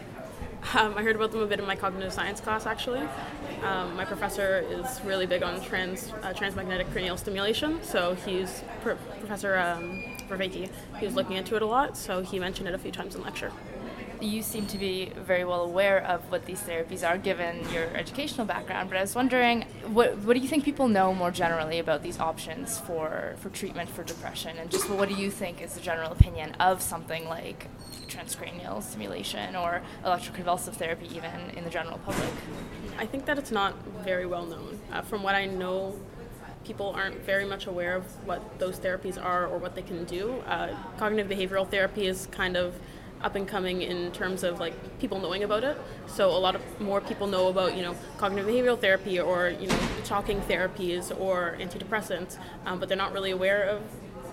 Um, 0.74 0.94
I 0.96 1.02
heard 1.02 1.16
about 1.16 1.32
them 1.32 1.40
a 1.40 1.46
bit 1.46 1.60
in 1.60 1.66
my 1.66 1.76
cognitive 1.76 2.12
science 2.12 2.40
class, 2.40 2.66
actually. 2.66 3.02
Um, 3.62 3.94
my 3.96 4.04
professor 4.04 4.64
is 4.68 5.00
really 5.04 5.24
big 5.24 5.42
on 5.42 5.60
trans 5.60 6.12
uh, 6.22 6.32
transmagnetic 6.32 6.90
cranial 6.90 7.16
stimulation, 7.16 7.82
so 7.82 8.14
he's 8.14 8.62
pr- 8.82 8.92
Professor 9.20 9.56
um, 9.56 10.02
Vervaeke. 10.28 10.68
He 10.98 11.06
was 11.06 11.14
looking 11.14 11.36
into 11.36 11.56
it 11.56 11.62
a 11.62 11.66
lot, 11.66 11.96
so 11.96 12.22
he 12.22 12.38
mentioned 12.38 12.68
it 12.68 12.74
a 12.74 12.78
few 12.78 12.92
times 12.92 13.14
in 13.14 13.22
lecture 13.22 13.52
you 14.22 14.42
seem 14.42 14.66
to 14.66 14.78
be 14.78 15.12
very 15.16 15.44
well 15.44 15.62
aware 15.62 16.04
of 16.04 16.30
what 16.30 16.46
these 16.46 16.60
therapies 16.60 17.08
are 17.08 17.18
given 17.18 17.68
your 17.72 17.84
educational 17.96 18.46
background, 18.46 18.88
but 18.88 18.98
I 18.98 19.00
was 19.00 19.14
wondering 19.14 19.62
what, 19.86 20.18
what 20.18 20.34
do 20.34 20.40
you 20.40 20.48
think 20.48 20.64
people 20.64 20.88
know 20.88 21.14
more 21.14 21.30
generally 21.30 21.78
about 21.78 22.02
these 22.02 22.18
options 22.18 22.78
for, 22.78 23.36
for 23.38 23.50
treatment 23.50 23.90
for 23.90 24.02
depression? 24.02 24.58
And 24.58 24.70
just 24.70 24.88
what 24.90 25.08
do 25.08 25.14
you 25.14 25.30
think 25.30 25.62
is 25.62 25.74
the 25.74 25.80
general 25.80 26.12
opinion 26.12 26.54
of 26.60 26.82
something 26.82 27.26
like 27.26 27.66
transcranial 28.08 28.82
stimulation 28.82 29.54
or 29.54 29.82
electroconvulsive 30.04 30.74
therapy, 30.74 31.08
even 31.14 31.50
in 31.56 31.64
the 31.64 31.70
general 31.70 31.98
public? 31.98 32.30
I 32.98 33.06
think 33.06 33.26
that 33.26 33.38
it's 33.38 33.50
not 33.52 33.74
very 34.04 34.26
well 34.26 34.46
known. 34.46 34.80
Uh, 34.92 35.02
from 35.02 35.22
what 35.22 35.34
I 35.34 35.46
know, 35.46 35.94
people 36.64 36.90
aren't 36.94 37.16
very 37.24 37.44
much 37.44 37.66
aware 37.66 37.96
of 37.96 38.04
what 38.26 38.58
those 38.58 38.78
therapies 38.78 39.22
are 39.22 39.46
or 39.46 39.58
what 39.58 39.74
they 39.74 39.82
can 39.82 40.04
do. 40.04 40.32
Uh, 40.46 40.74
cognitive 40.98 41.30
behavioral 41.30 41.68
therapy 41.68 42.06
is 42.06 42.26
kind 42.30 42.56
of 42.56 42.74
up 43.22 43.34
and 43.34 43.46
coming 43.48 43.82
in 43.82 44.12
terms 44.12 44.42
of 44.44 44.60
like 44.60 44.74
people 45.00 45.20
knowing 45.20 45.42
about 45.42 45.64
it. 45.64 45.76
So 46.06 46.30
a 46.30 46.38
lot 46.38 46.54
of 46.54 46.80
more 46.80 47.00
people 47.00 47.26
know 47.26 47.48
about 47.48 47.76
you 47.76 47.82
know 47.82 47.94
cognitive 48.16 48.48
behavioral 48.48 48.78
therapy 48.80 49.18
or 49.18 49.48
you 49.48 49.68
know 49.68 49.78
talking 50.04 50.40
therapies 50.42 51.18
or 51.18 51.56
antidepressants, 51.58 52.38
um, 52.66 52.78
but 52.78 52.88
they're 52.88 52.98
not 52.98 53.12
really 53.12 53.30
aware 53.30 53.62
of 53.64 53.82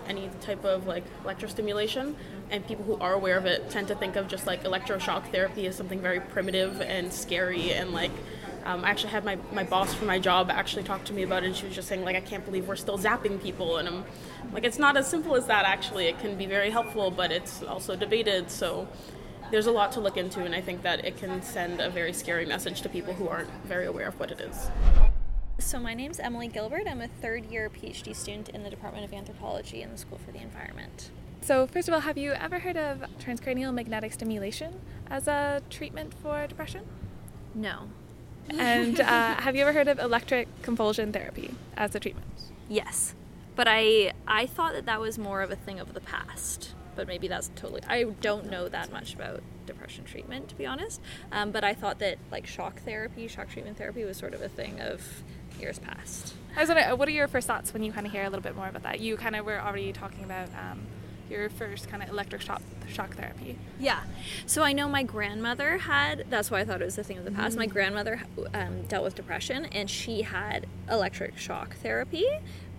any 0.07 0.29
type 0.41 0.63
of 0.63 0.87
like 0.87 1.03
electrostimulation. 1.23 2.15
And 2.51 2.65
people 2.67 2.85
who 2.85 2.95
are 2.97 3.13
aware 3.13 3.37
of 3.37 3.45
it 3.45 3.69
tend 3.71 3.87
to 3.87 3.95
think 3.95 4.15
of 4.15 4.27
just 4.27 4.45
like 4.45 4.63
electroshock 4.63 5.31
therapy 5.31 5.65
as 5.65 5.75
something 5.75 5.99
very 5.99 6.19
primitive 6.19 6.79
and 6.79 7.11
scary 7.11 7.73
and 7.73 7.91
like 7.91 8.11
um, 8.65 8.83
I 8.83 8.89
actually 8.89 9.11
had 9.11 9.23
my, 9.23 9.37
my 9.53 9.63
boss 9.63 9.93
from 9.93 10.07
my 10.07 10.17
job 10.17 10.49
actually 10.49 10.83
talk 10.83 11.03
to 11.05 11.13
me 11.13 11.21
about 11.21 11.43
it, 11.43 11.47
and 11.47 11.55
she 11.55 11.65
was 11.65 11.75
just 11.75 11.87
saying, 11.87 12.03
like, 12.03 12.15
I 12.15 12.19
can't 12.21 12.43
believe 12.43 12.67
we're 12.67 12.75
still 12.75 12.97
zapping 12.97 13.41
people. 13.41 13.77
And 13.77 13.87
I'm 13.87 14.03
like, 14.51 14.63
it's 14.63 14.79
not 14.79 14.97
as 14.97 15.07
simple 15.07 15.35
as 15.35 15.45
that, 15.45 15.65
actually. 15.65 16.07
It 16.07 16.19
can 16.19 16.35
be 16.35 16.47
very 16.47 16.71
helpful, 16.71 17.11
but 17.11 17.31
it's 17.31 17.61
also 17.63 17.95
debated. 17.95 18.49
So 18.49 18.87
there's 19.51 19.67
a 19.67 19.71
lot 19.71 19.91
to 19.93 19.99
look 19.99 20.17
into, 20.17 20.43
and 20.43 20.55
I 20.55 20.61
think 20.61 20.81
that 20.81 21.05
it 21.05 21.17
can 21.17 21.43
send 21.43 21.79
a 21.79 21.91
very 21.91 22.11
scary 22.11 22.45
message 22.45 22.81
to 22.81 22.89
people 22.89 23.13
who 23.13 23.27
aren't 23.27 23.49
very 23.65 23.85
aware 23.85 24.07
of 24.07 24.19
what 24.19 24.31
it 24.31 24.41
is. 24.41 24.69
So, 25.59 25.79
my 25.79 25.93
name's 25.93 26.19
Emily 26.19 26.47
Gilbert. 26.49 26.83
I'm 26.85 26.99
a 26.99 27.07
third 27.07 27.45
year 27.45 27.69
PhD 27.69 28.13
student 28.15 28.49
in 28.49 28.63
the 28.63 28.69
Department 28.69 29.05
of 29.05 29.13
Anthropology 29.13 29.83
in 29.83 29.91
the 29.91 29.97
School 29.97 30.17
for 30.17 30.31
the 30.31 30.41
Environment. 30.41 31.11
So, 31.41 31.65
first 31.65 31.87
of 31.87 31.93
all, 31.93 32.01
have 32.01 32.17
you 32.17 32.33
ever 32.33 32.59
heard 32.59 32.75
of 32.75 33.05
transcranial 33.19 33.73
magnetic 33.73 34.11
stimulation 34.11 34.81
as 35.09 35.27
a 35.27 35.61
treatment 35.69 36.13
for 36.21 36.45
depression? 36.47 36.81
No. 37.53 37.87
And 38.49 38.99
uh, 38.99 39.35
have 39.35 39.55
you 39.55 39.61
ever 39.61 39.73
heard 39.73 39.87
of 39.87 39.99
electric 39.99 40.47
convulsion 40.61 41.11
therapy 41.11 41.51
as 41.77 41.95
a 41.95 41.99
treatment? 41.99 42.27
Yes, 42.69 43.15
but 43.55 43.67
I 43.69 44.13
I 44.27 44.45
thought 44.45 44.73
that 44.73 44.85
that 44.85 44.99
was 44.99 45.17
more 45.17 45.41
of 45.41 45.51
a 45.51 45.55
thing 45.55 45.79
of 45.79 45.93
the 45.93 46.01
past. 46.01 46.73
But 46.95 47.07
maybe 47.07 47.27
that's 47.27 47.51
totally. 47.55 47.81
I 47.87 48.03
don't 48.21 48.49
know 48.49 48.69
that 48.69 48.89
much 48.89 49.15
about 49.15 49.43
depression 49.65 50.05
treatment, 50.05 50.47
to 50.49 50.55
be 50.55 50.65
honest. 50.65 51.01
Um, 51.29 51.51
but 51.51 51.61
I 51.63 51.73
thought 51.73 51.99
that 51.99 52.17
like 52.31 52.47
shock 52.47 52.79
therapy, 52.83 53.27
shock 53.27 53.49
treatment 53.49 53.77
therapy, 53.77 54.05
was 54.05 54.15
sort 54.15 54.33
of 54.33 54.41
a 54.41 54.47
thing 54.47 54.79
of 54.79 55.23
years 55.59 55.77
past. 55.77 56.35
I 56.55 56.61
was 56.61 56.69
wondering, 56.69 56.97
what 56.97 57.07
are 57.09 57.11
your 57.11 57.27
first 57.27 57.47
thoughts 57.47 57.73
when 57.73 57.83
you 57.83 57.91
kind 57.91 58.05
of 58.05 58.13
hear 58.13 58.23
a 58.23 58.29
little 58.29 58.41
bit 58.43 58.55
more 58.55 58.67
about 58.69 58.83
that? 58.83 59.01
You 59.01 59.17
kind 59.17 59.35
of 59.35 59.45
were 59.45 59.59
already 59.59 59.91
talking 59.91 60.23
about 60.23 60.47
um, 60.49 60.85
your 61.29 61.49
first 61.49 61.89
kind 61.89 62.03
of 62.03 62.09
electric 62.09 62.41
shock 62.41 62.61
shock 62.87 63.15
therapy? 63.15 63.57
Yeah. 63.79 64.03
So 64.45 64.63
I 64.63 64.73
know 64.73 64.87
my 64.87 65.03
grandmother 65.03 65.77
had. 65.77 66.25
That's 66.29 66.51
why 66.51 66.61
I 66.61 66.65
thought 66.65 66.81
it 66.81 66.85
was 66.85 66.97
a 66.97 67.03
thing 67.03 67.17
of 67.17 67.25
the 67.25 67.31
past. 67.31 67.51
Mm-hmm. 67.51 67.59
My 67.59 67.65
grandmother 67.67 68.21
um, 68.53 68.83
dealt 68.83 69.03
with 69.03 69.15
depression, 69.15 69.65
and 69.65 69.89
she 69.89 70.21
had 70.21 70.67
electric 70.89 71.37
shock 71.37 71.75
therapy. 71.77 72.25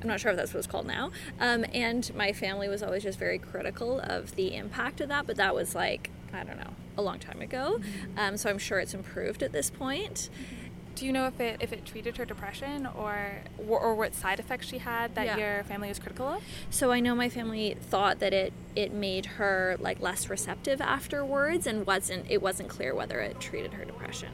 I'm 0.03 0.09
not 0.09 0.21
sure 0.21 0.31
if 0.31 0.37
that's 0.37 0.53
what 0.53 0.59
it's 0.59 0.67
called 0.67 0.87
now. 0.87 1.11
Um, 1.41 1.65
and 1.73 2.15
my 2.15 2.33
family 2.33 2.69
was 2.69 2.83
always 2.83 3.03
just 3.03 3.19
very 3.19 3.39
critical 3.39 4.01
of 4.01 4.37
the 4.37 4.55
impact 4.55 5.01
of 5.01 5.09
that, 5.09 5.27
but 5.27 5.37
that 5.37 5.55
was 5.55 5.75
like 5.75 6.11
I 6.33 6.45
don't 6.45 6.59
know 6.59 6.75
a 6.99 7.03
long 7.03 7.19
time 7.19 7.41
ago. 7.41 7.79
Mm-hmm. 7.79 8.19
Um, 8.19 8.37
so 8.37 8.51
I'm 8.51 8.59
sure 8.59 8.79
it's 8.79 8.95
improved 8.95 9.43
at 9.43 9.53
this 9.53 9.71
point. 9.71 10.31
Mm-hmm 10.33 10.56
do 10.97 11.05
you 11.05 11.13
know 11.13 11.27
if 11.27 11.39
it 11.39 11.59
if 11.61 11.73
it 11.73 11.85
treated 11.85 12.17
her 12.17 12.25
depression 12.25 12.87
or 12.87 13.43
or 13.69 13.95
what 13.95 14.15
side 14.15 14.41
effects 14.41 14.67
she 14.67 14.79
had 14.79 15.15
that 15.15 15.27
yeah. 15.27 15.37
your 15.37 15.65
family 15.65 15.89
was 15.89 15.99
critical 15.99 16.27
of? 16.27 16.43
So 16.71 16.91
I 16.91 17.01
know 17.01 17.15
my 17.15 17.29
family 17.29 17.77
thought 17.81 18.19
that 18.19 18.33
it 18.33 18.53
it 18.75 18.93
made 18.93 19.27
her 19.27 19.77
like 19.79 20.01
less 20.01 20.29
receptive 20.29 20.81
afterwards 20.81 21.67
and 21.67 21.87
wasn't 21.87 22.29
it 22.29 22.43
wasn't 22.43 22.71
clear 22.71 22.95
whether 22.95 23.21
it 23.21 23.39
treated 23.39 23.75
her 23.75 23.85
depression. 23.85 24.31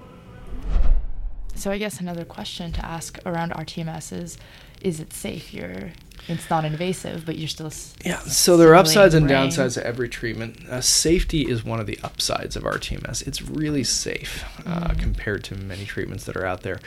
So 1.55 1.71
I 1.71 1.79
guess 1.79 2.01
another 2.01 2.25
question 2.25 2.73
to 2.73 2.85
ask 2.85 3.19
around 3.27 3.53
RTMS 3.53 4.13
is 4.13 4.39
is 4.81 5.01
it 5.01 5.13
safe? 5.13 5.53
You're 5.53 5.91
it's 6.29 6.49
not 6.49 6.65
invasive, 6.65 7.27
but 7.27 7.37
you're 7.37 7.49
still. 7.49 7.71
Yeah, 8.05 8.19
so 8.21 8.57
there 8.57 8.71
are 8.71 8.75
upsides 8.77 9.15
and 9.15 9.29
downsides 9.29 9.75
to 9.75 9.87
every 9.87 10.09
treatment. 10.09 10.69
Uh, 10.69 10.81
safety 10.81 11.43
is 11.43 11.65
one 11.65 11.81
of 11.81 11.87
the 11.87 11.99
upsides 12.03 12.55
of 12.55 12.63
RTMS. 12.63 13.27
It's 13.27 13.43
really 13.43 13.85
safe 13.85 14.45
uh, 14.67 14.89
mm. 14.89 14.99
compared 14.99 15.43
to 15.45 15.57
many 15.57 15.85
treatments 15.85 16.25
that 16.25 16.37
are 16.37 16.47
out 16.47 16.63
there. 16.63 16.81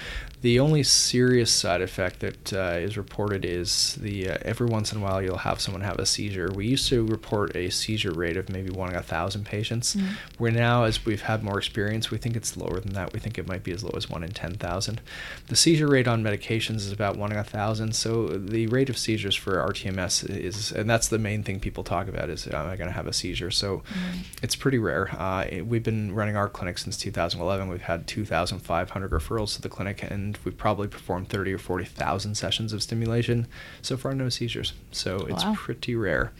The 0.46 0.60
only 0.60 0.84
serious 0.84 1.52
side 1.52 1.82
effect 1.82 2.20
that 2.20 2.54
uh, 2.54 2.78
is 2.78 2.98
reported 2.98 3.44
is 3.44 3.96
the 4.00 4.30
uh, 4.30 4.38
every 4.44 4.68
once 4.68 4.92
in 4.92 5.00
a 5.00 5.02
while 5.02 5.20
you'll 5.20 5.38
have 5.38 5.60
someone 5.60 5.82
have 5.82 5.98
a 5.98 6.06
seizure. 6.06 6.52
We 6.54 6.68
used 6.68 6.88
to 6.90 7.04
report 7.04 7.56
a 7.56 7.72
seizure 7.72 8.12
rate 8.12 8.38
of 8.38 8.48
maybe 8.48 8.70
one 8.70 8.92
in 8.92 8.96
a 8.96 9.02
thousand 9.02 9.48
patients. 9.48 9.96
Mm. 9.96 10.10
Where 10.38 10.52
now, 10.52 10.84
as 10.84 11.04
we've 11.04 11.24
had 11.24 11.44
more 11.44 11.58
experience, 11.58 12.12
we 12.12 12.20
think 12.20 12.36
it's 12.36 12.56
lower 12.56 12.80
than 12.80 12.94
that. 12.94 13.12
We 13.12 13.20
think 13.20 13.40
it 13.40 13.48
might 13.48 13.64
be 13.64 13.72
as 13.72 13.84
low 13.84 13.94
as 13.98 14.08
one 14.08 14.24
in 14.24 14.34
ten 14.34 14.54
thousand. 14.54 15.02
The 15.48 15.56
seizure 15.56 15.88
rate 15.88 16.08
on 16.08 16.24
medications 16.24 16.76
is 16.76 16.92
about 16.92 17.18
one 17.18 17.32
in 17.32 17.40
a 17.40 17.44
thousand. 17.44 17.96
So 17.96 18.28
the 18.28 18.68
rate 18.68 18.92
of 18.92 19.00
seizures 19.00 19.34
for 19.34 19.54
RTMS 19.54 20.30
is, 20.30 20.72
and 20.72 20.88
that's 20.88 21.08
the 21.08 21.18
main 21.18 21.42
thing 21.42 21.60
people 21.60 21.84
talk 21.84 22.08
about 22.08 22.30
is, 22.30 22.46
am 22.46 22.68
I 22.68 22.76
going 22.76 22.90
to 22.90 22.96
have 22.96 23.08
a 23.08 23.14
seizure? 23.14 23.50
So 23.50 23.78
mm. 23.78 24.20
it's 24.44 24.56
pretty 24.56 24.78
rare. 24.78 25.10
Uh, 25.20 25.64
we've 25.64 25.82
been 25.82 26.14
running 26.14 26.38
our 26.38 26.50
clinic 26.50 26.78
since 26.78 26.98
2011. 26.98 27.68
We've 27.68 27.82
had 27.82 28.06
2,500 28.06 29.10
referrals 29.10 29.56
to 29.56 29.64
the 29.64 29.70
clinic, 29.70 30.04
and 30.04 30.35
we've 30.44 30.58
probably 30.58 30.88
performed 30.88 31.30
30 31.30 31.54
or 31.54 31.58
40,000 31.58 32.36
sessions 32.36 32.74
of 32.74 32.82
stimulation. 32.84 33.48
So 33.82 33.96
far, 33.96 34.14
no 34.14 34.30
seizures. 34.30 34.74
So 34.92 35.18
it's 35.30 35.46
wow. 35.46 35.54
pretty 35.56 35.96
rare. 35.96 36.32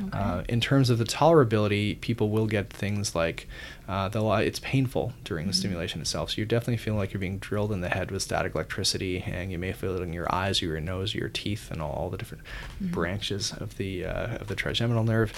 Okay. 0.00 0.18
Uh, 0.18 0.42
in 0.48 0.60
terms 0.60 0.90
of 0.90 0.98
the 0.98 1.04
tolerability, 1.04 2.00
people 2.00 2.30
will 2.30 2.46
get 2.46 2.72
things 2.72 3.14
like 3.14 3.46
uh, 3.88 4.08
it's 4.42 4.60
painful 4.60 5.12
during 5.24 5.46
the 5.46 5.52
mm-hmm. 5.52 5.58
stimulation 5.58 6.00
itself. 6.00 6.30
So 6.30 6.36
you're 6.38 6.46
definitely 6.46 6.78
feeling 6.78 6.98
like 6.98 7.12
you're 7.12 7.20
being 7.20 7.38
drilled 7.38 7.72
in 7.72 7.80
the 7.80 7.88
head 7.88 8.10
with 8.10 8.22
static 8.22 8.54
electricity, 8.54 9.22
and 9.22 9.50
you 9.50 9.58
may 9.58 9.72
feel 9.72 9.96
it 9.96 10.02
in 10.02 10.12
your 10.12 10.32
eyes, 10.32 10.62
or 10.62 10.66
your 10.66 10.80
nose, 10.80 11.14
or 11.14 11.18
your 11.18 11.28
teeth, 11.28 11.70
and 11.70 11.82
all, 11.82 11.92
all 11.92 12.10
the 12.10 12.16
different 12.16 12.44
mm-hmm. 12.44 12.92
branches 12.92 13.52
of 13.52 13.76
the 13.76 14.04
uh, 14.04 14.36
of 14.36 14.48
the 14.48 14.54
trigeminal 14.54 15.04
nerve. 15.04 15.32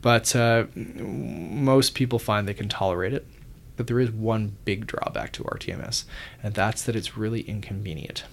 But 0.00 0.36
uh, 0.36 0.66
most 0.74 1.94
people 1.94 2.18
find 2.18 2.46
they 2.46 2.54
can 2.54 2.68
tolerate 2.68 3.14
it. 3.14 3.26
But 3.76 3.86
there 3.86 4.00
is 4.00 4.10
one 4.10 4.56
big 4.64 4.86
drawback 4.86 5.32
to 5.32 5.44
RTMS, 5.44 6.04
and 6.42 6.54
that's 6.54 6.82
that 6.84 6.94
it's 6.94 7.16
really 7.16 7.40
inconvenient. 7.40 8.24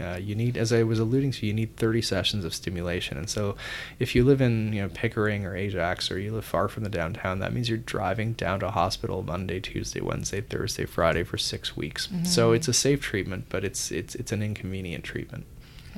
Uh, 0.00 0.14
you 0.14 0.34
need, 0.34 0.56
as 0.56 0.72
I 0.72 0.82
was 0.84 0.98
alluding 0.98 1.32
to, 1.32 1.46
you 1.46 1.52
need 1.52 1.76
30 1.76 2.00
sessions 2.00 2.44
of 2.44 2.54
stimulation. 2.54 3.18
And 3.18 3.28
so, 3.28 3.56
if 3.98 4.14
you 4.14 4.24
live 4.24 4.40
in 4.40 4.72
you 4.72 4.82
know 4.82 4.88
Pickering 4.88 5.44
or 5.44 5.54
Ajax, 5.54 6.10
or 6.10 6.18
you 6.18 6.32
live 6.32 6.44
far 6.44 6.68
from 6.68 6.82
the 6.82 6.88
downtown, 6.88 7.40
that 7.40 7.52
means 7.52 7.68
you're 7.68 7.78
driving 7.78 8.32
down 8.32 8.60
to 8.60 8.68
a 8.68 8.70
hospital 8.70 9.22
Monday, 9.22 9.60
Tuesday, 9.60 10.00
Wednesday, 10.00 10.40
Thursday, 10.40 10.86
Friday 10.86 11.24
for 11.24 11.36
six 11.36 11.76
weeks. 11.76 12.06
Mm-hmm. 12.06 12.24
So 12.24 12.52
it's 12.52 12.68
a 12.68 12.72
safe 12.72 13.02
treatment, 13.02 13.46
but 13.48 13.64
it's 13.64 13.90
it's 13.92 14.14
it's 14.14 14.32
an 14.32 14.42
inconvenient 14.42 15.04
treatment. 15.04 15.44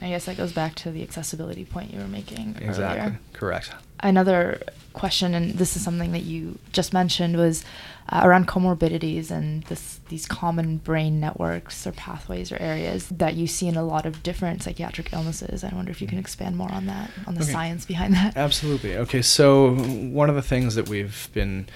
I 0.03 0.09
guess 0.09 0.27
that 0.27 0.37
goes 0.37 0.53
back 0.53 0.75
to 0.77 0.91
the 0.91 1.03
accessibility 1.03 1.65
point 1.65 1.93
you 1.93 2.01
were 2.01 2.09
making 2.09 2.57
exactly. 2.61 3.01
earlier. 3.01 3.21
Correct. 3.33 3.73
Another 4.01 4.61
question, 4.93 5.35
and 5.35 5.55
this 5.55 5.77
is 5.77 5.83
something 5.83 6.13
that 6.13 6.23
you 6.23 6.59
just 6.73 6.93
mentioned, 6.93 7.37
was 7.37 7.65
uh, 8.11 8.21
around 8.25 8.47
comorbidities 8.47 9.31
and 9.31 9.63
this, 9.65 10.01
these 10.09 10.27
common 10.27 10.79
brain 10.79 11.21
networks 11.21 11.87
or 11.87 11.93
pathways 11.93 12.51
or 12.53 12.57
areas 12.57 13.09
that 13.09 13.35
you 13.35 13.47
see 13.47 13.67
in 13.67 13.77
a 13.77 13.85
lot 13.85 14.07
of 14.07 14.23
different 14.23 14.63
psychiatric 14.63 15.13
illnesses. 15.13 15.65
I 15.65 15.75
wonder 15.75 15.91
if 15.91 16.01
you 16.01 16.09
can 16.09 16.19
expand 16.19 16.57
more 16.57 16.71
on 16.71 16.87
that, 16.87 17.11
on 17.27 17.35
the 17.35 17.43
okay. 17.43 17.53
science 17.53 17.85
behind 17.85 18.15
that. 18.15 18.37
Absolutely. 18.37 18.97
Okay, 18.97 19.23
so 19.23 19.75
one 19.75 20.29
of 20.29 20.37
the 20.37 20.43
things 20.43 20.75
that 20.75 20.89
we've 20.89 21.29
been 21.33 21.69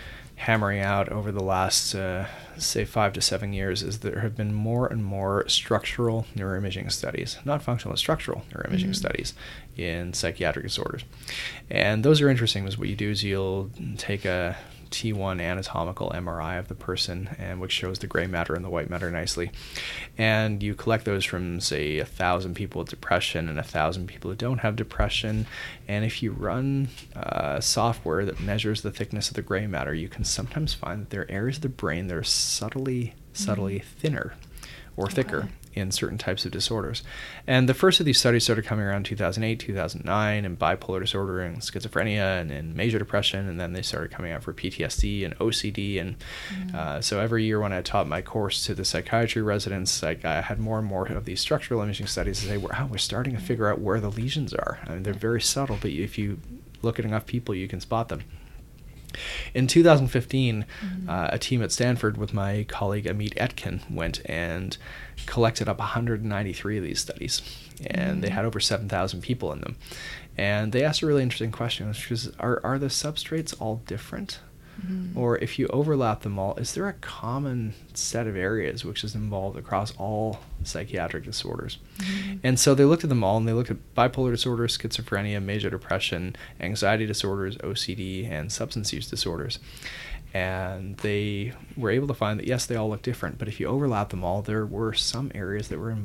hammering 0.43 0.81
out 0.81 1.09
over 1.09 1.31
the 1.31 1.43
last, 1.43 1.95
uh, 1.95 2.27
say, 2.59 2.85
five 2.85 3.13
to 3.13 3.21
seven 3.21 3.53
years 3.53 3.81
is 3.81 4.01
there 4.01 4.19
have 4.21 4.37
been 4.37 4.53
more 4.53 4.89
and 4.89 5.05
more 5.05 5.49
structural 5.49 6.27
neuroimaging 6.35 6.91
studies, 6.91 7.39
not 7.45 7.63
functional, 7.63 7.93
but 7.93 7.99
structural 7.99 8.43
neuroimaging 8.53 8.87
mm-hmm. 8.87 8.93
studies 8.93 9.35
in 9.77 10.13
psychiatric 10.13 10.67
disorders. 10.67 11.05
And 11.71 12.05
those 12.05 12.21
are 12.21 12.29
interesting 12.29 12.65
because 12.65 12.77
what 12.77 12.89
you 12.89 12.97
do 12.97 13.11
is 13.11 13.23
you'll 13.23 13.71
take 13.99 14.25
a 14.25 14.57
T1 14.93 15.41
anatomical 15.41 16.11
MRI 16.11 16.59
of 16.59 16.69
the 16.69 16.75
person, 16.75 17.31
and 17.39 17.61
which 17.61 17.73
shows 17.73 17.99
the 17.99 18.07
gray 18.07 18.27
matter 18.27 18.55
and 18.55 18.65
the 18.65 18.71
white 18.71 18.91
matter 18.91 19.11
nicely. 19.11 19.51
And 20.17 20.63
you 20.63 20.75
collect 20.75 21.05
those 21.05 21.25
from, 21.25 21.61
say, 21.61 21.99
a 21.99 22.05
thousand 22.05 22.55
people 22.55 22.81
with 22.81 22.91
depression 22.91 23.49
and 23.49 23.59
a 23.59 23.65
thousand 23.65 24.07
people 24.07 24.31
who 24.31 24.37
don't 24.37 24.59
have 24.59 24.77
depression. 24.77 25.47
And 25.89 26.05
if 26.05 26.23
you 26.23 26.33
run 26.33 26.89
uh, 27.17 27.61
software 27.61 28.25
that 28.25 28.41
measures 28.41 28.83
the 28.83 28.93
thickness 28.93 29.29
of 29.29 29.35
the 29.35 29.43
gray 29.43 29.67
matter, 29.67 29.95
you 29.95 30.09
can 30.09 30.25
sometimes 30.25 30.75
find 30.75 31.03
that 31.03 31.11
there 31.11 31.23
are 31.23 31.31
areas 31.31 31.57
of 31.57 31.63
the 31.63 31.69
brain 31.71 32.07
that 32.09 32.17
are 32.17 32.23
subtly, 32.23 33.15
subtly 33.33 33.81
mm-hmm. 33.81 33.99
thinner 33.99 34.35
or 34.97 35.09
thicker. 35.09 35.49
In 35.75 35.91
certain 35.91 36.19
types 36.19 36.45
of 36.45 36.53
disorders. 36.53 37.03
And 37.47 37.67
the 37.67 37.73
first 37.73 37.99
of 37.99 38.05
these 38.05 38.19
studies 38.19 38.45
started 38.45 38.67
coming 38.67 38.85
around 38.85 39.07
2008, 39.07 39.59
2009, 39.59 40.45
and 40.45 40.59
bipolar 40.59 41.01
disorder 41.01 41.41
and 41.41 41.63
schizophrenia 41.63 42.39
and 42.43 42.51
in 42.51 42.77
major 42.77 42.99
depression. 42.99 43.49
And 43.49 43.59
then 43.59 43.73
they 43.73 43.81
started 43.81 44.11
coming 44.11 44.33
out 44.33 44.43
for 44.43 44.53
PTSD 44.53 45.25
and 45.25 45.35
OCD. 45.39 45.99
And 45.99 46.17
mm-hmm. 46.51 46.77
uh, 46.77 47.01
so 47.01 47.21
every 47.21 47.45
year 47.45 47.59
when 47.59 47.73
I 47.73 47.81
taught 47.81 48.07
my 48.07 48.21
course 48.21 48.67
to 48.67 48.75
the 48.75 48.85
psychiatry 48.85 49.41
residents, 49.41 50.03
like 50.03 50.27
I 50.27 50.43
had 50.43 50.59
more 50.59 50.79
and 50.79 50.87
more 50.87 51.07
of 51.07 51.25
these 51.25 51.41
structural 51.41 51.81
imaging 51.81 52.07
studies 52.07 52.41
to 52.41 52.49
say, 52.49 52.59
wow, 52.59 52.87
we're 52.91 52.99
starting 52.99 53.35
to 53.35 53.41
figure 53.41 53.69
out 53.69 53.81
where 53.81 53.99
the 53.99 54.11
lesions 54.11 54.53
are. 54.53 54.79
I 54.87 54.91
mean, 54.91 55.05
they're 55.05 55.15
very 55.15 55.41
subtle, 55.41 55.79
but 55.81 55.91
if 55.91 56.19
you 56.19 56.39
look 56.83 56.99
at 56.99 57.07
enough 57.07 57.25
people, 57.25 57.55
you 57.55 57.67
can 57.67 57.81
spot 57.81 58.11
them. 58.11 58.25
In 59.55 59.67
2015, 59.67 60.65
mm-hmm. 60.65 61.09
uh, 61.09 61.29
a 61.31 61.39
team 61.39 61.63
at 61.63 61.73
Stanford 61.73 62.17
with 62.17 62.33
my 62.33 62.65
colleague 62.69 63.05
Amit 63.05 63.35
Etkin 63.37 63.83
went 63.91 64.21
and 64.27 64.77
collected 65.27 65.69
up 65.69 65.79
193 65.79 66.79
of 66.79 66.85
these 66.85 67.01
studies, 67.01 67.43
and 67.87 68.13
mm-hmm. 68.13 68.21
they 68.21 68.31
had 68.31 68.45
over 68.45 68.61
7,000 68.61 69.21
people 69.21 69.53
in 69.53 69.61
them. 69.61 69.77
And 70.37 70.73
they 70.73 70.83
asked 70.83 71.03
a 71.03 71.07
really 71.07 71.23
interesting 71.23 71.53
question, 71.53 71.89
which 71.89 72.11
is, 72.11 72.31
are, 72.39 72.61
are 72.65 72.79
the 72.79 72.87
substrates 72.87 73.55
all 73.61 73.83
different? 73.87 74.41
Mm-hmm. 74.81 75.19
Or 75.19 75.39
if 75.39 75.59
you 75.59 75.69
overlap 75.69 76.23
them 76.23 76.39
all, 76.39 76.55
is 76.57 76.75
there 76.75 76.89
a 76.89 76.95
common 76.95 77.75
set 77.95 78.27
of 78.27 78.37
areas 78.37 78.85
which 78.85 79.05
is 79.05 79.15
involved 79.15 79.59
across 79.59 79.95
all 79.97 80.41
psychiatric 80.65 81.25
disorders? 81.25 81.79
Mm-hmm. 81.99 82.39
And 82.43 82.59
so 82.59 82.75
they 82.75 82.85
looked 82.85 83.05
at 83.05 83.11
them 83.11 83.23
all 83.23 83.37
and 83.37 83.47
they 83.47 83.53
looked 83.53 83.71
at 83.71 83.95
bipolar 83.95 84.31
disorder, 84.31 84.67
schizophrenia, 84.67 85.43
major 85.43 85.71
depression, 85.71 86.37
anxiety 86.61 87.07
disorders, 87.07 87.57
OCD, 87.59 88.31
and 88.31 88.51
substance 88.51 88.93
use 88.93 89.09
disorders. 89.09 89.59
And 90.35 90.97
they 90.99 91.53
were 91.77 91.91
able 91.91 92.09
to 92.09 92.15
find 92.15 92.39
that 92.41 92.47
yes, 92.47 92.65
they 92.65 92.77
all 92.77 92.89
look 92.89 93.03
different, 93.03 93.39
but 93.39 93.49
if 93.49 93.61
you 93.61 93.67
overlap 93.67 94.09
them 94.09 94.25
all, 94.25 94.41
there 94.41 94.65
were 94.65 94.95
some 94.95 95.31
areas 95.35 95.69
that 95.69 95.79
were 95.79 95.97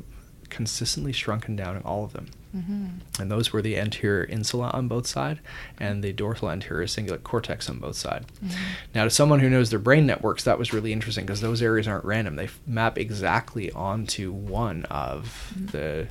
consistently 0.50 1.12
shrunken 1.12 1.56
down 1.56 1.76
in 1.76 1.82
all 1.82 2.04
of 2.04 2.12
them. 2.12 2.28
Mm-hmm. 2.58 3.22
And 3.22 3.30
those 3.30 3.52
were 3.52 3.62
the 3.62 3.78
anterior 3.78 4.24
insula 4.24 4.70
on 4.70 4.88
both 4.88 5.06
sides 5.06 5.40
and 5.78 6.02
the 6.02 6.12
dorsal 6.12 6.50
anterior 6.50 6.86
cingulate 6.86 7.22
cortex 7.22 7.68
on 7.70 7.78
both 7.78 7.96
sides. 7.96 8.26
Mm-hmm. 8.44 8.62
Now, 8.94 9.04
to 9.04 9.10
someone 9.10 9.40
who 9.40 9.50
knows 9.50 9.70
their 9.70 9.78
brain 9.78 10.06
networks, 10.06 10.44
that 10.44 10.58
was 10.58 10.72
really 10.72 10.92
interesting 10.92 11.24
because 11.24 11.40
those 11.40 11.62
areas 11.62 11.86
aren't 11.86 12.04
random. 12.04 12.36
They 12.36 12.44
f- 12.44 12.60
map 12.66 12.98
exactly 12.98 13.70
onto 13.72 14.32
one 14.32 14.84
of 14.86 15.52
mm-hmm. 15.54 15.66
the 15.66 16.08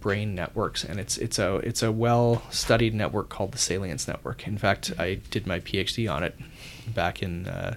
brain 0.00 0.34
networks, 0.34 0.84
and 0.84 1.00
it's 1.00 1.18
it's 1.18 1.38
a 1.38 1.56
it's 1.56 1.82
a 1.82 1.90
well 1.90 2.42
studied 2.50 2.94
network 2.94 3.28
called 3.28 3.52
the 3.52 3.58
salience 3.58 4.06
network. 4.06 4.46
In 4.46 4.56
fact, 4.58 4.92
I 4.98 5.20
did 5.30 5.46
my 5.46 5.60
PhD 5.60 6.10
on 6.12 6.22
it 6.22 6.38
back 6.86 7.22
in 7.22 7.48
uh, 7.48 7.74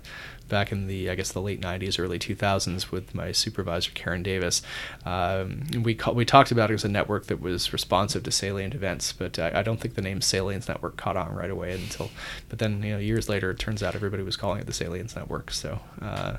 back 0.50 0.72
in 0.72 0.88
the 0.88 1.10
I 1.10 1.16
guess 1.16 1.32
the 1.32 1.42
late 1.42 1.62
'90s, 1.62 2.00
early 2.00 2.20
2000s 2.20 2.92
with 2.92 3.16
my 3.16 3.32
supervisor 3.32 3.92
Karen 3.92 4.24
Davis. 4.24 4.62
Um, 5.06 5.64
we 5.84 5.96
call, 5.96 6.16
we 6.16 6.26
talked 6.26 6.52
about 6.52 6.72
it 6.72 6.76
as 6.76 6.84
a 6.84 6.90
network 6.90 7.28
that 7.28 7.40
was 7.40 7.72
responsive 7.72 8.24
to 8.24 8.32
salient 8.32 8.76
events, 8.76 9.14
but 9.14 9.40
I, 9.40 9.60
I, 9.60 9.64
don't 9.64 9.80
think 9.80 9.96
the 9.96 10.02
name 10.02 10.22
Salience 10.22 10.68
Network 10.68 10.98
caught 10.98 11.16
on 11.16 11.34
right 11.34 11.50
away 11.52 11.74
until. 11.74 12.10
But 12.50 12.60
then 12.60 12.84
you 12.84 12.94
know 12.94 13.00
years 13.00 13.30
later, 13.30 13.52
it 13.52 13.60
turns 13.60 13.82
out 13.84 13.96
everybody 13.96 14.24
was 14.24 14.36
calling 14.36 14.60
it 14.60 14.66
the 14.66 14.74
Salience 14.74 15.16
Network. 15.16 15.52
So. 15.52 15.80
Uh, 16.02 16.38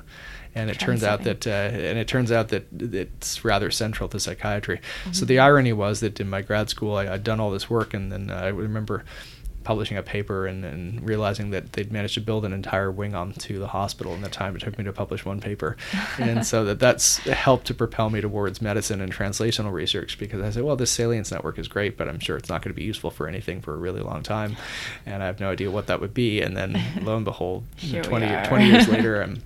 and 0.53 0.69
it 0.69 0.79
turns 0.79 1.03
out 1.03 1.23
that 1.23 1.47
uh, 1.47 1.49
and 1.49 1.97
it 1.97 2.07
turns 2.07 2.31
out 2.31 2.49
that 2.49 2.67
it's 2.77 3.45
rather 3.45 3.71
central 3.71 4.09
to 4.09 4.19
psychiatry. 4.19 4.77
Mm-hmm. 4.77 5.13
So 5.13 5.25
the 5.25 5.39
irony 5.39 5.71
was 5.71 6.01
that 6.01 6.19
in 6.19 6.29
my 6.29 6.41
grad 6.41 6.69
school 6.69 6.95
I, 6.95 7.05
had 7.05 7.23
done 7.23 7.39
all 7.39 7.51
this 7.51 7.69
work, 7.69 7.93
and 7.93 8.11
then 8.11 8.29
I 8.29 8.47
remember 8.47 9.05
publishing 9.63 9.97
a 9.97 10.03
paper 10.03 10.47
and, 10.47 10.65
and 10.65 11.07
realizing 11.07 11.51
that 11.51 11.73
they'd 11.73 11.91
managed 11.91 12.15
to 12.15 12.21
build 12.21 12.45
an 12.45 12.53
entire 12.53 12.91
wing 12.91 13.15
onto 13.15 13.59
the 13.59 13.67
hospital 13.67 14.13
in 14.13 14.21
the 14.21 14.29
time 14.29 14.55
it 14.55 14.59
took 14.59 14.77
me 14.77 14.83
to 14.83 14.93
publish 14.93 15.25
one 15.25 15.39
paper. 15.39 15.77
and 16.17 16.45
so 16.45 16.65
that 16.65 16.79
that's 16.79 17.17
helped 17.17 17.67
to 17.67 17.73
propel 17.73 18.09
me 18.09 18.21
towards 18.21 18.61
medicine 18.61 19.01
and 19.01 19.13
translational 19.13 19.71
research 19.71 20.17
because 20.17 20.41
I 20.41 20.49
said, 20.49 20.63
well, 20.63 20.75
this 20.75 20.91
salience 20.91 21.31
network 21.31 21.59
is 21.59 21.67
great, 21.67 21.97
but 21.97 22.07
I'm 22.07 22.19
sure 22.19 22.37
it's 22.37 22.49
not 22.49 22.61
going 22.61 22.73
to 22.73 22.79
be 22.79 22.83
useful 22.83 23.11
for 23.11 23.27
anything 23.27 23.61
for 23.61 23.73
a 23.73 23.77
really 23.77 24.01
long 24.01 24.23
time. 24.23 24.55
And 25.05 25.21
I 25.21 25.25
have 25.25 25.39
no 25.39 25.51
idea 25.51 25.71
what 25.71 25.87
that 25.87 26.01
would 26.01 26.13
be. 26.13 26.41
And 26.41 26.55
then 26.55 26.81
lo 27.01 27.15
and 27.15 27.25
behold, 27.25 27.63
20, 27.79 28.47
20 28.47 28.65
years 28.65 28.87
later, 28.87 29.21
I'm 29.23 29.41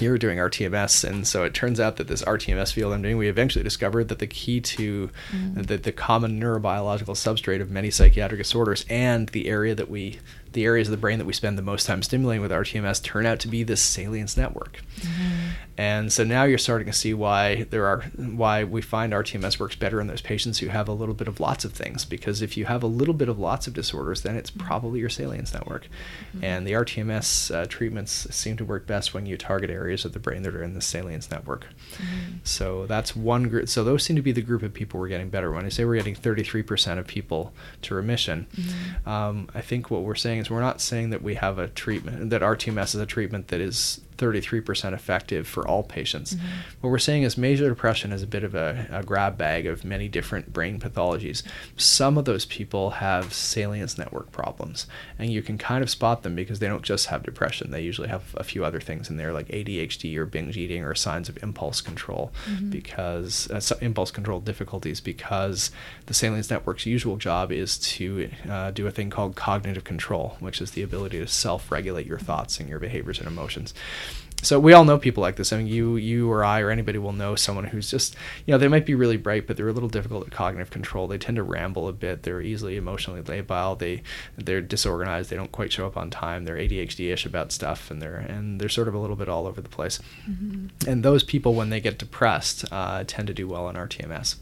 you 0.00 0.10
were 0.10 0.18
doing 0.18 0.38
RTMS, 0.38 1.04
and 1.04 1.26
so 1.26 1.44
it 1.44 1.54
turns 1.54 1.80
out 1.80 1.96
that 1.96 2.08
this 2.08 2.22
RTMS 2.22 2.72
field 2.72 2.92
I'm 2.92 3.02
doing, 3.02 3.18
we 3.18 3.28
eventually 3.28 3.62
discovered 3.62 4.08
that 4.08 4.18
the 4.18 4.26
key 4.26 4.60
to 4.60 5.10
mm. 5.30 5.66
the, 5.66 5.76
the 5.76 5.92
common 5.92 6.40
neurobiological 6.40 7.16
substrate 7.16 7.60
of 7.60 7.70
many 7.70 7.90
psychiatric 7.90 8.40
disorders 8.40 8.84
and 8.88 9.28
the 9.30 9.48
area 9.48 9.74
that 9.74 9.90
we 9.90 10.18
the 10.52 10.64
areas 10.64 10.88
of 10.88 10.92
the 10.92 10.96
brain 10.96 11.18
that 11.18 11.26
we 11.26 11.32
spend 11.32 11.58
the 11.58 11.62
most 11.62 11.86
time 11.86 12.02
stimulating 12.02 12.40
with 12.40 12.50
RTMS 12.50 13.02
turn 13.02 13.26
out 13.26 13.38
to 13.40 13.48
be 13.48 13.62
this 13.62 13.82
salience 13.82 14.36
network. 14.36 14.80
Mm-hmm. 15.00 15.48
And 15.78 16.12
so 16.12 16.24
now 16.24 16.42
you're 16.42 16.58
starting 16.58 16.88
to 16.88 16.92
see 16.92 17.14
why 17.14 17.62
there 17.70 17.86
are 17.86 18.02
why 18.16 18.64
we 18.64 18.82
find 18.82 19.12
RTMS 19.12 19.60
works 19.60 19.76
better 19.76 20.00
in 20.00 20.08
those 20.08 20.20
patients 20.20 20.58
who 20.58 20.66
have 20.66 20.88
a 20.88 20.92
little 20.92 21.14
bit 21.14 21.28
of 21.28 21.38
lots 21.38 21.64
of 21.64 21.72
things. 21.72 22.04
Because 22.04 22.42
if 22.42 22.56
you 22.56 22.64
have 22.64 22.82
a 22.82 22.88
little 22.88 23.14
bit 23.14 23.28
of 23.28 23.38
lots 23.38 23.68
of 23.68 23.74
disorders, 23.74 24.22
then 24.22 24.34
it's 24.34 24.50
probably 24.50 24.98
your 24.98 25.08
salience 25.08 25.54
network. 25.54 25.84
Mm-hmm. 25.84 26.44
And 26.44 26.66
the 26.66 26.72
RTMS 26.72 27.54
uh, 27.54 27.66
treatments 27.66 28.26
seem 28.34 28.56
to 28.56 28.64
work 28.64 28.88
best 28.88 29.14
when 29.14 29.24
you 29.26 29.36
target 29.36 29.70
areas 29.70 30.04
of 30.04 30.14
the 30.14 30.18
brain 30.18 30.42
that 30.42 30.54
are 30.54 30.64
in 30.64 30.74
the 30.74 30.80
salience 30.80 31.30
network. 31.30 31.68
Mm-hmm. 31.92 32.38
So 32.42 32.86
that's 32.86 33.14
one 33.14 33.48
group. 33.48 33.68
So 33.68 33.84
those 33.84 34.02
seem 34.02 34.16
to 34.16 34.22
be 34.22 34.32
the 34.32 34.42
group 34.42 34.64
of 34.64 34.74
people 34.74 34.98
we're 34.98 35.06
getting 35.06 35.30
better. 35.30 35.52
When 35.52 35.64
I 35.64 35.68
say 35.68 35.84
we're 35.84 35.96
getting 35.96 36.16
33% 36.16 36.98
of 36.98 37.06
people 37.06 37.52
to 37.82 37.94
remission, 37.94 38.48
mm-hmm. 38.52 39.08
um, 39.08 39.48
I 39.54 39.60
think 39.60 39.92
what 39.92 40.02
we're 40.02 40.16
saying 40.16 40.40
is 40.40 40.50
we're 40.50 40.60
not 40.60 40.80
saying 40.80 41.10
that 41.10 41.22
we 41.22 41.36
have 41.36 41.60
a 41.60 41.68
treatment 41.68 42.30
that 42.30 42.42
RTMS 42.42 42.96
is 42.96 42.96
a 42.96 43.06
treatment 43.06 43.48
that 43.48 43.60
is 43.60 44.00
33% 44.18 44.92
effective 44.92 45.46
for 45.46 45.66
all 45.66 45.82
patients. 45.82 46.34
Mm-hmm. 46.34 46.46
What 46.80 46.90
we're 46.90 46.98
saying 46.98 47.22
is 47.22 47.38
major 47.38 47.68
depression 47.68 48.12
is 48.12 48.22
a 48.22 48.26
bit 48.26 48.44
of 48.44 48.54
a, 48.54 48.86
a, 48.90 49.02
grab 49.02 49.38
bag 49.38 49.66
of 49.66 49.84
many 49.84 50.08
different 50.08 50.52
brain 50.52 50.78
pathologies. 50.78 51.42
Some 51.76 52.18
of 52.18 52.24
those 52.24 52.44
people 52.44 52.90
have 52.90 53.32
salience 53.32 53.96
network 53.96 54.32
problems, 54.32 54.86
and 55.18 55.32
you 55.32 55.40
can 55.40 55.56
kind 55.56 55.82
of 55.82 55.88
spot 55.88 56.24
them 56.24 56.34
because 56.34 56.58
they 56.58 56.66
don't 56.66 56.82
just 56.82 57.06
have 57.06 57.22
depression. 57.22 57.70
They 57.70 57.82
usually 57.82 58.08
have 58.08 58.34
a 58.36 58.44
few 58.44 58.64
other 58.64 58.80
things 58.80 59.08
in 59.08 59.16
there, 59.16 59.32
like 59.32 59.48
ADHD 59.48 60.16
or 60.16 60.26
binge 60.26 60.56
eating 60.56 60.82
or 60.82 60.94
signs 60.94 61.28
of 61.28 61.42
impulse 61.42 61.80
control, 61.80 62.32
mm-hmm. 62.46 62.70
because 62.70 63.48
uh, 63.50 63.60
impulse 63.80 64.10
control 64.10 64.40
difficulties 64.40 65.00
because 65.00 65.70
the 66.06 66.14
salience 66.14 66.50
network's 66.50 66.86
usual 66.86 67.16
job 67.16 67.52
is 67.52 67.78
to 67.78 68.28
uh, 68.48 68.72
do 68.72 68.86
a 68.86 68.90
thing 68.90 69.10
called 69.10 69.36
cognitive 69.36 69.84
control, 69.84 70.36
which 70.40 70.60
is 70.60 70.72
the 70.72 70.82
ability 70.82 71.18
to 71.18 71.26
self-regulate 71.26 72.06
your 72.06 72.18
thoughts 72.18 72.58
and 72.58 72.68
your 72.68 72.80
behaviors 72.80 73.18
and 73.18 73.28
emotions 73.28 73.72
so 74.42 74.60
we 74.60 74.72
all 74.72 74.84
know 74.84 74.98
people 74.98 75.20
like 75.20 75.36
this. 75.36 75.52
I 75.52 75.58
mean, 75.58 75.66
you, 75.66 75.96
you 75.96 76.30
or 76.30 76.44
I 76.44 76.60
or 76.60 76.70
anybody 76.70 76.98
will 76.98 77.12
know 77.12 77.34
someone 77.34 77.64
who's 77.64 77.90
just, 77.90 78.14
you 78.46 78.52
know, 78.52 78.58
they 78.58 78.68
might 78.68 78.86
be 78.86 78.94
really 78.94 79.16
bright, 79.16 79.46
but 79.46 79.56
they're 79.56 79.68
a 79.68 79.72
little 79.72 79.88
difficult 79.88 80.26
at 80.26 80.32
cognitive 80.32 80.70
control. 80.70 81.08
They 81.08 81.18
tend 81.18 81.36
to 81.36 81.42
ramble 81.42 81.88
a 81.88 81.92
bit. 81.92 82.22
They're 82.22 82.40
easily 82.40 82.76
emotionally 82.76 83.20
labile. 83.20 83.78
They, 83.78 84.02
they're 84.36 84.60
disorganized. 84.60 85.30
They 85.30 85.36
don't 85.36 85.50
quite 85.50 85.72
show 85.72 85.86
up 85.86 85.96
on 85.96 86.10
time. 86.10 86.44
They're 86.44 86.56
ADHD-ish 86.56 87.26
about 87.26 87.50
stuff, 87.50 87.90
and 87.90 88.00
they're 88.00 88.16
and 88.16 88.60
they're 88.60 88.68
sort 88.68 88.88
of 88.88 88.94
a 88.94 88.98
little 88.98 89.16
bit 89.16 89.28
all 89.28 89.46
over 89.46 89.60
the 89.60 89.68
place. 89.68 89.98
Mm-hmm. 90.28 90.88
And 90.88 91.02
those 91.02 91.24
people, 91.24 91.54
when 91.54 91.70
they 91.70 91.80
get 91.80 91.98
depressed, 91.98 92.64
uh, 92.70 93.04
tend 93.06 93.26
to 93.26 93.34
do 93.34 93.48
well 93.48 93.66
on 93.66 93.74
RTMS 93.74 94.36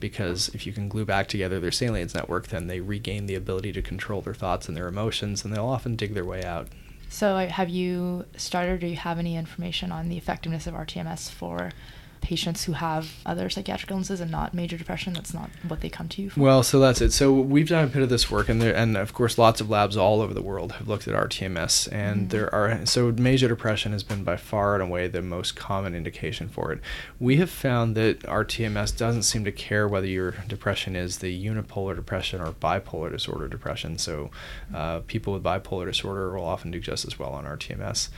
because 0.00 0.48
if 0.54 0.66
you 0.66 0.72
can 0.72 0.88
glue 0.88 1.04
back 1.04 1.28
together 1.28 1.60
their 1.60 1.70
salience 1.70 2.14
network, 2.14 2.48
then 2.48 2.66
they 2.66 2.80
regain 2.80 3.26
the 3.26 3.34
ability 3.34 3.70
to 3.72 3.82
control 3.82 4.22
their 4.22 4.34
thoughts 4.34 4.66
and 4.66 4.76
their 4.76 4.88
emotions, 4.88 5.44
and 5.44 5.54
they'll 5.54 5.66
often 5.66 5.94
dig 5.94 6.14
their 6.14 6.24
way 6.24 6.42
out. 6.42 6.68
So, 7.12 7.36
have 7.48 7.68
you 7.68 8.24
started 8.36 8.70
or 8.70 8.78
do 8.78 8.86
you 8.86 8.94
have 8.94 9.18
any 9.18 9.36
information 9.36 9.90
on 9.90 10.08
the 10.08 10.16
effectiveness 10.16 10.68
of 10.68 10.74
RTMS 10.74 11.28
for 11.28 11.72
patients 12.20 12.64
who 12.64 12.72
have 12.72 13.12
other 13.26 13.48
psychiatric 13.50 13.90
illnesses 13.90 14.20
and 14.20 14.30
not 14.30 14.54
major 14.54 14.76
depression? 14.76 15.12
That's 15.14 15.32
not 15.34 15.50
what 15.66 15.80
they 15.80 15.88
come 15.88 16.08
to 16.08 16.22
you 16.22 16.30
for. 16.30 16.40
Well, 16.40 16.62
so 16.62 16.78
that's 16.80 17.00
it. 17.00 17.12
So 17.12 17.32
we've 17.32 17.68
done 17.68 17.84
a 17.84 17.88
bit 17.88 18.02
of 18.02 18.08
this 18.08 18.30
work, 18.30 18.48
and 18.48 18.60
there, 18.60 18.74
and 18.74 18.96
of 18.96 19.12
course, 19.14 19.38
lots 19.38 19.60
of 19.60 19.70
labs 19.70 19.96
all 19.96 20.20
over 20.20 20.34
the 20.34 20.42
world 20.42 20.72
have 20.72 20.88
looked 20.88 21.08
at 21.08 21.14
RTMS, 21.14 21.86
and 21.88 22.26
Mhm. 22.26 22.30
there 22.30 22.54
are 22.54 22.84
so 22.86 23.12
major 23.12 23.48
depression 23.48 23.92
has 23.92 24.02
been 24.02 24.22
by 24.24 24.36
far 24.36 24.74
and 24.74 24.82
away 24.82 25.08
the 25.08 25.22
most 25.22 25.56
common 25.56 25.94
indication 25.94 26.48
for 26.48 26.72
it. 26.72 26.80
We 27.18 27.36
have 27.36 27.50
found 27.50 27.94
that 27.96 28.24
RTMS 28.28 28.92
doesn't 28.96 29.22
seem 29.24 29.44
to 29.44 29.52
care 29.52 29.88
whether 29.88 30.06
your 30.06 30.32
depression 30.48 30.96
is 30.96 31.18
the 31.18 31.32
unipolar 31.46 31.94
depression 31.96 32.40
or 32.40 32.52
bipolar 32.52 33.10
disorder 33.10 33.48
depression. 33.48 33.98
So 33.98 34.30
uh, 34.74 35.00
people 35.06 35.32
with 35.32 35.42
bipolar 35.42 35.86
disorder 35.86 36.32
will 36.34 36.44
often 36.44 36.70
do 36.70 36.80
just 36.80 37.04
as 37.06 37.18
well 37.18 37.30
on 37.30 37.44
RTMS. 37.46 38.08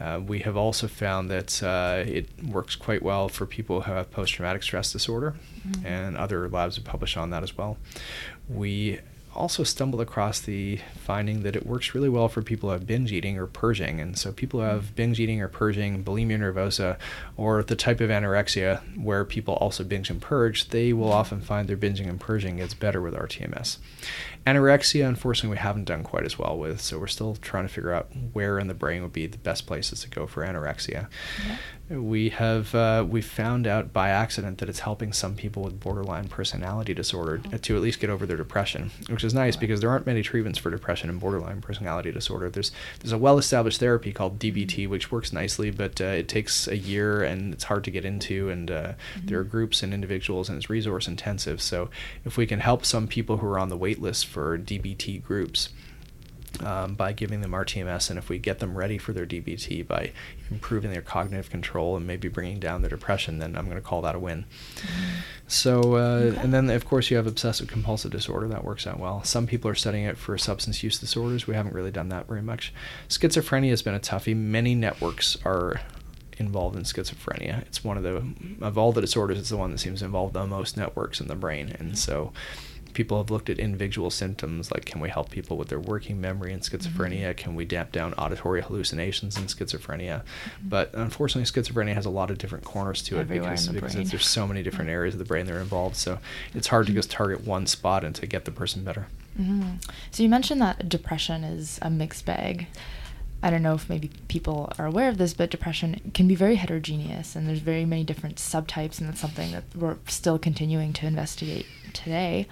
Uh, 0.00 0.20
we 0.26 0.40
have 0.40 0.56
also 0.56 0.86
found 0.88 1.30
that 1.30 1.62
uh, 1.62 2.02
it 2.06 2.28
works 2.44 2.76
quite 2.76 3.02
well 3.02 3.28
for 3.36 3.46
people 3.46 3.82
who 3.82 3.92
have 3.92 4.10
post 4.10 4.34
traumatic 4.34 4.62
stress 4.62 4.92
disorder, 4.92 5.34
Mhm. 5.66 5.84
and 5.84 6.16
other 6.16 6.48
labs 6.48 6.76
have 6.76 6.84
published 6.84 7.16
on 7.16 7.30
that 7.30 7.42
as 7.42 7.56
well. 7.56 7.76
We 8.48 9.00
also 9.34 9.62
stumbled 9.64 10.00
across 10.00 10.40
the 10.40 10.78
finding 11.04 11.42
that 11.42 11.54
it 11.54 11.66
works 11.66 11.94
really 11.94 12.08
well 12.08 12.26
for 12.26 12.40
people 12.40 12.70
who 12.70 12.72
have 12.72 12.86
binge 12.86 13.12
eating 13.12 13.36
or 13.36 13.46
purging. 13.46 14.00
And 14.00 14.16
so, 14.16 14.32
people 14.32 14.60
who 14.60 14.66
have 14.66 14.96
binge 14.96 15.20
eating 15.20 15.42
or 15.42 15.48
purging, 15.48 16.02
bulimia 16.02 16.38
nervosa, 16.38 16.96
or 17.36 17.62
the 17.62 17.76
type 17.76 18.00
of 18.00 18.08
anorexia 18.08 18.80
where 18.96 19.26
people 19.26 19.52
also 19.54 19.84
binge 19.84 20.08
and 20.08 20.22
purge, 20.22 20.70
they 20.70 20.94
will 20.94 21.12
often 21.12 21.42
find 21.42 21.68
their 21.68 21.76
binging 21.76 22.08
and 22.08 22.18
purging 22.18 22.56
gets 22.56 22.72
better 22.72 23.02
with 23.02 23.14
RTMS. 23.14 23.76
Anorexia, 24.46 25.08
unfortunately, 25.08 25.56
we 25.56 25.58
haven't 25.58 25.86
done 25.86 26.04
quite 26.04 26.24
as 26.24 26.38
well 26.38 26.56
with, 26.56 26.80
so 26.80 27.00
we're 27.00 27.08
still 27.08 27.34
trying 27.34 27.66
to 27.66 27.72
figure 27.72 27.92
out 27.92 28.08
where 28.32 28.60
in 28.60 28.68
the 28.68 28.74
brain 28.74 29.02
would 29.02 29.12
be 29.12 29.26
the 29.26 29.38
best 29.38 29.66
places 29.66 30.02
to 30.02 30.08
go 30.08 30.24
for 30.28 30.46
anorexia. 30.46 31.08
We 31.88 32.30
have 32.30 32.74
uh, 32.74 33.04
we 33.08 33.20
found 33.22 33.66
out 33.66 33.92
by 33.92 34.08
accident 34.08 34.58
that 34.58 34.68
it's 34.68 34.80
helping 34.80 35.12
some 35.12 35.36
people 35.36 35.62
with 35.62 35.78
borderline 35.78 36.26
personality 36.26 36.94
disorder 36.94 37.38
to 37.38 37.76
at 37.76 37.82
least 37.82 38.00
get 38.00 38.10
over 38.10 38.26
their 38.26 38.36
depression, 38.36 38.90
which 39.08 39.22
is 39.22 39.32
nice 39.32 39.54
because 39.54 39.80
there 39.80 39.90
aren't 39.90 40.06
many 40.06 40.22
treatments 40.22 40.58
for 40.58 40.70
depression 40.70 41.10
and 41.10 41.20
borderline 41.20 41.60
personality 41.60 42.10
disorder. 42.10 42.50
There's 42.50 42.72
there's 43.00 43.12
a 43.12 43.18
well-established 43.18 43.78
therapy 43.78 44.12
called 44.12 44.40
DBT, 44.40 44.88
which 44.88 45.12
works 45.12 45.32
nicely, 45.32 45.70
but 45.70 46.00
uh, 46.00 46.04
it 46.04 46.28
takes 46.28 46.66
a 46.66 46.76
year 46.76 47.22
and 47.22 47.52
it's 47.54 47.64
hard 47.64 47.84
to 47.84 47.92
get 47.92 48.04
into, 48.04 48.48
and 48.48 48.68
uh, 48.68 48.92
there 49.22 49.38
are 49.38 49.44
groups 49.44 49.84
and 49.84 49.94
individuals, 49.94 50.48
and 50.48 50.56
it's 50.56 50.68
resource 50.68 51.06
intensive. 51.06 51.62
So 51.62 51.88
if 52.24 52.36
we 52.36 52.46
can 52.48 52.58
help 52.58 52.84
some 52.84 53.06
people 53.06 53.36
who 53.36 53.46
are 53.46 53.60
on 53.60 53.68
the 53.68 53.76
wait 53.76 54.00
list 54.00 54.26
for 54.36 54.58
DBT 54.58 55.22
groups 55.24 55.70
um, 56.60 56.94
by 56.94 57.14
giving 57.14 57.40
them 57.40 57.52
RTMS, 57.52 58.10
and 58.10 58.18
if 58.18 58.28
we 58.28 58.36
get 58.38 58.58
them 58.58 58.76
ready 58.76 58.98
for 58.98 59.14
their 59.14 59.24
DBT 59.24 59.86
by 59.86 60.12
improving 60.50 60.90
their 60.90 61.00
cognitive 61.00 61.48
control 61.48 61.96
and 61.96 62.06
maybe 62.06 62.28
bringing 62.28 62.60
down 62.60 62.82
their 62.82 62.90
depression, 62.90 63.38
then 63.38 63.56
I'm 63.56 63.64
going 63.64 63.78
to 63.78 63.80
call 63.82 64.02
that 64.02 64.14
a 64.14 64.18
win. 64.18 64.44
So, 65.48 65.94
uh, 65.96 65.96
Okay. 65.96 66.38
and 66.42 66.52
then 66.52 66.68
of 66.68 66.84
course 66.84 67.10
you 67.10 67.16
have 67.16 67.26
obsessive 67.26 67.66
compulsive 67.68 68.10
disorder 68.10 68.46
that 68.48 68.62
works 68.62 68.86
out 68.86 69.00
well. 69.00 69.24
Some 69.24 69.46
people 69.46 69.70
are 69.70 69.74
studying 69.74 70.04
it 70.04 70.18
for 70.18 70.36
substance 70.36 70.82
use 70.82 70.98
disorders. 70.98 71.46
We 71.46 71.54
haven't 71.54 71.74
really 71.74 71.90
done 71.90 72.10
that 72.10 72.28
very 72.28 72.42
much. 72.42 72.74
Schizophrenia 73.08 73.70
has 73.70 73.80
been 73.80 73.94
a 73.94 74.00
toughie. 74.00 74.36
Many 74.36 74.74
networks 74.74 75.38
are 75.46 75.80
involved 76.36 76.76
in 76.76 76.82
schizophrenia. 76.82 77.62
It's 77.62 77.82
one 77.82 77.96
of 77.96 78.02
the 78.02 78.22
of 78.60 78.76
all 78.76 78.92
the 78.92 79.00
disorders, 79.00 79.38
it's 79.38 79.48
the 79.48 79.56
one 79.56 79.70
that 79.70 79.78
seems 79.78 80.00
to 80.00 80.04
involve 80.04 80.34
the 80.34 80.46
most 80.46 80.76
networks 80.76 81.18
in 81.22 81.28
the 81.28 81.34
brain, 81.34 81.74
and 81.78 81.96
so 81.98 82.30
people 82.96 83.18
have 83.18 83.30
looked 83.30 83.50
at 83.50 83.58
individual 83.58 84.08
symptoms 84.08 84.72
like 84.72 84.86
can 84.86 85.02
we 85.02 85.10
help 85.10 85.28
people 85.28 85.58
with 85.58 85.68
their 85.68 85.78
working 85.78 86.18
memory 86.18 86.50
in 86.50 86.60
schizophrenia? 86.60 87.28
Mm-hmm. 87.28 87.36
Can 87.36 87.54
we 87.54 87.66
damp 87.66 87.92
down 87.92 88.14
auditory 88.14 88.62
hallucinations 88.62 89.36
in 89.36 89.44
schizophrenia? 89.44 90.22
Mm-hmm. 90.22 90.68
But 90.70 90.94
unfortunately 90.94 91.44
schizophrenia 91.44 91.92
has 91.92 92.06
a 92.06 92.10
lot 92.10 92.30
of 92.30 92.38
different 92.38 92.64
corners 92.64 93.02
to 93.02 93.18
it 93.18 93.20
Everywhere 93.20 93.50
because, 93.50 93.68
because 93.68 94.10
there's 94.10 94.26
so 94.26 94.46
many 94.46 94.62
different 94.62 94.88
mm-hmm. 94.88 94.94
areas 94.94 95.14
of 95.14 95.18
the 95.18 95.26
brain 95.26 95.44
that 95.44 95.54
are 95.54 95.60
involved. 95.60 95.96
So 95.96 96.18
it's 96.54 96.68
hard 96.68 96.86
to 96.86 96.94
just 96.94 97.10
target 97.10 97.46
one 97.46 97.66
spot 97.66 98.02
and 98.02 98.14
to 98.14 98.26
get 98.26 98.46
the 98.46 98.50
person 98.50 98.82
better. 98.82 99.08
Hmm 99.36 99.74
So 100.10 100.22
you 100.22 100.30
mentioned 100.30 100.62
that 100.62 100.88
depression 100.88 101.44
is 101.44 101.78
a 101.82 101.90
mixed 101.90 102.24
bag. 102.24 102.66
I 103.42 103.50
don't 103.50 103.62
know 103.62 103.74
if 103.74 103.90
maybe 103.90 104.10
people 104.28 104.72
are 104.78 104.86
aware 104.86 105.10
of 105.10 105.18
this, 105.18 105.34
but 105.34 105.50
depression 105.50 106.12
can 106.14 106.26
be 106.26 106.34
very 106.34 106.56
heterogeneous, 106.56 107.36
and 107.36 107.46
there's 107.46 107.58
very 107.58 107.84
many 107.84 108.02
different 108.02 108.36
subtypes, 108.36 108.98
and 108.98 109.06
that's 109.06 109.20
something 109.20 109.52
that 109.52 109.64
we're 109.74 109.98
still 110.08 110.38
continuing 110.38 110.94
to 110.94 111.06
investigate 111.06 111.66
today. 111.92 112.46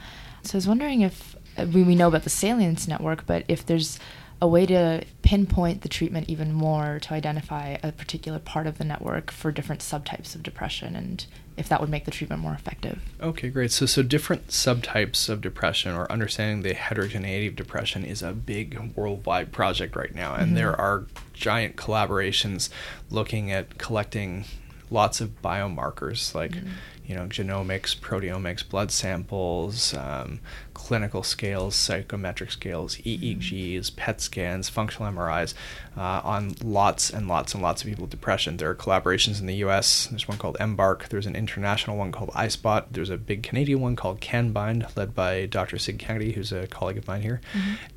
So 0.44 0.56
I 0.56 0.58
was 0.58 0.68
wondering 0.68 1.00
if 1.00 1.36
uh, 1.56 1.66
we, 1.72 1.82
we 1.82 1.94
know 1.94 2.08
about 2.08 2.24
the 2.24 2.30
salience 2.30 2.86
network, 2.86 3.26
but 3.26 3.44
if 3.48 3.64
there's 3.64 3.98
a 4.42 4.48
way 4.48 4.66
to 4.66 5.02
pinpoint 5.22 5.80
the 5.82 5.88
treatment 5.88 6.28
even 6.28 6.52
more 6.52 6.98
to 7.00 7.14
identify 7.14 7.78
a 7.82 7.92
particular 7.92 8.38
part 8.38 8.66
of 8.66 8.76
the 8.76 8.84
network 8.84 9.30
for 9.30 9.50
different 9.50 9.80
subtypes 9.80 10.34
of 10.34 10.42
depression, 10.42 10.94
and 10.96 11.24
if 11.56 11.68
that 11.68 11.80
would 11.80 11.88
make 11.88 12.04
the 12.04 12.10
treatment 12.10 12.42
more 12.42 12.52
effective. 12.52 13.00
Okay, 13.22 13.48
great. 13.48 13.70
So, 13.70 13.86
so 13.86 14.02
different 14.02 14.48
subtypes 14.48 15.28
of 15.30 15.40
depression 15.40 15.94
or 15.94 16.10
understanding 16.12 16.62
the 16.62 16.74
heterogeneity 16.74 17.46
of 17.46 17.56
depression 17.56 18.04
is 18.04 18.22
a 18.22 18.32
big 18.32 18.92
worldwide 18.96 19.50
project 19.52 19.96
right 19.96 20.14
now, 20.14 20.34
and 20.34 20.52
Mhm. 20.52 20.56
there 20.56 20.78
are 20.78 21.04
giant 21.32 21.76
collaborations 21.76 22.68
looking 23.10 23.50
at 23.50 23.78
collecting 23.78 24.44
lots 24.90 25.20
of 25.20 25.40
biomarkers 25.42 26.34
like 26.34 26.52
Mhm. 26.52 26.68
You 27.06 27.14
know 27.14 27.26
genomics, 27.26 27.96
proteomics, 27.96 28.66
blood 28.66 28.90
samples, 28.90 29.94
um, 29.94 30.40
clinical 30.72 31.22
scales, 31.22 31.74
psychometric 31.74 32.50
scales, 32.50 32.96
EEGs, 32.96 33.94
PET 33.96 34.20
scans, 34.20 34.68
functional 34.68 35.10
MRIs 35.12 35.54
uh, 35.96 36.20
on 36.24 36.54
lots 36.62 37.10
and 37.10 37.28
lots 37.28 37.54
and 37.54 37.62
lots 37.62 37.82
of 37.82 37.88
people 37.88 38.02
with 38.02 38.10
depression. 38.10 38.56
There 38.56 38.70
are 38.70 38.74
collaborations 38.74 39.40
in 39.40 39.46
the 39.46 39.56
U.S. 39.56 40.06
There's 40.06 40.28
one 40.28 40.38
called 40.38 40.56
EMBARC. 40.58 41.08
There's 41.08 41.26
an 41.26 41.36
international 41.36 41.96
one 41.96 42.12
called 42.12 42.30
iSpot. 42.30 42.84
There's 42.90 43.10
a 43.10 43.16
big 43.16 43.42
Canadian 43.42 43.80
one 43.80 43.96
called 43.96 44.20
CanBind, 44.20 44.96
led 44.96 45.14
by 45.14 45.46
Dr. 45.46 45.78
Sid 45.78 45.98
Kennedy, 45.98 46.32
who's 46.32 46.52
a 46.52 46.66
colleague 46.66 46.98
of 46.98 47.06
mine 47.06 47.22
here. 47.22 47.40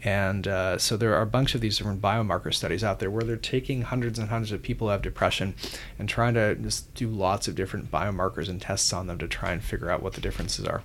And 0.04 0.48
uh, 0.48 0.78
so 0.78 0.98
there 0.98 1.16
are 1.16 1.22
a 1.22 1.28
bunch 1.28 1.56
of 1.56 1.62
these 1.62 1.78
different 1.78 2.02
biomarker 2.02 2.54
studies 2.54 2.84
out 2.84 3.00
there 3.00 3.10
where 3.12 3.24
they're 3.24 3.38
taking 3.38 3.84
hundreds 3.84 4.20
and 4.20 4.30
hundreds 4.30 4.52
of 4.52 4.62
people 4.62 4.88
who 4.88 4.92
have 4.92 5.02
depression 5.02 5.56
and 5.98 6.08
trying 6.08 6.34
to 6.36 6.56
just 6.56 6.94
do 6.94 7.08
lots 7.08 7.48
of 7.48 7.56
different 7.56 7.92
biomarkers 7.92 8.50
and 8.50 8.62
tests 8.62 8.94
on 8.94 8.97
them 9.06 9.20
to 9.20 9.28
try 9.28 9.52
and 9.52 9.64
figure 9.64 9.92
out 9.92 10.02
what 10.02 10.14
the 10.14 10.22
differences 10.22 10.66
are. 10.66 10.82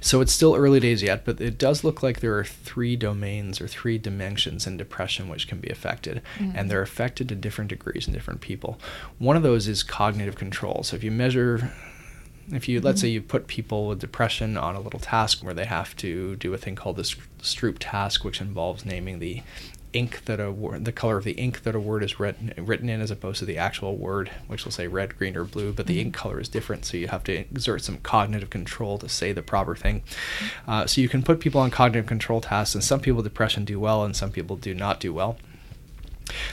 So 0.00 0.20
it's 0.22 0.32
still 0.32 0.54
early 0.56 0.80
days 0.80 1.02
yet, 1.02 1.24
but 1.24 1.40
it 1.40 1.58
does 1.58 1.84
look 1.84 2.02
like 2.02 2.20
there 2.20 2.36
are 2.36 2.44
three 2.44 2.96
domains 2.96 3.60
or 3.60 3.68
three 3.68 3.98
dimensions 3.98 4.66
in 4.66 4.76
depression 4.78 5.28
which 5.28 5.46
can 5.48 5.60
be 5.60 5.68
affected, 5.68 6.22
Mhm. 6.38 6.52
and 6.54 6.70
they're 6.70 6.80
affected 6.82 7.28
to 7.28 7.34
different 7.34 7.68
degrees 7.68 8.06
in 8.08 8.14
different 8.14 8.40
people. 8.40 8.80
One 9.18 9.36
of 9.36 9.42
those 9.42 9.68
is 9.68 9.82
cognitive 9.82 10.36
control. 10.36 10.82
So 10.82 10.96
if 10.96 11.04
you 11.04 11.10
measure 11.10 11.72
if 12.52 12.68
you 12.68 12.80
let's 12.80 13.00
say 13.00 13.08
Mhm. 13.08 13.12
you 13.12 13.22
put 13.22 13.46
people 13.46 13.86
with 13.86 14.00
depression 14.00 14.56
on 14.56 14.74
a 14.74 14.80
little 14.80 14.98
task 14.98 15.44
where 15.44 15.54
they 15.54 15.66
have 15.66 15.94
to 15.98 16.34
do 16.34 16.52
a 16.52 16.58
thing 16.58 16.74
called 16.74 16.96
the 16.96 17.04
Str- 17.04 17.20
Stroop 17.40 17.76
task, 17.78 18.24
which 18.24 18.40
involves 18.40 18.84
naming 18.84 19.20
the 19.20 19.42
ink 19.92 20.24
that 20.26 20.40
a 20.40 20.50
word, 20.50 20.84
the 20.84 20.92
color 20.92 21.16
of 21.16 21.24
the 21.24 21.32
ink 21.32 21.62
that 21.62 21.74
a 21.74 21.80
word 21.80 22.02
is 22.02 22.20
written 22.20 22.52
written 22.56 22.88
in, 22.88 23.00
as 23.00 23.10
opposed 23.10 23.38
to 23.40 23.44
the 23.44 23.58
actual 23.58 23.96
word, 23.96 24.30
which 24.46 24.64
will 24.64 24.72
say 24.72 24.86
red, 24.86 25.16
green, 25.18 25.36
or 25.36 25.44
blue, 25.44 25.72
but 25.72 25.86
the 25.86 26.00
ink 26.00 26.14
color 26.14 26.40
is 26.40 26.48
different, 26.48 26.84
so 26.84 26.96
you 26.96 27.08
have 27.08 27.24
to 27.24 27.32
exert 27.32 27.82
some 27.82 27.98
cognitive 27.98 28.50
control 28.50 28.98
to 28.98 29.08
say 29.08 29.32
the 29.32 29.42
proper 29.42 29.74
thing. 29.74 30.02
Uh, 30.66 30.86
so 30.86 31.00
you 31.00 31.08
can 31.08 31.22
put 31.22 31.40
people 31.40 31.60
on 31.60 31.70
cognitive 31.70 32.06
control 32.06 32.40
tasks, 32.40 32.74
and 32.74 32.84
some 32.84 33.00
people 33.00 33.16
with 33.16 33.24
depression 33.24 33.64
do 33.64 33.80
well, 33.80 34.04
and 34.04 34.16
some 34.16 34.30
people 34.30 34.56
do 34.56 34.74
not 34.74 35.00
do 35.00 35.12
well. 35.12 35.36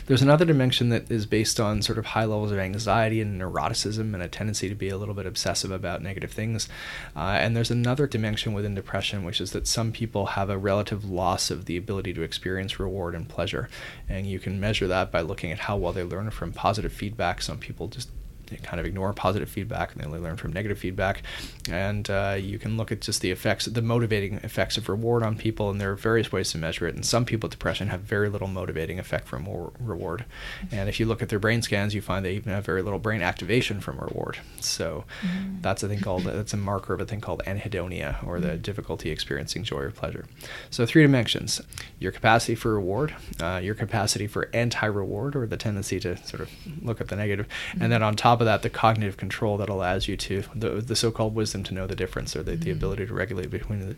There's 0.05 0.21
another 0.21 0.45
dimension 0.45 0.89
that 0.89 1.09
is 1.11 1.25
based 1.25 1.59
on 1.59 1.81
sort 1.81 1.97
of 1.97 2.07
high 2.07 2.25
levels 2.25 2.51
of 2.51 2.59
anxiety 2.59 3.21
and 3.21 3.39
neuroticism 3.39 4.13
and 4.13 4.21
a 4.21 4.27
tendency 4.27 4.69
to 4.69 4.75
be 4.75 4.89
a 4.89 4.97
little 4.97 5.13
bit 5.13 5.25
obsessive 5.25 5.71
about 5.71 6.01
negative 6.01 6.31
things. 6.31 6.67
Uh, 7.15 7.37
and 7.39 7.55
there's 7.55 7.71
another 7.71 8.07
dimension 8.07 8.53
within 8.53 8.75
depression, 8.75 9.23
which 9.23 9.41
is 9.41 9.51
that 9.51 9.67
some 9.67 9.91
people 9.91 10.27
have 10.27 10.49
a 10.49 10.57
relative 10.57 11.09
loss 11.09 11.51
of 11.51 11.65
the 11.65 11.77
ability 11.77 12.13
to 12.13 12.21
experience 12.21 12.79
reward 12.79 13.15
and 13.15 13.29
pleasure. 13.29 13.69
And 14.07 14.27
you 14.27 14.39
can 14.39 14.59
measure 14.59 14.87
that 14.87 15.11
by 15.11 15.21
looking 15.21 15.51
at 15.51 15.59
how 15.59 15.77
well 15.77 15.93
they 15.93 16.03
learn 16.03 16.29
from 16.31 16.53
positive 16.53 16.93
feedback. 16.93 17.41
Some 17.41 17.57
people 17.57 17.87
just 17.87 18.09
they 18.47 18.57
kind 18.57 18.79
of 18.79 18.85
ignore 18.85 19.13
positive 19.13 19.49
feedback 19.49 19.91
and 19.93 20.01
they 20.01 20.05
only 20.05 20.19
learn 20.19 20.37
from 20.37 20.53
negative 20.53 20.79
feedback. 20.79 21.23
And 21.69 22.09
uh, 22.09 22.37
you 22.39 22.57
can 22.59 22.77
look 22.77 22.91
at 22.91 23.01
just 23.01 23.21
the 23.21 23.31
effects, 23.31 23.65
the 23.65 23.81
motivating 23.81 24.35
effects 24.43 24.77
of 24.77 24.89
reward 24.89 25.23
on 25.23 25.35
people, 25.37 25.69
and 25.69 25.79
there 25.79 25.91
are 25.91 25.95
various 25.95 26.31
ways 26.31 26.51
to 26.51 26.57
measure 26.57 26.87
it. 26.87 26.95
And 26.95 27.05
some 27.05 27.25
people 27.25 27.47
with 27.47 27.51
depression 27.51 27.87
have 27.89 28.01
very 28.01 28.29
little 28.29 28.47
motivating 28.47 28.99
effect 28.99 29.27
from 29.27 29.47
reward. 29.79 30.25
And 30.71 30.89
if 30.89 30.99
you 30.99 31.05
look 31.05 31.21
at 31.21 31.29
their 31.29 31.39
brain 31.39 31.61
scans, 31.61 31.93
you 31.93 32.01
find 32.01 32.25
they 32.25 32.33
even 32.35 32.53
have 32.53 32.65
very 32.65 32.81
little 32.81 32.99
brain 32.99 33.21
activation 33.21 33.79
from 33.79 33.97
reward. 33.99 34.37
So 34.59 35.05
Mhm. 35.21 35.61
that's 35.61 35.83
a 35.83 35.87
thing 35.87 35.99
called 35.99 36.25
that's 36.25 36.53
a 36.53 36.57
marker 36.57 36.93
of 36.93 37.01
a 37.01 37.05
thing 37.05 37.21
called 37.21 37.41
anhedonia, 37.45 38.25
or 38.25 38.39
the 38.39 38.49
Mhm. 38.49 38.61
difficulty 38.61 39.09
experiencing 39.11 39.63
joy 39.63 39.79
or 39.81 39.91
pleasure. 39.91 40.25
So 40.69 40.85
three 40.85 41.01
dimensions: 41.03 41.61
your 41.99 42.11
capacity 42.11 42.55
for 42.55 42.73
reward, 42.73 43.13
uh, 43.39 43.59
your 43.63 43.75
capacity 43.75 44.27
for 44.27 44.49
anti-reward, 44.53 45.35
or 45.35 45.45
the 45.47 45.57
tendency 45.57 45.99
to 45.99 46.17
sort 46.25 46.41
of 46.41 46.49
look 46.81 47.01
at 47.01 47.07
the 47.09 47.15
negative, 47.15 47.47
and 47.79 47.91
then 47.91 48.01
on 48.03 48.15
top 48.15 48.36
of 48.41 48.45
that, 48.45 48.61
the 48.61 48.69
cognitive 48.69 49.17
control 49.17 49.57
that 49.57 49.69
allows 49.69 50.07
you 50.07 50.17
to 50.17 50.43
the 50.55 50.69
the 50.81 50.95
so-called 50.95 51.35
wisdom 51.35 51.63
to 51.63 51.73
know 51.73 51.87
the 51.87 51.95
difference, 51.95 52.35
or 52.35 52.43
the, 52.43 52.55
the 52.55 52.71
Mhm. 52.71 52.77
ability 52.77 53.05
to 53.05 53.13
regulate 53.13 53.49
between 53.49 53.79
the 53.79 53.95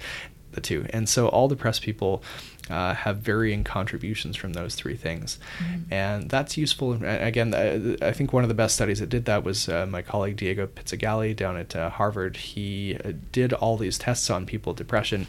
the 0.52 0.62
two. 0.62 0.86
And 0.89 1.08
so 1.08 1.28
all 1.28 1.47
depressed 1.47 1.82
people 1.84 2.23
uh, 2.69 2.93
have 2.93 3.17
varying 3.17 3.63
contributions 3.63 4.36
from 4.36 4.54
those 4.54 4.75
three 4.75 4.95
things. 4.95 5.39
Mm-hmm. 5.60 5.93
And 5.93 6.30
that's 6.30 6.58
useful. 6.58 6.93
And 6.93 7.06
again, 7.06 7.54
I, 7.54 8.08
I, 8.08 8.12
think 8.12 8.34
one 8.34 8.43
of 8.43 8.49
the 8.49 8.56
best 8.56 8.75
studies 8.75 8.99
that 8.99 9.10
did 9.10 9.25
that 9.25 9.43
was 9.43 9.69
uh, 9.69 9.86
my 9.88 10.02
colleague 10.02 10.38
Diego 10.38 10.67
Pizzagalli 10.67 11.36
down 11.36 11.58
at 11.58 11.75
uh, 11.75 11.89
Harvard. 11.89 12.38
He 12.38 12.97
uh, 13.04 13.13
did 13.32 13.54
all 13.54 13.78
these 13.78 13.97
tests 13.97 14.30
on 14.30 14.45
people 14.45 14.71
with 14.71 14.78
depression 14.78 15.28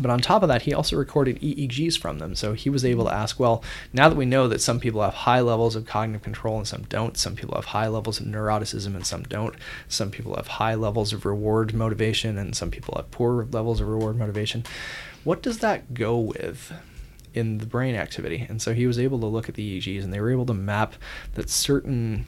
but 0.00 0.10
on 0.10 0.20
top 0.20 0.42
of 0.42 0.48
that, 0.48 0.62
he 0.62 0.72
also 0.72 0.96
recorded 0.96 1.40
EEGs 1.40 1.98
from 1.98 2.18
them. 2.18 2.34
So 2.34 2.54
he 2.54 2.70
was 2.70 2.84
able 2.84 3.04
to 3.04 3.12
ask, 3.12 3.38
well, 3.38 3.62
now 3.92 4.08
that 4.08 4.16
we 4.16 4.24
know 4.24 4.48
that 4.48 4.62
some 4.62 4.80
people 4.80 5.02
have 5.02 5.12
high 5.12 5.40
levels 5.40 5.76
of 5.76 5.84
cognitive 5.84 6.22
control 6.22 6.56
and 6.56 6.66
some 6.66 6.84
don't, 6.84 7.16
some 7.18 7.36
people 7.36 7.54
have 7.56 7.66
high 7.66 7.88
levels 7.88 8.18
of 8.18 8.26
neuroticism 8.26 8.94
and 8.94 9.06
some 9.06 9.22
don't, 9.24 9.54
some 9.88 10.10
people 10.10 10.34
have 10.36 10.46
high 10.46 10.74
levels 10.74 11.12
of 11.12 11.26
reward 11.26 11.74
motivation 11.74 12.38
and 12.38 12.56
some 12.56 12.70
people 12.70 12.94
have 12.96 13.10
poor 13.10 13.46
levels 13.52 13.80
of 13.80 13.88
reward 13.88 14.16
motivation, 14.16 14.64
what 15.24 15.42
does 15.42 15.58
that 15.58 15.94
go 15.94 16.18
with? 16.18 16.72
in 17.34 17.56
the 17.56 17.64
brain 17.64 17.94
activity. 17.94 18.44
And 18.46 18.60
so 18.60 18.74
he 18.74 18.86
was 18.86 18.98
able 18.98 19.18
to 19.20 19.26
look 19.26 19.48
at 19.48 19.54
the 19.54 19.80
EEGs 19.80 20.04
and 20.04 20.12
they 20.12 20.20
were 20.20 20.30
able 20.30 20.44
to 20.44 20.52
map 20.52 20.92
that 21.32 21.48
certain 21.48 22.26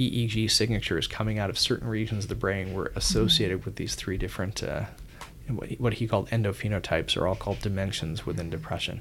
EEG 0.00 0.50
signatures 0.50 1.06
coming 1.06 1.38
out 1.38 1.50
of 1.50 1.58
certain 1.58 1.86
regions 1.86 2.24
of 2.24 2.28
the 2.28 2.34
brain 2.34 2.74
were 2.74 2.90
associated 2.96 3.58
mm-hmm. 3.58 3.66
with 3.66 3.76
these 3.76 3.94
three 3.94 4.16
different 4.16 4.62
uh, 4.62 4.86
what 5.56 5.94
he 5.94 6.06
called 6.06 6.28
endophenotypes 6.30 7.16
are 7.16 7.26
all 7.26 7.34
called 7.34 7.60
dimensions 7.60 8.26
within 8.26 8.50
depression. 8.50 9.00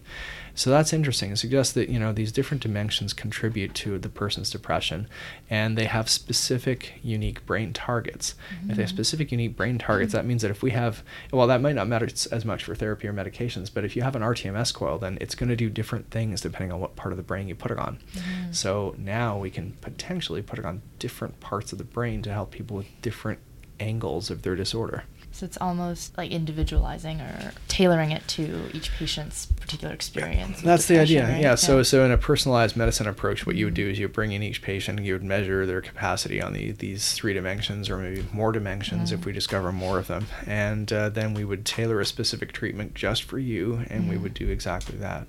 So 0.56 0.70
that's 0.70 0.92
interesting. 0.92 1.32
It 1.32 1.38
suggests 1.38 1.74
that 1.74 1.90
you 1.90 2.00
know 2.00 2.12
these 2.12 2.32
different 2.32 2.62
dimensions 2.62 3.14
contribute 3.14 3.74
to 3.76 3.98
the 3.98 4.10
person's 4.10 4.50
depression, 4.50 5.08
and 5.50 5.78
they 5.78 5.86
have 5.86 6.10
specific, 6.10 6.94
unique 7.02 7.46
brain 7.46 7.74
targets. 7.74 8.36
Mm-hmm. 8.54 8.72
If 8.72 8.76
they 8.76 8.84
have 8.84 8.90
mm-hmm. 8.90 8.96
specific, 8.98 9.32
unique 9.32 9.56
brain 9.56 9.78
targets, 9.78 10.14
that 10.14 10.26
means 10.26 10.42
that 10.42 10.52
if 10.52 10.62
we 10.62 10.72
have, 10.72 11.04
well, 11.32 11.48
that 11.48 11.62
might 11.62 11.76
not 11.76 11.88
matter 11.88 12.08
as 12.32 12.46
much 12.46 12.64
for 12.64 12.76
therapy 12.76 13.08
or 13.08 13.14
medications, 13.14 13.70
but 13.74 13.86
if 13.86 13.96
you 13.96 14.02
have 14.02 14.16
an 14.16 14.22
RTMS 14.22 14.74
coil, 14.74 14.98
then 14.98 15.18
it's 15.22 15.36
going 15.36 15.50
to 15.50 15.56
do 15.56 15.70
different 15.70 16.10
things 16.12 16.42
depending 16.42 16.72
on 16.72 16.80
what 16.80 16.96
part 16.96 17.14
of 17.14 17.18
the 17.18 17.24
brain 17.24 17.48
you 17.48 17.56
put 17.56 17.72
it 17.72 17.80
on. 17.80 17.98
Mm-hmm. 18.14 18.52
So 18.52 18.96
now 18.98 19.38
we 19.38 19.50
can 19.50 19.78
potentially 19.82 20.42
put 20.42 20.60
it 20.60 20.66
on 20.66 20.82
different 20.98 21.40
parts 21.40 21.72
of 21.72 21.78
the 21.78 21.84
brain 21.84 22.22
to 22.24 22.34
help 22.34 22.52
people 22.52 22.78
with 22.78 22.88
different 23.02 23.40
angles 23.80 24.30
of 24.30 24.42
their 24.42 24.56
disorder. 24.56 25.04
So 25.40 25.46
it's 25.46 25.58
almost 25.62 26.18
like 26.18 26.32
individualizing 26.32 27.22
or 27.22 27.54
tailoring 27.80 28.12
it 28.12 28.28
to 28.28 28.70
each 28.74 28.92
patient's 28.92 29.46
particular 29.46 29.94
experience. 29.94 30.62
That's 30.62 30.88
the 30.88 31.00
idea. 31.00 31.24
Right? 31.24 31.36
Yeah. 31.36 31.52
yeah. 31.52 31.56
So 31.56 31.82
so 31.82 32.04
in 32.04 32.12
a 32.12 32.18
personalized 32.18 32.76
medicine 32.76 33.08
approach, 33.08 33.46
what 33.46 33.56
you 33.56 33.66
would 33.68 33.74
do 33.74 33.88
is 33.90 33.98
you 33.98 34.10
bring 34.10 34.34
in 34.34 34.44
each 34.44 34.62
patient 34.62 35.00
and 35.00 35.08
you 35.08 35.14
would 35.14 35.24
measure 35.24 35.66
their 35.66 35.80
capacity 35.80 36.42
on 36.42 36.52
the, 36.52 36.74
these 36.74 37.14
three 37.14 37.34
dimensions 37.34 37.90
or 37.90 37.96
maybe 37.96 38.26
more 38.34 38.52
dimensions 38.52 39.12
mm. 39.12 39.14
if 39.14 39.26
we 39.26 39.32
discover 39.32 39.72
more 39.72 39.98
of 39.98 40.08
them, 40.08 40.26
and 40.46 40.92
uh, 40.92 41.08
then 41.08 41.34
we 41.34 41.46
would 41.46 41.66
tailor 41.66 42.02
a 42.02 42.06
specific 42.06 42.52
treatment 42.52 42.96
just 42.96 43.24
for 43.24 43.40
you, 43.40 43.86
and 43.90 44.04
mm. 44.04 44.10
we 44.10 44.18
would 44.18 44.34
do 44.34 44.50
exactly 44.50 44.98
that. 44.98 45.26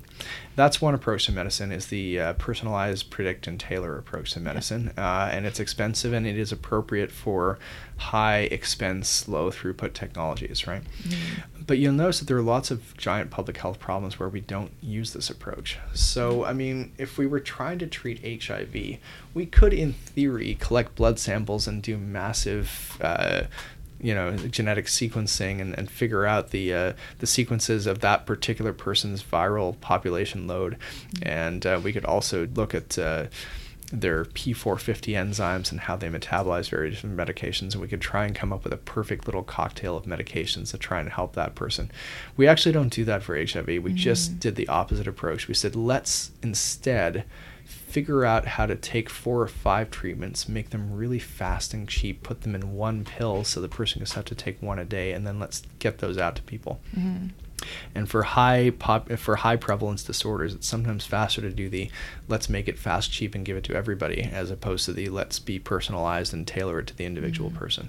That's 0.57 0.83
one 0.83 0.95
approach 0.95 1.27
to 1.27 1.33
medicine 1.33 1.71
is 1.71 1.87
the 1.87 2.19
uh, 2.19 2.33
personalized, 2.33 3.11
predict, 3.11 3.47
and 3.47 3.61
tailor 3.61 3.97
approach 3.97 4.33
to 4.33 4.41
medicine, 4.41 4.93
uh, 4.99 5.31
and 5.31 5.47
it's 5.47 5.61
expensive 5.61 6.13
and 6.13 6.27
it 6.27 6.37
is 6.37 6.51
appropriate 6.51 7.13
for 7.13 7.61
high 8.01 8.49
expense, 8.51 9.29
low 9.29 9.51
throughput 9.51 9.93
technologies, 9.93 10.67
right? 10.67 10.83
Mm-hmm. 11.03 11.63
But 11.67 11.79
you'll 11.79 11.93
notice 11.93 12.19
that 12.19 12.27
there 12.27 12.40
are 12.41 12.45
lots 12.45 12.71
of 12.71 12.97
giant 12.97 13.31
public 13.31 13.59
health 13.59 13.79
problems 13.79 14.19
where 14.19 14.29
we 14.29 14.41
don't 14.41 14.73
use 14.81 15.13
this 15.13 15.31
approach. 15.31 15.79
So, 15.95 16.45
I 16.45 16.53
mean, 16.53 16.93
if 16.99 17.19
we 17.19 17.27
were 17.27 17.41
trying 17.41 17.79
to 17.81 17.87
treat 17.87 18.45
HIV, 18.45 18.99
we 19.35 19.47
could, 19.47 19.73
in 19.73 19.93
theory, 19.93 20.57
collect 20.59 20.95
blood 20.95 21.19
samples 21.19 21.67
and 21.67 21.83
do 21.83 21.97
massive. 21.97 22.99
Uh, 23.01 23.43
you 24.03 24.15
know 24.15 24.35
genetic 24.35 24.87
sequencing 24.87 25.61
and, 25.61 25.79
and 25.79 25.91
figure 25.91 26.25
out 26.25 26.53
the 26.53 26.73
uh, 26.73 26.93
the 27.19 27.27
sequences 27.27 27.87
of 27.87 28.01
that 28.01 28.25
particular 28.25 28.73
person's 28.73 29.23
viral 29.23 29.79
population 29.83 30.47
load, 30.47 30.79
and 31.21 31.67
uh, 31.67 31.79
we 31.85 31.93
could 31.93 32.07
also 32.07 32.47
look 32.55 32.75
at 32.75 32.99
uh, 32.99 33.27
their 33.93 34.25
P450 34.25 35.15
enzymes 35.15 35.71
and 35.71 35.81
how 35.81 35.97
they 35.97 36.09
metabolize 36.09 36.71
various 36.71 36.97
different 36.97 37.17
medications, 37.17 37.73
and 37.73 37.81
we 37.81 37.89
could 37.89 38.01
try 38.01 38.25
and 38.25 38.35
come 38.35 38.53
up 38.53 38.65
with 38.65 38.73
a 38.73 38.79
perfect 38.79 39.27
little 39.27 39.43
cocktail 39.43 39.97
of 39.97 40.05
medications 40.05 40.71
to 40.71 40.79
try 40.79 41.01
and 41.01 41.09
help 41.09 41.35
that 41.35 41.55
person. 41.55 41.91
We 42.37 42.47
actually 42.47 42.73
don't 42.73 42.93
do 42.93 43.05
that 43.05 43.23
for 43.23 43.37
HIV. 43.37 43.67
We 43.67 43.79
mm-hmm. 43.79 43.97
just 43.97 44.39
did 44.39 44.57
the 44.57 44.69
opposite 44.69 45.09
approach. 45.09 45.49
We 45.49 45.55
said, 45.55 45.77
let's 45.77 46.31
instead 46.43 47.25
figure 47.65 48.25
out 48.25 48.47
how 48.47 48.67
to 48.67 48.77
take 48.77 49.11
four 49.11 49.43
or 49.43 49.49
five 49.49 49.91
treatments, 49.91 50.49
make 50.49 50.71
them 50.71 50.95
really 50.95 51.19
fast 51.19 51.75
and 51.75 51.89
cheap, 51.89 52.23
put 52.23 52.43
them 52.43 52.55
in 52.55 52.75
one 52.75 53.05
pill 53.05 53.45
so 53.45 53.61
the 53.61 53.69
person 53.69 54.01
just 54.01 54.15
have 54.15 54.25
to 54.25 54.35
take 54.35 54.63
one 54.63 54.79
a 54.79 54.85
day, 54.85 55.13
and 55.13 55.27
then 55.27 55.39
let's 55.39 55.63
get 55.79 55.99
those 55.99 56.19
out 56.19 56.37
to 56.37 56.43
people. 56.43 56.81
Mm-hmm. 56.97 57.29
And 57.95 58.09
for 58.09 58.23
high 58.23 58.71
pop 58.71 59.11
for 59.13 59.37
high 59.37 59.57
prevalence 59.57 60.03
disorders, 60.03 60.55
it's 60.55 60.67
sometimes 60.67 61.05
faster 61.07 61.41
to 61.41 61.51
do 61.51 61.69
the 61.69 61.91
let's 62.29 62.49
make 62.49 62.69
it 62.69 62.79
fast, 62.79 63.13
cheap, 63.13 63.35
and 63.35 63.45
give 63.45 63.57
it 63.57 63.65
to 63.65 63.75
everybody, 63.75 64.23
as 64.23 64.51
opposed 64.51 64.85
to 64.87 64.93
the 64.93 65.09
let's 65.09 65.39
be 65.39 65.59
personalized 65.59 66.33
and 66.33 66.47
tailor 66.47 66.81
it 66.81 66.87
to 66.89 66.97
the 66.97 67.05
individual 67.05 67.51
mm-hmm. 67.51 67.59
person. 67.59 67.89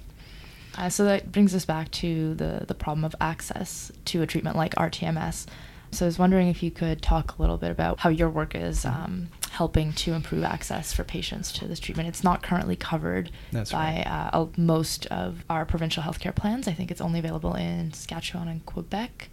Uh, 0.76 0.88
so 0.88 1.04
that 1.04 1.30
brings 1.30 1.54
us 1.54 1.64
back 1.64 1.90
to 1.90 2.34
the 2.34 2.64
the 2.66 2.74
problem 2.74 3.04
of 3.04 3.14
access 3.20 3.92
to 4.06 4.22
a 4.22 4.26
treatment 4.26 4.56
like 4.56 4.74
RTMS. 4.74 5.46
So 5.92 6.06
I 6.06 6.08
was 6.08 6.18
wondering 6.18 6.48
if 6.48 6.62
you 6.62 6.70
could 6.70 7.02
talk 7.02 7.36
a 7.36 7.42
little 7.42 7.58
bit 7.58 7.70
about 7.70 8.00
how 8.00 8.08
your 8.08 8.30
work 8.30 8.54
is 8.54 8.86
um, 8.86 9.28
helping 9.50 9.92
to 9.92 10.14
improve 10.14 10.42
access 10.42 10.90
for 10.90 11.04
patients 11.04 11.52
to 11.52 11.68
this 11.68 11.78
treatment. 11.78 12.08
It's 12.08 12.24
not 12.24 12.42
currently 12.42 12.76
covered 12.76 13.30
That's 13.52 13.72
by 13.72 14.02
right. 14.06 14.30
uh, 14.32 14.46
most 14.56 15.04
of 15.06 15.44
our 15.50 15.66
provincial 15.66 16.02
healthcare 16.02 16.34
plans. 16.34 16.66
I 16.66 16.72
think 16.72 16.90
it's 16.90 17.02
only 17.02 17.18
available 17.18 17.54
in 17.54 17.92
Saskatchewan 17.92 18.48
and 18.48 18.64
Quebec 18.64 19.28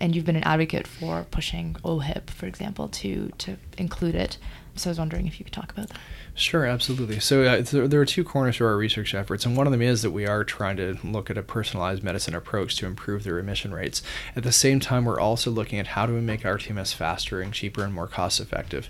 and 0.00 0.14
you've 0.14 0.24
been 0.24 0.36
an 0.36 0.44
advocate 0.44 0.86
for 0.86 1.26
pushing 1.30 1.76
OHIP, 1.84 2.30
for 2.30 2.46
example, 2.46 2.88
to 2.88 3.30
to 3.38 3.56
include 3.78 4.14
it. 4.14 4.38
So 4.76 4.90
I 4.90 4.92
was 4.92 4.98
wondering 4.98 5.26
if 5.26 5.38
you 5.38 5.44
could 5.44 5.52
talk 5.52 5.70
about 5.70 5.88
that. 5.90 5.98
Sure, 6.34 6.66
absolutely. 6.66 7.20
So 7.20 7.44
uh, 7.44 7.62
there 7.62 8.00
are 8.00 8.04
two 8.04 8.24
corners 8.24 8.56
to 8.56 8.64
our 8.64 8.76
research 8.76 9.14
efforts, 9.14 9.46
and 9.46 9.56
one 9.56 9.68
of 9.68 9.70
them 9.70 9.82
is 9.82 10.02
that 10.02 10.10
we 10.10 10.26
are 10.26 10.42
trying 10.42 10.76
to 10.78 10.98
look 11.04 11.30
at 11.30 11.38
a 11.38 11.42
personalized 11.42 12.02
medicine 12.02 12.34
approach 12.34 12.76
to 12.78 12.86
improve 12.86 13.22
the 13.22 13.32
remission 13.32 13.72
rates. 13.72 14.02
At 14.34 14.42
the 14.42 14.50
same 14.50 14.80
time, 14.80 15.04
we're 15.04 15.20
also 15.20 15.52
looking 15.52 15.78
at 15.78 15.88
how 15.88 16.06
do 16.06 16.14
we 16.14 16.20
make 16.20 16.42
RTMS 16.42 16.92
faster 16.92 17.40
and 17.40 17.52
cheaper 17.52 17.84
and 17.84 17.94
more 17.94 18.08
cost 18.08 18.40
effective. 18.40 18.88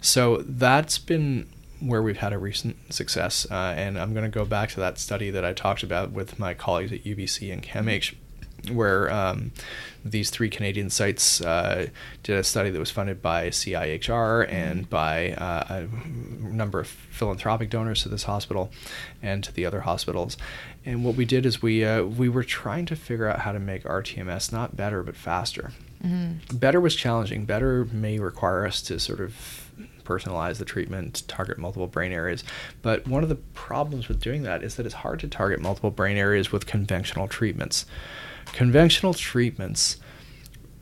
So 0.00 0.38
that's 0.46 0.96
been 0.96 1.50
where 1.80 2.02
we've 2.02 2.16
had 2.16 2.32
a 2.32 2.38
recent 2.38 2.94
success, 2.94 3.46
uh, 3.50 3.74
and 3.76 3.98
I'm 3.98 4.14
going 4.14 4.24
to 4.24 4.30
go 4.30 4.46
back 4.46 4.70
to 4.70 4.80
that 4.80 4.98
study 4.98 5.28
that 5.30 5.44
I 5.44 5.52
talked 5.52 5.82
about 5.82 6.12
with 6.12 6.38
my 6.38 6.54
colleagues 6.54 6.92
at 6.92 7.04
UBC 7.04 7.52
and 7.52 7.62
CAMH 7.62 8.14
where 8.70 9.10
um, 9.10 9.52
these 10.04 10.30
three 10.30 10.48
Canadian 10.48 10.90
sites 10.90 11.40
uh, 11.40 11.88
did 12.22 12.36
a 12.36 12.44
study 12.44 12.70
that 12.70 12.78
was 12.78 12.90
funded 12.90 13.20
by 13.20 13.48
CIHR 13.48 14.50
and 14.50 14.82
mm-hmm. 14.82 14.90
by 14.90 15.32
uh, 15.32 15.86
a 15.86 16.06
number 16.46 16.80
of 16.80 16.88
philanthropic 16.88 17.70
donors 17.70 18.02
to 18.02 18.08
this 18.08 18.24
hospital 18.24 18.70
and 19.22 19.42
to 19.44 19.52
the 19.52 19.64
other 19.66 19.80
hospitals. 19.80 20.36
And 20.84 21.04
what 21.04 21.16
we 21.16 21.24
did 21.24 21.44
is 21.46 21.60
we 21.60 21.84
uh, 21.84 22.04
we 22.04 22.28
were 22.28 22.44
trying 22.44 22.86
to 22.86 22.96
figure 22.96 23.28
out 23.28 23.40
how 23.40 23.52
to 23.52 23.58
make 23.58 23.84
RTMS 23.84 24.52
not 24.52 24.76
better 24.76 25.02
but 25.02 25.16
faster. 25.16 25.72
Mm-hmm. 26.04 26.56
Better 26.56 26.80
was 26.80 26.94
challenging. 26.94 27.44
Better 27.44 27.86
may 27.86 28.18
require 28.18 28.66
us 28.66 28.82
to 28.82 29.00
sort 29.00 29.20
of 29.20 29.66
personalize 30.04 30.58
the 30.58 30.64
treatment, 30.64 31.24
target 31.26 31.58
multiple 31.58 31.88
brain 31.88 32.12
areas. 32.12 32.44
But 32.80 33.06
one 33.08 33.22
of 33.22 33.28
the 33.28 33.34
problems 33.34 34.08
with 34.08 34.20
doing 34.20 34.42
that 34.44 34.62
is 34.62 34.76
that 34.76 34.86
it's 34.86 34.94
hard 34.94 35.20
to 35.20 35.28
target 35.28 35.60
multiple 35.60 35.90
brain 35.90 36.16
areas 36.16 36.52
with 36.52 36.66
conventional 36.66 37.26
treatments. 37.26 37.86
Conventional 38.52 39.14
treatments 39.14 39.98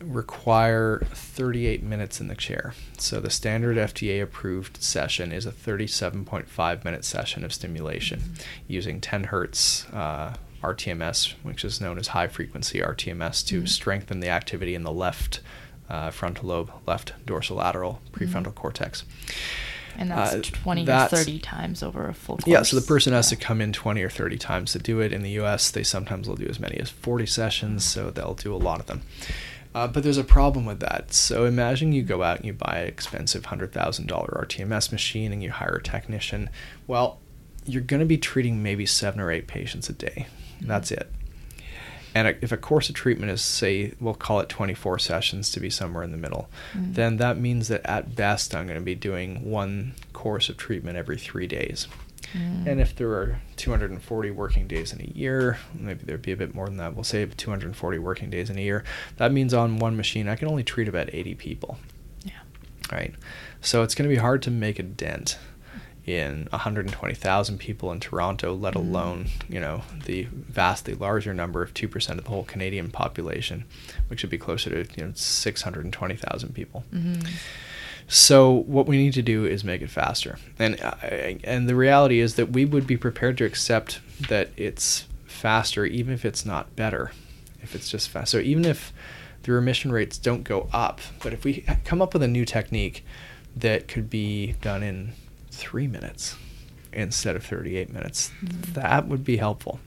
require 0.01 1.01
38 1.13 1.83
minutes 1.83 2.21
in 2.21 2.29
the 2.29 2.35
chair. 2.35 2.75
So 2.99 3.21
the 3.21 3.31
standard 3.31 3.77
FDA 3.77 4.23
approved 4.23 4.83
session 4.83 5.33
is 5.33 5.47
a 5.47 5.53
37.5 5.53 6.85
minute 6.85 7.05
session 7.05 7.45
of 7.45 7.53
stimulation 7.53 8.21
mm-hmm. 8.21 8.43
using 8.67 9.01
10 9.01 9.25
hertz 9.25 9.87
uh, 9.93 10.35
RTMS, 10.63 11.35
which 11.43 11.65
is 11.65 11.81
known 11.81 11.99
as 11.99 12.09
high 12.09 12.29
frequency 12.29 12.81
RTMS, 12.81 13.47
to 13.47 13.59
mm-hmm. 13.59 13.67
strengthen 13.67 14.21
the 14.21 14.29
activity 14.29 14.75
in 14.75 14.83
the 14.83 14.93
left 14.93 15.41
uh, 15.89 16.11
frontal 16.11 16.49
lobe, 16.49 16.73
left 16.87 17.13
dorsolateral 17.27 17.99
prefrontal 18.13 18.45
mm-hmm. 18.45 18.51
cortex. 18.51 19.05
And 19.97 20.11
that's 20.11 20.35
uh, 20.35 20.41
20 20.43 20.85
that's, 20.85 21.13
or 21.13 21.17
30 21.17 21.39
times 21.41 21.83
over 21.83 22.09
a 22.09 22.15
full 22.15 22.37
course. 22.37 22.47
Yeah, 22.47 22.63
so 22.63 22.79
the 22.79 22.87
person 22.87 23.13
has 23.13 23.29
to 23.31 23.37
come 23.37 23.61
in 23.61 23.73
20 23.73 24.03
or 24.03 24.11
30 24.11 24.39
times 24.39 24.73
to 24.73 24.79
do 24.79 25.01
it. 25.01 25.13
In 25.13 25.23
the 25.23 25.31
US, 25.41 25.71
they 25.71 25.83
sometimes 25.83 26.29
will 26.29 26.37
do 26.37 26.47
as 26.47 26.59
many 26.59 26.79
as 26.79 26.91
40 26.91 27.27
sessions, 27.27 27.85
so 27.85 28.11
they'll 28.11 28.35
do 28.35 28.55
a 28.55 28.57
lot 28.57 28.81
of 28.81 28.87
them. 28.87 29.03
Uh, 29.75 29.89
but 29.89 30.05
there's 30.05 30.19
a 30.19 30.25
problem 30.25 30.65
with 30.65 30.81
that. 30.81 31.13
So 31.13 31.47
imagine 31.47 31.93
you 31.93 32.03
go 32.03 32.23
out 32.23 32.37
and 32.37 32.47
you 32.47 32.53
buy 32.53 32.79
an 32.79 32.89
expensive 32.89 33.45
$100,000 33.45 33.73
RTMS 34.07 34.93
machine 34.93 35.33
and 35.33 35.43
you 35.43 35.51
hire 35.51 35.77
a 35.77 35.83
technician. 35.83 36.49
Well, 36.87 37.19
you're 37.67 37.83
going 37.83 38.01
to 38.01 38.07
be 38.07 38.19
treating 38.19 38.63
maybe 38.63 38.87
seven 38.87 39.21
or 39.21 39.33
eight 39.33 39.49
patients 39.49 39.89
a 39.89 39.93
day. 39.93 40.29
That's 40.61 40.93
it. 40.93 41.11
And 42.15 42.37
if 42.41 42.53
a 42.53 42.57
course 42.57 42.89
of 42.89 42.95
treatment 42.95 43.33
is, 43.33 43.43
say, 43.43 43.93
we'll 44.01 44.15
call 44.15 44.39
it 44.41 44.49
24 44.49 45.01
sessions 45.01 45.51
to 45.51 45.61
be 45.61 45.69
somewhere 45.69 46.05
in 46.05 46.13
the 46.13 46.17
middle, 46.17 46.49
mm-hmm. 46.73 46.93
then 46.93 47.17
that 47.17 47.39
means 47.39 47.69
that 47.69 47.85
at 47.85 48.15
best 48.15 48.55
I'm 48.55 48.67
going 48.67 48.79
to 48.79 48.85
be 48.85 48.95
doing 48.95 49.51
one 49.51 49.95
course 50.13 50.49
of 50.49 50.57
treatment 50.57 50.97
every 50.97 51.19
three 51.19 51.49
days. 51.49 51.89
Mm. 52.33 52.67
And 52.67 52.81
if 52.81 52.97
there 52.97 53.11
are 53.11 53.41
240 53.57 54.31
working 54.31 54.67
days 54.67 54.93
in 54.93 55.01
a 55.01 55.13
year, 55.17 55.59
maybe 55.75 56.05
there'd 56.05 56.23
be 56.23 56.33
a 56.33 56.37
bit 56.37 56.55
more 56.55 56.67
than 56.67 56.77
that. 56.79 56.95
We'll 56.95 57.05
say 57.05 57.25
240 57.27 57.99
working 57.99 58.31
days 58.31 58.51
in 58.51 58.59
a 58.59 58.63
year. 58.63 58.85
That 59.17 59.33
means 59.33 59.53
on 59.53 59.79
one 59.79 59.97
machine, 59.97 60.29
I 60.29 60.37
can 60.37 60.49
only 60.49 60.65
treat 60.65 60.89
about 60.89 61.13
80 61.13 61.35
people. 61.35 61.79
Yeah. 62.25 62.41
Right. 62.91 63.15
So 63.61 63.83
it's 63.83 63.95
going 63.95 64.09
to 64.09 64.15
be 64.15 64.21
hard 64.21 64.43
to 64.43 64.51
make 64.51 64.79
a 64.79 64.83
dent 64.83 65.39
in 66.07 66.49
120,000 66.53 67.59
people 67.59 67.91
in 67.91 67.99
Toronto, 68.01 68.55
let 68.55 68.75
Mhm. 68.75 68.77
alone, 68.77 69.27
you 69.49 69.59
know, 69.59 69.83
the 70.05 70.27
vastly 70.33 70.95
larger 70.95 71.33
number 71.33 71.63
of 71.63 71.73
2% 71.73 72.19
of 72.19 72.25
the 72.25 72.31
whole 72.31 72.45
Canadian 72.45 72.91
population, 72.91 73.65
which 74.09 74.23
would 74.23 74.31
be 74.31 74.37
closer 74.39 74.71
to, 74.85 74.91
you 75.01 75.07
know, 75.07 75.13
620,000 75.15 76.55
people. 76.55 76.85
Mhm. 76.95 77.27
So 78.07 78.51
what 78.53 78.87
we 78.87 78.99
need 78.99 79.15
to 79.15 79.23
do 79.23 79.47
is 79.47 79.65
make 79.65 79.81
it 79.81 79.89
faster, 79.89 80.39
and 80.59 80.79
uh, 80.83 80.95
and 81.43 81.67
the 81.69 81.75
reality 81.75 82.21
is 82.21 82.35
that 82.35 82.51
we 82.53 82.67
would 82.67 82.87
be 82.87 82.99
prepared 82.99 83.39
to 83.39 83.47
accept 83.47 84.01
that 84.29 84.51
it's 84.59 85.07
faster, 85.25 85.87
even 85.87 86.13
if 86.13 86.25
it's 86.27 86.45
not 86.45 86.77
better, 86.77 87.13
if 87.63 87.75
it's 87.75 87.89
just 87.89 88.11
fast. 88.11 88.31
So 88.31 88.39
even 88.41 88.67
if 88.67 88.93
the 89.45 89.53
remission 89.53 89.91
rates 89.91 90.19
don't 90.19 90.45
go 90.45 90.69
up, 90.71 91.01
but 91.23 91.33
if 91.33 91.45
we 91.45 91.65
come 91.87 92.03
up 92.03 92.13
with 92.13 92.23
a 92.23 92.29
new 92.29 92.45
technique 92.45 93.05
that 93.57 93.89
could 93.89 94.11
be 94.11 94.55
done 94.61 94.83
in 94.83 95.13
three 95.55 95.87
minutes 95.87 96.37
instead 96.93 97.37
of 97.37 97.45
38 97.45 97.93
minutes, 97.93 98.31
that 98.43 99.09
would 99.09 99.25
be 99.25 99.37
helpful. 99.37 99.81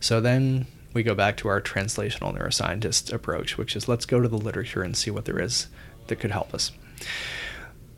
So 0.00 0.20
then 0.20 0.66
we 0.92 1.02
go 1.02 1.14
back 1.14 1.36
to 1.38 1.48
our 1.48 1.60
translational 1.60 2.36
neuroscientist 2.36 3.12
approach, 3.12 3.58
which 3.58 3.76
is 3.76 3.88
let's 3.88 4.06
go 4.06 4.20
to 4.20 4.28
the 4.28 4.38
literature 4.38 4.82
and 4.82 4.96
see 4.96 5.10
what 5.10 5.24
there 5.24 5.40
is 5.40 5.68
that 6.06 6.16
could 6.16 6.30
help 6.30 6.54
us. 6.54 6.72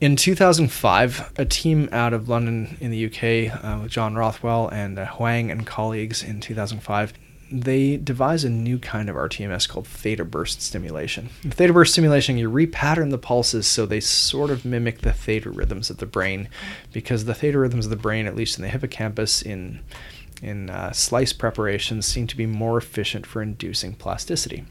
In 0.01 0.17
2005, 0.17 1.33
a 1.39 1.45
team 1.45 1.89
out 1.91 2.13
of 2.13 2.29
London 2.29 2.77
in 2.81 2.91
the 2.91 3.07
UK, 3.07 3.65
uh, 3.65 3.81
with 3.83 3.93
John 3.93 4.15
Rothwell 4.15 4.69
and 4.69 4.99
uh, 4.99 5.07
Huang 5.07 5.51
and 5.51 5.67
colleagues 5.67 6.23
in 6.23 6.41
2005, 6.41 7.15
they 7.51 7.97
devise 7.97 8.43
a 8.45 8.51
new 8.51 8.79
kind 8.79 9.09
of 9.09 9.17
RTMS 9.17 9.69
called 9.69 9.87
theta 9.87 10.25
burst 10.25 10.61
stimulation. 10.63 11.29
In 11.45 11.51
theta 11.51 11.73
burst 11.73 11.93
stimulation, 11.93 12.39
you 12.39 12.51
repattern 12.51 13.11
the 13.11 13.19
pulses 13.19 13.67
so 13.67 13.87
they 13.87 14.01
sort 14.01 14.51
of 14.51 14.65
mimic 14.65 15.03
the 15.03 15.13
theta 15.13 15.51
rhythms 15.51 15.89
of 15.91 15.99
the 15.99 16.07
brain, 16.07 16.49
because 16.93 17.25
the 17.25 17.35
theta 17.35 17.59
rhythms 17.59 17.87
of 17.87 17.91
the 17.91 17.97
brain, 17.97 18.27
at 18.27 18.35
least 18.37 18.59
in 18.59 18.63
the 18.63 18.69
hippocampus, 18.71 19.43
in 19.43 19.81
in 20.43 20.69
uh, 20.69 20.93
slice 20.93 21.33
preparations, 21.33 22.05
seem 22.05 22.27
to 22.27 22.37
be 22.37 22.45
more 22.47 22.77
efficient 22.77 23.25
for 23.25 23.41
inducing 23.41 23.95
plasticity. 23.95 24.65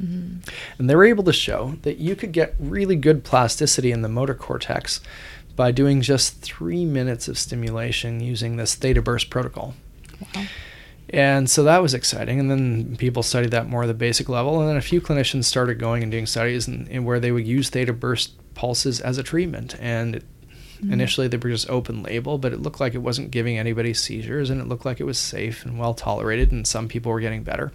Mhm. 0.00 0.38
And 0.78 0.90
they 0.90 0.96
were 0.96 1.04
able 1.04 1.22
to 1.24 1.32
show 1.32 1.76
that 1.82 1.98
you 1.98 2.16
could 2.16 2.32
get 2.32 2.56
really 2.58 2.96
good 2.96 3.22
plasticity 3.22 3.92
in 3.92 4.02
the 4.02 4.08
motor 4.08 4.34
cortex 4.34 5.00
by 5.54 5.70
doing 5.70 6.00
just 6.00 6.40
three 6.40 6.84
minutes 6.84 7.28
of 7.28 7.38
stimulation 7.38 8.20
using 8.20 8.56
this 8.56 8.74
theta 8.74 9.02
burst 9.02 9.30
protocol. 9.30 9.74
Wow. 10.34 10.46
And 11.12 11.50
so 11.50 11.62
that 11.64 11.82
was 11.82 11.92
exciting. 11.94 12.40
And 12.40 12.50
then 12.50 12.96
people 12.96 13.22
studied 13.22 13.50
that 13.50 13.68
more 13.68 13.82
at 13.84 13.86
the 13.86 13.94
basic 13.94 14.28
level. 14.28 14.60
And 14.60 14.68
then 14.68 14.76
a 14.76 14.80
few 14.82 15.00
clinicians 15.00 15.44
started 15.44 15.78
going 15.78 16.02
and 16.02 16.10
doing 16.10 16.26
studies 16.26 16.66
in, 16.68 16.86
in 16.88 17.04
where 17.04 17.20
they 17.20 17.32
would 17.32 17.46
use 17.46 17.68
theta 17.68 17.92
burst 17.92 18.32
pulses 18.54 19.00
as 19.00 19.18
a 19.18 19.22
treatment. 19.22 19.76
And 19.80 20.16
it, 20.16 20.24
Mhm. 20.82 20.94
initially 20.94 21.28
they 21.28 21.36
were 21.36 21.48
just 21.50 21.70
open 21.70 22.02
label, 22.02 22.38
but 22.38 22.52
it 22.52 22.60
looked 22.60 22.80
like 22.80 22.92
it 22.94 22.98
wasn't 23.02 23.30
giving 23.30 23.56
anybody 23.56 23.94
seizures 23.94 24.50
and 24.50 24.60
it 24.60 24.66
looked 24.66 24.84
like 24.84 24.98
it 24.98 25.04
was 25.04 25.16
safe 25.16 25.64
and 25.64 25.78
well 25.78 25.94
tolerated. 25.94 26.50
And 26.50 26.66
some 26.66 26.88
people 26.88 27.12
were 27.12 27.20
getting 27.20 27.44
better. 27.44 27.70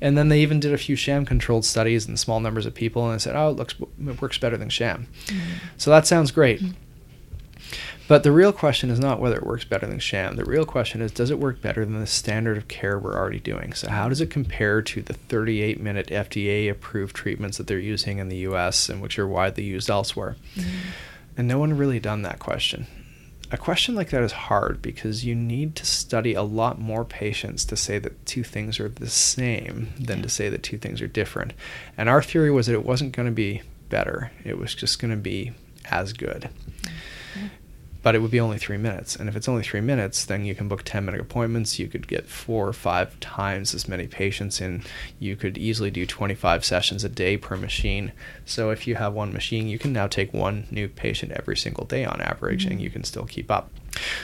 And 0.00 0.18
then 0.18 0.30
they 0.30 0.40
even 0.40 0.58
did 0.58 0.72
a 0.74 0.78
few 0.78 0.96
sham 0.96 1.24
controlled 1.24 1.64
studies 1.64 2.08
in 2.08 2.16
small 2.16 2.40
numbers 2.40 2.66
of 2.66 2.74
people. 2.74 3.04
And 3.08 3.14
they 3.14 3.22
said, 3.22 3.36
oh, 3.36 3.50
it, 3.50 3.56
looks, 3.56 3.74
it 4.04 4.20
works 4.20 4.36
better 4.38 4.56
than 4.56 4.68
sham. 4.68 5.06
Mhm. 5.26 5.36
So 5.76 5.90
that 5.90 6.08
sounds 6.08 6.32
great. 6.32 6.60
Mm. 6.60 6.72
But 8.10 8.24
the 8.24 8.32
real 8.32 8.52
question 8.52 8.90
is 8.90 8.98
not 8.98 9.20
whether 9.20 9.36
it 9.36 9.46
works 9.46 9.64
better 9.64 9.86
than 9.86 10.00
sham. 10.00 10.34
The 10.34 10.44
real 10.44 10.66
question 10.66 11.00
is 11.00 11.12
does 11.12 11.30
it 11.30 11.38
work 11.38 11.62
better 11.62 11.84
than 11.84 12.00
the 12.00 12.08
standard 12.08 12.56
of 12.56 12.66
care 12.66 12.98
we're 12.98 13.16
already 13.16 13.38
doing? 13.38 13.72
So, 13.72 13.88
how 13.88 14.08
does 14.08 14.20
it 14.20 14.30
compare 14.30 14.82
to 14.82 15.00
the 15.00 15.12
38 15.12 15.80
minute 15.80 16.08
FDA 16.08 16.68
approved 16.68 17.14
treatments 17.14 17.56
that 17.58 17.68
they're 17.68 17.78
using 17.78 18.18
in 18.18 18.28
the 18.28 18.38
US 18.38 18.88
and 18.88 19.00
which 19.00 19.16
are 19.16 19.28
widely 19.28 19.62
used 19.62 19.88
elsewhere? 19.88 20.34
Mhm. 20.56 20.64
And 21.36 21.46
no 21.46 21.60
one 21.60 21.76
really 21.78 22.00
done 22.00 22.22
that 22.22 22.40
question. 22.40 22.88
A 23.52 23.56
question 23.56 23.94
like 23.94 24.10
that 24.10 24.24
is 24.24 24.32
hard 24.32 24.82
because 24.82 25.24
you 25.24 25.36
need 25.36 25.76
to 25.76 25.86
study 25.86 26.34
a 26.34 26.42
lot 26.42 26.80
more 26.80 27.04
patients 27.04 27.64
to 27.66 27.76
say 27.76 28.00
that 28.00 28.26
two 28.26 28.42
things 28.42 28.80
are 28.80 28.88
the 28.88 29.08
same 29.08 29.90
than 30.00 30.16
Yeah. 30.18 30.22
to 30.24 30.28
say 30.28 30.48
that 30.48 30.64
two 30.64 30.78
things 30.78 31.00
are 31.00 31.06
different. 31.06 31.52
And 31.96 32.08
our 32.08 32.22
theory 32.24 32.50
was 32.50 32.66
that 32.66 32.72
it 32.72 32.84
wasn't 32.84 33.12
going 33.12 33.26
to 33.26 33.32
be 33.32 33.62
better, 33.88 34.32
it 34.44 34.58
was 34.58 34.74
just 34.74 34.98
going 34.98 35.12
to 35.12 35.16
be 35.16 35.52
as 35.92 36.12
good. 36.12 36.48
Yeah. 36.82 36.90
But 38.02 38.14
it 38.14 38.22
would 38.22 38.30
be 38.30 38.40
only 38.40 38.58
three 38.58 38.78
minutes. 38.78 39.14
And 39.14 39.28
if 39.28 39.36
it's 39.36 39.48
only 39.48 39.62
three 39.62 39.82
minutes, 39.82 40.24
then 40.24 40.44
you 40.44 40.54
can 40.54 40.68
book 40.68 40.82
10 40.84 41.04
minute 41.04 41.20
appointments. 41.20 41.78
You 41.78 41.86
could 41.86 42.08
get 42.08 42.26
four 42.26 42.66
or 42.66 42.72
five 42.72 43.18
times 43.20 43.74
as 43.74 43.88
many 43.88 44.06
patients 44.06 44.60
in. 44.60 44.82
You 45.18 45.36
could 45.36 45.58
easily 45.58 45.90
do 45.90 46.06
25 46.06 46.64
sessions 46.64 47.04
a 47.04 47.08
day 47.10 47.36
per 47.36 47.56
machine. 47.56 48.12
So 48.46 48.70
if 48.70 48.86
you 48.86 48.94
have 48.94 49.12
one 49.12 49.32
machine, 49.32 49.68
you 49.68 49.78
can 49.78 49.92
now 49.92 50.06
take 50.06 50.32
one 50.32 50.66
new 50.70 50.88
patient 50.88 51.32
every 51.32 51.56
single 51.56 51.84
day 51.84 52.04
on 52.04 52.20
average, 52.22 52.64
and 52.64 52.78
Mhm. 52.78 52.82
you 52.82 52.90
can 52.90 53.04
still 53.04 53.26
keep 53.26 53.50
up. 53.50 53.70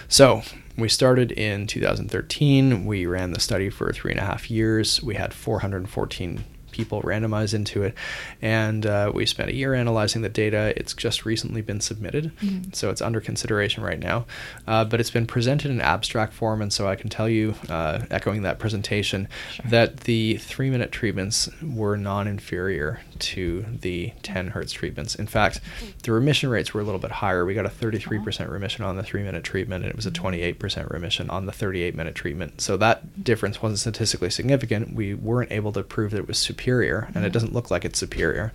So 0.09 0.43
we 0.77 0.89
started 0.89 1.33
in 1.33 1.67
2013. 1.67 2.87
We 2.87 3.05
ran 3.05 3.33
the 3.33 3.41
study 3.41 3.69
for 3.69 3.93
three 3.93 4.13
and 4.13 4.21
a 4.21 4.25
half 4.25 4.51
years. 4.51 5.03
We 5.03 5.17
had 5.17 5.35
414 5.35 6.45
people 6.77 7.01
randomized 7.03 7.55
into 7.55 7.83
it, 7.83 7.95
and 8.43 8.85
uh, 8.85 9.11
we 9.15 9.25
spent 9.25 9.49
a 9.49 9.55
year 9.55 9.73
analyzing 9.73 10.21
the 10.21 10.29
data. 10.29 10.75
It's 10.77 10.93
just 10.93 11.25
recently 11.25 11.63
been 11.63 11.81
submitted, 11.81 12.33
Mhm. 12.43 12.75
so 12.77 12.91
it's 12.91 13.01
under 13.01 13.19
consideration 13.21 13.83
right 13.83 13.99
now. 13.99 14.27
Uh, 14.67 14.85
but 14.85 15.01
it's 15.01 15.11
been 15.11 15.27
presented 15.27 15.71
in 15.71 15.81
abstract 15.81 16.35
form, 16.35 16.61
and 16.61 16.71
so 16.73 16.87
I 16.87 16.95
can 16.95 17.09
tell 17.09 17.29
you, 17.31 17.55
uh, 17.71 18.01
echoing 18.11 18.43
that 18.43 18.59
presentation, 18.59 19.27
Sure. 19.55 19.65
that 19.71 20.01
the 20.01 20.37
three-minute 20.37 20.93
treatments 20.93 21.49
were 21.63 21.97
non-inferior 21.97 23.01
to 23.19 23.65
the 23.81 24.13
10 24.23 24.49
hertz 24.49 24.73
treatments. 24.73 25.15
In 25.15 25.27
fact, 25.27 25.61
the 26.03 26.13
remission 26.13 26.51
rates 26.51 26.75
were 26.75 26.83
a 26.83 26.85
little 26.85 27.01
bit 27.01 27.11
higher. 27.11 27.47
We 27.47 27.55
got 27.55 27.65
a 27.65 27.71
33% 27.71 28.51
remission 28.51 28.85
on 28.85 28.97
the 28.97 29.03
three-minute 29.03 29.45
treatment, 29.45 29.85
and 29.85 29.91
it 29.91 29.97
was 29.97 30.05
a 30.05 30.11
28% 30.11 30.91
remission 30.91 31.31
on 31.31 31.47
the 31.47 31.53
38-minute 31.53 32.15
treatment. 32.15 32.61
So 32.61 32.77
that 32.77 33.25
difference 33.25 33.63
wasn't 33.63 33.79
statistically 33.79 34.29
significant. 34.31 34.93
We 34.95 35.15
weren't 35.15 35.51
able 35.53 35.73
to 35.73 35.83
prove 35.83 36.11
that 36.11 36.19
it 36.19 36.29
was 36.29 36.37
superior, 36.39 36.66
and 37.15 37.25
it 37.25 37.33
doesn't 37.33 37.53
look 37.53 37.71
like 37.71 37.85
it's 37.85 37.99
superior. 37.99 38.53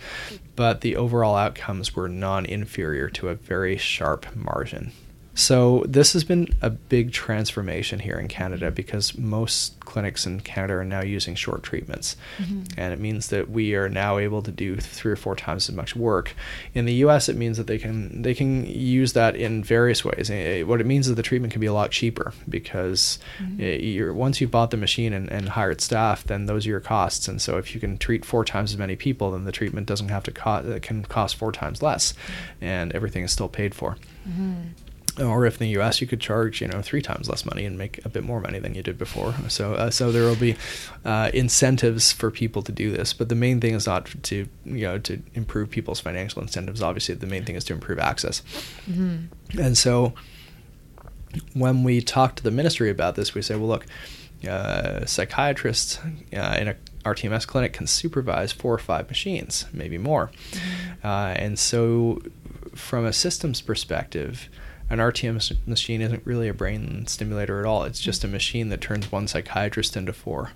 But 0.56 0.82
the 0.82 0.96
overall 0.96 1.36
outcomes 1.36 1.96
were 1.96 2.10
non-inferior 2.10 3.10
to 3.10 3.30
a 3.30 3.36
very 3.36 3.78
sharp 3.78 4.36
margin. 4.36 4.92
So 5.42 5.84
this 5.88 6.14
has 6.14 6.24
been 6.24 6.50
a 6.62 6.70
big 6.70 7.12
transformation 7.12 7.98
here 7.98 8.20
in 8.20 8.28
Canada 8.28 8.70
because 8.70 9.18
most 9.18 9.80
clinics 9.80 10.28
in 10.28 10.42
Canada 10.42 10.74
are 10.76 10.86
now 10.86 11.02
using 11.02 11.34
short 11.34 11.64
treatments. 11.64 12.16
Mhm. 12.38 12.72
And 12.78 12.94
it 12.94 13.00
means 13.00 13.30
that 13.30 13.50
we 13.50 13.74
are 13.74 13.90
now 13.90 14.20
able 14.20 14.44
to 14.44 14.52
do 14.52 14.76
three 14.78 15.12
or 15.12 15.16
four 15.16 15.36
times 15.36 15.68
as 15.68 15.76
much 15.76 15.96
work. 15.96 16.36
In 16.76 16.86
the 16.86 16.94
US 17.06 17.28
it 17.28 17.36
means 17.36 17.58
that 17.58 17.66
they 17.66 17.80
can 17.80 18.22
they 18.22 18.36
can 18.36 18.66
use 18.68 19.14
that 19.14 19.36
in 19.36 19.64
various 19.64 20.06
ways. 20.06 20.30
Eh, 20.30 20.62
What 20.62 20.80
it 20.80 20.86
means 20.86 21.08
is 21.08 21.16
the 21.16 21.24
treatment 21.24 21.52
can 21.54 21.60
be 21.60 21.66
a 21.66 21.74
lot 21.74 21.90
cheaper 21.90 22.34
because 22.48 23.18
Mhm. 23.40 23.60
eh, 24.08 24.12
once 24.12 24.40
you've 24.40 24.52
bought 24.52 24.70
the 24.70 24.78
machine 24.78 25.12
and, 25.12 25.28
and 25.32 25.50
hired 25.50 25.82
staff, 25.82 26.24
then 26.24 26.46
those 26.46 26.68
are 26.68 26.70
your 26.70 26.80
costs. 26.80 27.28
And 27.28 27.42
so 27.42 27.58
if 27.58 27.74
you 27.74 27.82
can 27.82 27.98
treat 27.98 28.24
four 28.26 28.46
times 28.46 28.74
as 28.74 28.78
many 28.78 28.96
people, 28.96 29.32
then 29.32 29.46
the 29.46 29.52
treatment 29.52 29.88
doesn't 29.88 30.10
have 30.10 30.24
to 30.26 30.32
cost 30.32 30.68
it 30.68 30.84
can 30.84 31.04
cost 31.04 31.36
four 31.36 31.52
times 31.52 31.82
less 31.82 32.14
and 32.62 32.92
everything 32.94 33.24
is 33.24 33.32
still 33.32 33.50
paid 33.50 33.74
for 33.74 33.98
Mhm. 34.30 34.74
Or 35.20 35.46
if 35.46 35.56
in 35.56 35.68
the 35.68 35.72
U.S. 35.74 36.00
you 36.02 36.08
could 36.08 36.22
charge 36.22 36.62
you 36.62 36.68
know 36.68 36.82
three 36.82 37.02
times 37.02 37.28
less 37.30 37.46
money 37.46 37.66
and 37.66 37.78
make 37.78 38.04
a 38.06 38.10
bit 38.10 38.24
more 38.24 38.40
money 38.40 38.60
than 38.60 38.76
you 38.76 38.82
did 38.84 38.98
before. 38.98 39.34
So 39.50 39.74
uh, 39.74 39.90
so 39.90 40.12
there 40.12 40.24
will 40.24 40.36
be 40.36 40.56
uh, 41.04 41.30
incentives 41.34 42.12
for 42.12 42.32
people 42.32 42.62
to 42.64 42.72
do 42.72 42.92
this, 42.92 43.12
but 43.14 43.28
the 43.30 43.36
main 43.36 43.60
thing 43.60 43.74
is 43.74 43.86
not 43.86 44.06
to 44.24 44.48
you 44.66 44.82
know 44.88 44.98
to 45.00 45.22
improve 45.34 45.70
people's 45.70 46.00
financial 46.00 46.42
incentives. 46.42 46.82
Obviously, 46.82 47.16
the 47.16 47.28
main 47.28 47.44
thing 47.46 47.56
is 47.56 47.64
to 47.66 47.74
improve 47.74 48.00
access. 48.00 48.42
Mhm. 48.90 49.28
And 49.60 49.78
so 49.78 50.14
when 51.54 51.84
we 51.84 52.02
talk 52.02 52.36
to 52.36 52.44
the 52.44 52.52
ministry 52.52 52.90
about 52.90 53.16
this, 53.16 53.34
we 53.34 53.42
say, 53.42 53.56
well, 53.56 53.68
look, 53.70 53.86
uh, 54.48 55.06
psychiatrists 55.06 55.98
uh, 56.34 56.58
in 56.60 56.68
a 56.68 56.76
RTMS 57.06 57.48
clinic 57.48 57.74
can 57.74 57.88
supervise 57.88 58.52
four 58.52 58.74
or 58.74 58.78
five 58.78 59.08
machines, 59.08 59.66
maybe 59.72 59.98
more. 59.98 60.30
Mhm. 60.52 60.60
Uh, 61.06 61.34
and 61.38 61.58
so, 61.58 62.22
from 62.76 63.06
a 63.06 63.14
systems 63.14 63.62
perspective, 63.62 64.50
an 64.92 65.00
RTMS 65.00 65.56
machine 65.66 66.02
isn't 66.02 66.22
really 66.26 66.48
a 66.48 66.54
brain 66.54 67.08
stimulator 67.08 67.60
at 67.60 67.66
all. 67.66 67.84
It's 67.86 68.00
just 68.00 68.24
a 68.24 68.28
machine 68.28 68.70
that 68.70 68.82
turns 68.82 69.12
one 69.12 69.28
psychiatrist 69.28 69.96
into 69.96 70.12
four. 70.14 70.52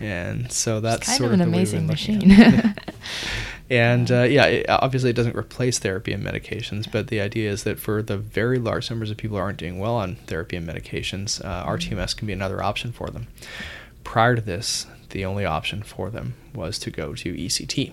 And 0.00 0.50
so 0.50 0.80
that's 0.80 1.06
kind 1.06 1.18
sort 1.18 1.32
of 1.32 1.40
an 1.40 1.50
the 1.50 1.56
way 1.56 1.62
we've 1.62 1.70
been 1.72 1.84
amazing 1.84 2.18
machine. 2.28 2.74
and 3.70 4.10
uh, 4.10 4.22
yeah, 4.22 4.46
it, 4.46 4.66
obviously 4.68 5.10
it 5.10 5.16
doesn't 5.16 5.36
replace 5.36 5.78
therapy 5.78 6.12
and 6.12 6.24
medications, 6.24 6.90
but 6.90 7.08
the 7.08 7.20
idea 7.20 7.50
is 7.50 7.64
that 7.64 7.78
for 7.78 8.02
the 8.02 8.18
very 8.18 8.58
large 8.58 8.90
numbers 8.90 9.10
of 9.10 9.16
people 9.16 9.36
who 9.36 9.42
aren't 9.42 9.58
doing 9.58 9.78
well 9.78 9.94
on 9.94 10.16
therapy 10.26 10.56
and 10.56 10.66
medications, 10.68 11.44
uh, 11.44 11.64
Mhm. 11.64 11.68
RTMS 11.68 12.14
can 12.16 12.26
be 12.26 12.32
another 12.32 12.62
option 12.62 12.92
for 12.92 13.08
them. 13.10 13.26
Prior 14.04 14.34
to 14.34 14.42
this, 14.42 14.86
the 15.10 15.24
only 15.24 15.44
option 15.44 15.82
for 15.82 16.10
them 16.10 16.34
was 16.54 16.78
to 16.80 16.90
go 16.90 17.14
to 17.14 17.34
ECT. 17.36 17.92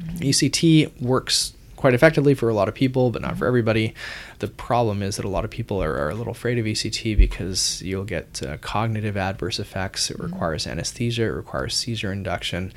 Mhm. 0.00 0.20
ECT 0.28 0.92
works 1.00 1.52
quite 1.76 1.94
effectively 1.94 2.34
for 2.34 2.48
a 2.50 2.54
lot 2.54 2.68
of 2.68 2.74
people, 2.74 3.10
but 3.10 3.22
not 3.22 3.30
Mm-hmm. 3.32 3.38
for 3.38 3.46
everybody. 3.46 3.94
The 4.40 4.48
problem 4.48 5.02
is 5.02 5.16
that 5.16 5.24
a 5.24 5.28
lot 5.28 5.44
of 5.44 5.50
people 5.50 5.82
are, 5.82 5.96
are 5.96 6.10
a 6.10 6.14
little 6.14 6.32
afraid 6.32 6.58
of 6.58 6.64
ECT 6.64 7.16
because 7.16 7.80
you'll 7.82 8.04
get 8.04 8.42
uh, 8.42 8.56
cognitive 8.58 9.16
adverse 9.16 9.58
effects. 9.58 10.10
It 10.10 10.16
Mm-hmm. 10.18 10.32
requires 10.32 10.66
anesthesia. 10.66 11.22
It 11.24 11.26
requires 11.28 11.74
seizure 11.74 12.12
induction. 12.12 12.72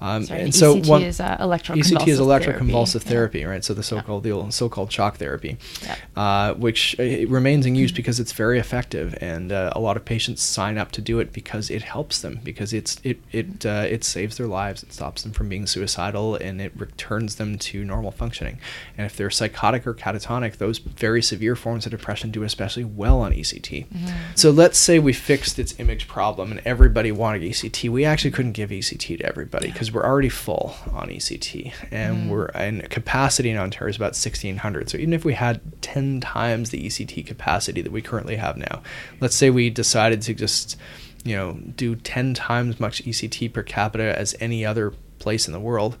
Um, 0.00 0.24
Sorry, 0.26 0.40
and 0.42 0.52
the 0.52 0.58
so 0.58 0.76
ECT 0.76 0.88
one, 0.88 1.02
is, 1.02 1.20
uh, 1.20 1.36
electroconvulsive 1.38 1.76
ECT 1.98 2.08
is 2.08 2.18
therapy. 2.18 2.44
electroconvulsive 2.64 3.04
Yeah. 3.04 3.10
therapy, 3.10 3.44
right? 3.44 3.64
So 3.64 3.72
the 3.74 3.82
so-called 3.84 4.24
the 4.24 4.50
so-called 4.50 4.90
shock 4.90 5.16
therapy, 5.18 5.58
Yep. 5.86 5.98
uh, 6.16 6.54
which 6.54 6.96
uh, 6.98 7.02
it 7.04 7.28
remains 7.30 7.66
in 7.66 7.76
use 7.76 7.90
Mm-hmm. 7.92 7.96
because 7.96 8.18
it's 8.20 8.32
very 8.32 8.58
effective, 8.58 9.16
and 9.20 9.52
uh, 9.52 9.70
a 9.76 9.80
lot 9.80 9.96
of 9.96 10.04
patients 10.04 10.42
sign 10.42 10.76
up 10.78 10.90
to 10.92 11.00
do 11.00 11.20
it 11.20 11.32
because 11.32 11.70
it 11.70 11.82
helps 11.82 12.20
them 12.20 12.40
because 12.42 12.72
it's 12.72 12.96
it 13.04 13.20
it 13.30 13.64
uh, 13.64 13.86
it 13.88 14.02
saves 14.02 14.38
their 14.38 14.48
lives, 14.48 14.82
it 14.82 14.92
stops 14.92 15.22
them 15.22 15.32
from 15.32 15.48
being 15.48 15.66
suicidal, 15.66 16.34
and 16.36 16.60
it 16.60 16.72
returns 16.76 17.36
them 17.36 17.56
to 17.58 17.84
normal 17.84 18.10
functioning. 18.10 18.58
And 18.98 19.06
if 19.06 19.16
they're 19.16 19.30
psychotic 19.30 19.86
or 19.86 19.94
catatonic, 19.94 20.56
those 20.56 20.80
very 21.02 21.20
severe 21.20 21.56
forms 21.56 21.84
of 21.84 21.90
depression 21.90 22.30
do 22.30 22.44
especially 22.44 22.84
well 22.84 23.22
on 23.22 23.32
ECT. 23.32 23.88
Mm-hmm. 23.88 24.06
So 24.36 24.52
let's 24.52 24.78
say 24.78 25.00
we 25.00 25.12
fixed 25.12 25.58
its 25.58 25.74
image 25.80 26.06
problem 26.06 26.52
and 26.52 26.62
everybody 26.64 27.10
wanted 27.10 27.42
ECT. 27.42 27.90
We 27.90 28.04
actually 28.04 28.30
couldn't 28.30 28.52
give 28.52 28.70
ECT 28.70 29.18
to 29.18 29.26
everybody 29.26 29.72
because 29.72 29.90
we're 29.90 30.04
already 30.04 30.28
full 30.28 30.76
on 30.92 31.08
ECT 31.08 31.72
and 31.90 32.30
we're 32.30 32.46
and 32.54 32.88
capacity 32.88 33.50
in 33.50 33.56
Ontario 33.56 33.90
is 33.90 33.96
about 33.96 34.14
1600. 34.14 34.90
So 34.90 34.96
even 34.96 35.12
if 35.12 35.24
we 35.24 35.34
had 35.34 35.60
10 35.82 36.20
times 36.20 36.70
the 36.70 36.86
ECT 36.86 37.26
capacity 37.26 37.82
that 37.82 37.90
we 37.90 38.00
currently 38.00 38.36
have 38.36 38.56
now, 38.56 38.80
let's 39.20 39.34
say 39.34 39.50
we 39.50 39.70
decided 39.70 40.22
to 40.22 40.34
just 40.34 40.76
you 41.24 41.34
know 41.34 41.58
do 41.74 41.96
10 41.96 42.34
times 42.34 42.78
much 42.78 43.02
ECT 43.02 43.52
per 43.52 43.64
capita 43.64 44.16
as 44.16 44.36
any 44.38 44.64
other 44.64 44.92
place 45.18 45.48
in 45.48 45.52
the 45.52 45.60
world 45.60 45.96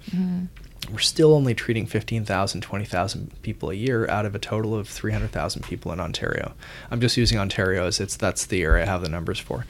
we're 0.90 0.98
still 0.98 1.32
only 1.34 1.54
treating 1.54 1.86
15,000, 1.86 2.60
20,000 2.60 3.42
people 3.42 3.70
a 3.70 3.74
year 3.74 4.08
out 4.08 4.26
of 4.26 4.34
a 4.34 4.38
total 4.38 4.74
of 4.74 4.88
300,000 4.88 5.62
people 5.62 5.92
in 5.92 6.00
Ontario. 6.00 6.54
I'm 6.90 7.00
just 7.00 7.16
using 7.16 7.38
Ontario 7.38 7.86
as 7.86 8.00
it's 8.00 8.16
that's 8.16 8.46
the 8.46 8.62
area 8.62 8.82
I 8.82 8.86
have 8.86 9.02
the 9.02 9.08
numbers 9.08 9.38
for. 9.38 9.64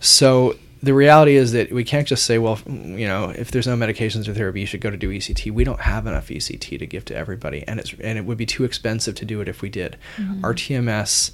So 0.00 0.56
the 0.84 0.94
reality 0.94 1.36
is 1.36 1.52
that 1.52 1.72
we 1.72 1.82
can't 1.82 2.06
just 2.06 2.24
say, 2.24 2.38
well, 2.38 2.58
you 2.66 3.08
know, 3.08 3.30
if 3.30 3.50
there's 3.50 3.66
no 3.66 3.74
medications 3.74 4.28
or 4.28 4.34
therapy, 4.34 4.60
you 4.60 4.66
should 4.66 4.82
go 4.82 4.90
to 4.90 4.96
do 4.96 5.10
ECT. 5.10 5.50
We 5.50 5.64
don't 5.64 5.80
have 5.80 6.06
enough 6.06 6.28
ECT 6.28 6.78
to 6.78 6.86
give 6.86 7.04
to 7.06 7.16
everybody, 7.16 7.64
and 7.66 7.80
it's 7.80 7.94
and 7.94 8.18
it 8.18 8.24
would 8.26 8.36
be 8.36 8.46
too 8.46 8.64
expensive 8.64 9.14
to 9.16 9.24
do 9.24 9.40
it 9.40 9.48
if 9.48 9.62
we 9.62 9.70
did. 9.70 9.96
Mm-hmm. 10.16 10.44
RTMS 10.44 11.30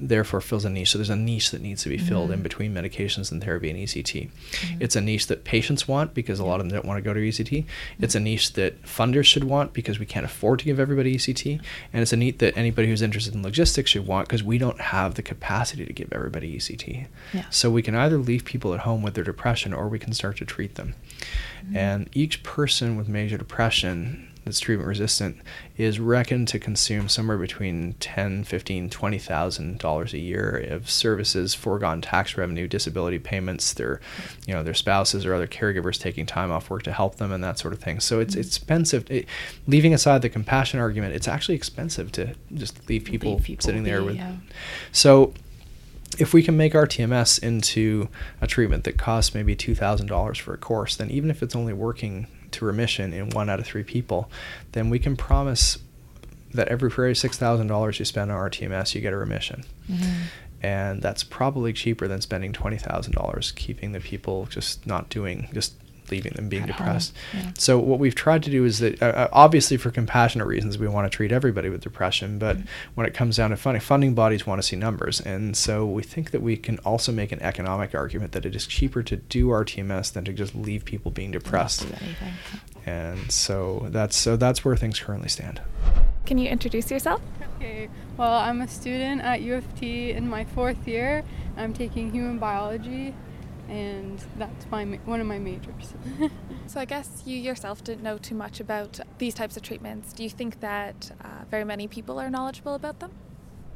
therefore 0.00 0.40
fills 0.40 0.64
a 0.64 0.70
niche. 0.70 0.90
So 0.90 0.98
there's 0.98 1.10
a 1.10 1.16
niche 1.16 1.50
that 1.50 1.60
needs 1.60 1.82
to 1.82 1.88
be 1.88 1.98
filled 1.98 2.30
in 2.30 2.36
mm-hmm. 2.36 2.42
between 2.42 2.74
medications 2.74 3.30
and 3.30 3.42
therapy 3.42 3.70
and 3.70 3.78
ECT. 3.78 4.30
Mm-hmm. 4.30 4.82
It's 4.82 4.96
a 4.96 5.00
niche 5.00 5.26
that 5.28 5.44
patients 5.44 5.86
want 5.86 6.14
because 6.14 6.38
a 6.38 6.44
lot 6.44 6.60
of 6.60 6.68
them 6.68 6.74
don't 6.74 6.86
want 6.86 6.98
to 6.98 7.02
go 7.02 7.14
to 7.14 7.20
ECT. 7.20 7.64
It's 8.00 8.14
a 8.14 8.18
mm-hmm. 8.18 8.24
niche 8.24 8.52
that 8.54 8.82
funders 8.82 9.24
should 9.24 9.44
want 9.44 9.72
because 9.72 9.98
we 9.98 10.06
can't 10.06 10.26
afford 10.26 10.60
to 10.60 10.64
give 10.64 10.80
everybody 10.80 11.16
ECT. 11.16 11.60
And 11.92 12.02
it's 12.02 12.12
a 12.12 12.16
niche 12.16 12.38
that 12.38 12.56
anybody 12.56 12.88
who's 12.88 13.02
interested 13.02 13.34
in 13.34 13.42
logistics 13.42 13.90
should 13.90 14.06
want 14.06 14.28
because 14.28 14.42
we 14.42 14.58
don't 14.58 14.80
have 14.80 15.14
the 15.14 15.22
capacity 15.22 15.84
to 15.86 15.92
give 15.92 16.12
everybody 16.12 16.56
ECT. 16.56 17.06
Yeah. 17.32 17.48
So 17.50 17.70
we 17.70 17.82
can 17.82 17.94
either 17.94 18.18
leave 18.18 18.44
people 18.44 18.74
at 18.74 18.80
home 18.80 19.02
with 19.02 19.14
their 19.14 19.24
depression 19.24 19.72
or 19.72 19.88
we 19.88 19.98
can 19.98 20.12
start 20.12 20.36
to 20.38 20.44
treat 20.44 20.74
them. 20.74 20.94
And 21.74 22.10
each 22.12 22.42
person 22.42 22.96
with 22.96 23.08
major 23.08 23.38
depression 23.38 24.30
that's 24.44 24.60
treatment 24.60 24.88
resistant 24.88 25.38
is 25.76 25.98
reckoned 25.98 26.48
to 26.48 26.58
consume 26.58 27.08
somewhere 27.08 27.38
between 27.38 27.94
10 27.94 28.44
15 28.44 28.90
20000 28.90 29.78
dollars 29.78 30.12
a 30.12 30.18
year 30.18 30.66
of 30.70 30.88
services 30.90 31.54
foregone 31.54 32.00
tax 32.00 32.36
revenue 32.36 32.68
disability 32.68 33.18
payments 33.18 33.72
their 33.72 34.00
you 34.46 34.54
know 34.54 34.62
their 34.62 34.74
spouses 34.74 35.26
or 35.26 35.34
other 35.34 35.46
caregivers 35.46 35.98
taking 35.98 36.26
time 36.26 36.50
off 36.50 36.70
work 36.70 36.82
to 36.82 36.92
help 36.92 37.16
them 37.16 37.32
and 37.32 37.42
that 37.42 37.58
sort 37.58 37.74
of 37.74 37.80
thing. 37.80 38.00
So 38.00 38.20
it's 38.20 38.32
mm-hmm. 38.32 38.40
expensive. 38.40 39.10
It, 39.10 39.26
leaving 39.66 39.94
aside 39.94 40.22
the 40.22 40.28
compassion 40.28 40.80
argument 40.80 41.14
it's 41.14 41.28
actually 41.28 41.54
expensive 41.54 42.12
to 42.12 42.34
just 42.54 42.88
leave 42.88 43.04
people, 43.04 43.34
Leave 43.34 43.44
people 43.44 43.64
sitting 43.64 43.84
there 43.84 44.00
be, 44.00 44.06
with 44.06 44.16
yeah. 44.16 44.36
so 44.92 45.32
if 46.18 46.32
we 46.32 46.42
can 46.42 46.56
make 46.56 46.74
RTMS 46.74 47.42
into 47.42 48.08
a 48.40 48.46
treatment 48.46 48.84
that 48.84 48.96
costs 48.96 49.34
maybe 49.34 49.56
$2,000 49.56 50.38
for 50.38 50.54
a 50.54 50.56
course, 50.56 50.94
then 50.94 51.10
even 51.10 51.28
if 51.28 51.42
it's 51.42 51.56
only 51.56 51.72
working 51.72 52.28
to 52.54 52.64
remission 52.64 53.12
in 53.12 53.30
one 53.30 53.48
out 53.48 53.60
of 53.60 53.66
three 53.66 53.84
people, 53.84 54.30
then 54.72 54.90
we 54.90 54.98
can 54.98 55.16
promise 55.16 55.78
that 56.52 56.68
every 56.68 56.88
for 56.88 57.04
every 57.04 57.14
$6,000 57.14 57.98
you 57.98 58.04
spend 58.04 58.30
on 58.30 58.50
RTMS, 58.50 58.94
you 58.94 59.00
get 59.00 59.12
a 59.12 59.16
remission. 59.16 59.64
Mm-hmm. 59.90 60.22
And 60.62 61.02
that's 61.02 61.24
probably 61.24 61.72
cheaper 61.72 62.08
than 62.08 62.20
spending 62.20 62.52
$20,000 62.52 63.54
keeping 63.54 63.92
the 63.92 64.00
people 64.00 64.46
just 64.46 64.86
not 64.86 65.10
doing, 65.10 65.48
just 65.52 65.74
leaving 66.10 66.32
them 66.34 66.48
being 66.48 66.62
At 66.64 66.68
depressed. 66.68 67.14
yeah. 67.34 67.50
So 67.58 67.78
what 67.78 67.98
we've 67.98 68.14
tried 68.14 68.42
to 68.44 68.50
do 68.50 68.64
is 68.64 68.78
that 68.80 69.02
uh, 69.02 69.06
uh, 69.06 69.28
obviously 69.32 69.76
for 69.76 69.90
compassionate 69.90 70.46
reasons 70.46 70.78
we 70.78 70.88
want 70.88 71.10
to 71.10 71.16
treat 71.16 71.32
everybody 71.32 71.68
with 71.68 71.80
depression, 71.82 72.38
but 72.38 72.56
Mm-hmm. 72.56 72.66
when 72.94 73.06
it 73.06 73.14
comes 73.14 73.36
down 73.36 73.50
to 73.50 73.56
funding, 73.56 73.80
funding 73.80 74.14
bodies 74.14 74.46
want 74.46 74.60
to 74.60 74.66
see 74.66 74.76
numbers, 74.76 75.20
and 75.20 75.56
so 75.56 75.86
we 75.86 76.02
think 76.02 76.30
that 76.30 76.42
we 76.42 76.56
can 76.56 76.78
also 76.80 77.10
make 77.12 77.32
an 77.32 77.40
economic 77.42 77.94
argument 77.94 78.32
that 78.32 78.44
it 78.46 78.54
is 78.54 78.66
cheaper 78.66 79.02
to 79.02 79.16
do 79.16 79.48
RTMS 79.48 80.12
than 80.12 80.24
to 80.24 80.32
just 80.32 80.54
leave 80.54 80.84
people 80.84 81.10
being 81.10 81.30
depressed. 81.32 81.86
And 82.86 83.30
so 83.32 83.86
that's 83.90 84.14
so 84.16 84.36
that's 84.36 84.64
where 84.64 84.76
things 84.76 85.00
currently 85.00 85.28
stand. 85.28 85.60
Can 86.26 86.38
you 86.38 86.48
introduce 86.48 86.90
yourself? 86.90 87.20
Okay, 87.56 87.88
well, 88.16 88.32
I'm 88.38 88.60
a 88.60 88.68
student 88.68 89.22
at 89.22 89.40
U 89.42 89.54
of 89.54 89.80
T 89.80 90.10
in 90.12 90.28
my 90.28 90.44
fourth 90.44 90.86
year. 90.86 91.22
I'm 91.56 91.72
taking 91.72 92.10
human 92.12 92.38
biology, 92.38 93.14
and 93.68 94.22
that's 94.36 94.66
my 94.70 94.84
ma- 94.84 94.96
one 95.04 95.20
of 95.20 95.26
my 95.26 95.38
majors. 95.38 95.94
So 96.66 96.80
I 96.80 96.86
guess 96.86 97.22
you 97.26 97.36
yourself 97.36 97.84
didn't 97.84 98.02
know 98.02 98.16
too 98.16 98.34
much 98.34 98.58
about 98.58 98.98
these 99.18 99.34
types 99.34 99.54
of 99.56 99.62
treatments. 99.62 100.14
Do 100.14 100.22
you 100.22 100.30
think 100.30 100.60
that 100.60 101.10
uh, 101.22 101.44
very 101.50 101.64
many 101.64 101.86
people 101.88 102.18
are 102.18 102.30
knowledgeable 102.30 102.74
about 102.74 103.00
them? 103.00 103.12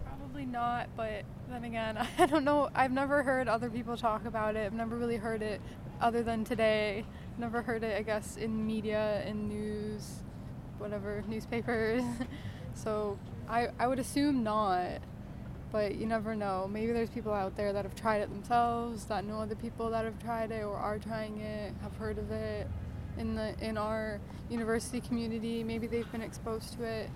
Probably 0.07 0.47
not, 0.47 0.89
but 0.97 1.25
then 1.51 1.65
again, 1.65 1.99
I 2.19 2.25
don't 2.25 2.45
know. 2.45 2.71
I've 2.75 2.93
never 2.93 3.23
heard 3.23 3.47
other 3.47 3.69
people 3.69 3.97
talk 3.97 4.25
about 4.25 4.57
it. 4.57 4.65
I've 4.65 4.73
never 4.73 4.97
really 4.97 5.19
heard 5.19 5.43
it 5.43 5.61
other 6.01 6.23
than 6.23 6.45
today. 6.45 7.05
Never 7.37 7.61
heard 7.61 7.85
it, 7.85 7.97
I 7.97 8.03
guess, 8.03 8.37
in 8.39 8.67
media, 8.67 9.23
in 9.27 9.49
news, 9.49 10.21
whatever, 10.79 11.23
newspapers. 11.29 12.03
so 12.75 13.19
I, 13.49 13.69
I 13.79 13.87
would 13.87 13.99
assume 13.99 14.43
not, 14.43 15.01
but 15.73 15.95
you 15.97 16.07
never 16.07 16.35
know. 16.35 16.69
Maybe 16.71 16.93
there's 16.93 17.11
people 17.11 17.33
out 17.33 17.57
there 17.57 17.73
that 17.73 17.85
have 17.85 17.95
tried 17.95 18.21
it 18.21 18.31
themselves, 18.31 19.05
that 19.07 19.25
know 19.25 19.41
other 19.41 19.55
people 19.55 19.91
that 19.91 20.05
have 20.05 20.19
tried 20.23 20.51
it 20.51 20.65
or 20.65 20.77
are 20.77 20.99
trying 20.99 21.39
it, 21.41 21.75
have 21.83 21.95
heard 21.97 22.19
of 22.19 22.31
it 22.31 22.67
in 23.19 23.35
the 23.35 23.55
in 23.61 23.77
our 23.77 24.21
university 24.49 25.01
community. 25.01 25.65
Maybe 25.65 25.87
they've 25.87 26.11
been 26.13 26.23
exposed 26.23 26.75
to 26.75 26.85
it 26.85 27.11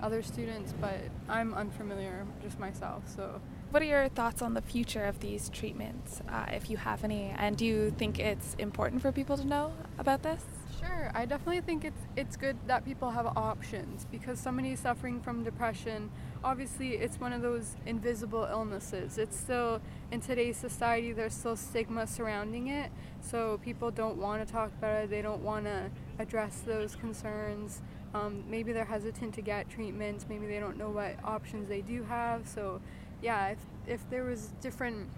other 0.00 0.22
students, 0.22 0.72
but 0.80 0.98
I'm 1.28 1.54
unfamiliar 1.54 2.24
just 2.42 2.58
myself. 2.58 3.02
So 3.14 3.40
What 3.70 3.82
are 3.82 3.86
your 3.86 4.08
thoughts 4.08 4.40
on 4.40 4.54
the 4.54 4.62
future 4.62 5.04
of 5.04 5.20
these 5.20 5.50
treatments, 5.50 6.22
uh, 6.28 6.46
if 6.52 6.70
you 6.70 6.76
have 6.78 7.04
any? 7.04 7.34
And 7.36 7.56
do 7.56 7.66
you 7.66 7.90
think 7.90 8.18
it's 8.18 8.54
important 8.58 9.02
for 9.02 9.12
people 9.12 9.36
to 9.36 9.44
know 9.46 9.72
about 9.98 10.22
this? 10.22 10.42
Sure, 10.78 11.10
I 11.14 11.24
definitely 11.24 11.60
think 11.60 11.84
it's 11.84 12.00
it's 12.16 12.36
good 12.36 12.56
that 12.66 12.84
people 12.84 13.10
have 13.10 13.26
options 13.26 14.06
because 14.10 14.38
somebody 14.38 14.76
suffering 14.76 15.20
from 15.20 15.44
depression, 15.44 16.10
obviously 16.44 16.94
it's 16.94 17.18
one 17.20 17.32
of 17.32 17.42
those 17.42 17.76
invisible 17.86 18.46
illnesses. 18.50 19.18
It's 19.18 19.38
still 19.38 19.80
in 20.10 20.20
today's 20.20 20.56
society 20.56 21.12
there's 21.12 21.34
still 21.34 21.56
stigma 21.56 22.06
surrounding 22.06 22.68
it. 22.68 22.90
So 23.20 23.58
people 23.64 23.90
don't 23.90 24.16
want 24.16 24.46
to 24.46 24.52
talk 24.52 24.70
about 24.78 25.04
it. 25.04 25.10
They 25.10 25.22
don't 25.22 25.42
want 25.42 25.64
to 25.66 25.90
address 26.18 26.62
those 26.66 26.96
concerns. 26.96 27.82
Um, 28.14 28.44
maybe 28.48 28.72
they're 28.72 28.84
hesitant 28.84 29.34
to 29.34 29.42
get 29.42 29.68
treatments. 29.68 30.26
Maybe 30.28 30.46
they 30.46 30.60
don't 30.60 30.78
know 30.78 30.90
what 30.90 31.16
options 31.24 31.68
they 31.68 31.82
do 31.82 32.02
have. 32.04 32.48
So, 32.48 32.80
yeah, 33.22 33.48
if, 33.48 33.58
if 33.86 34.10
there 34.10 34.24
was 34.24 34.52
different 34.60 35.08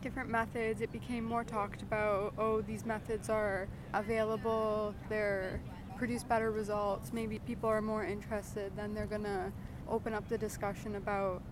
different 0.00 0.30
methods, 0.30 0.80
it 0.80 0.92
became 0.92 1.24
more 1.24 1.44
talked 1.44 1.82
about. 1.82 2.34
Oh, 2.38 2.60
these 2.60 2.84
methods 2.84 3.28
are 3.28 3.68
available. 3.92 4.94
They're 5.08 5.60
produce 5.96 6.22
better 6.22 6.50
results. 6.52 7.12
Maybe 7.12 7.40
people 7.40 7.68
are 7.68 7.82
more 7.82 8.04
interested. 8.04 8.72
Then 8.76 8.94
they're 8.94 9.06
gonna 9.06 9.52
open 9.88 10.14
up 10.14 10.28
the 10.28 10.38
discussion 10.38 10.94
about 10.94 11.42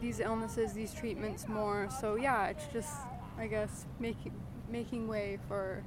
these 0.00 0.20
illnesses, 0.20 0.72
these 0.72 0.94
treatments 0.94 1.48
more. 1.48 1.88
So 2.00 2.14
yeah, 2.14 2.46
it's 2.46 2.66
just 2.72 2.94
I 3.36 3.46
guess 3.46 3.86
making 3.98 4.32
making 4.70 5.08
way 5.08 5.38
for 5.48 5.82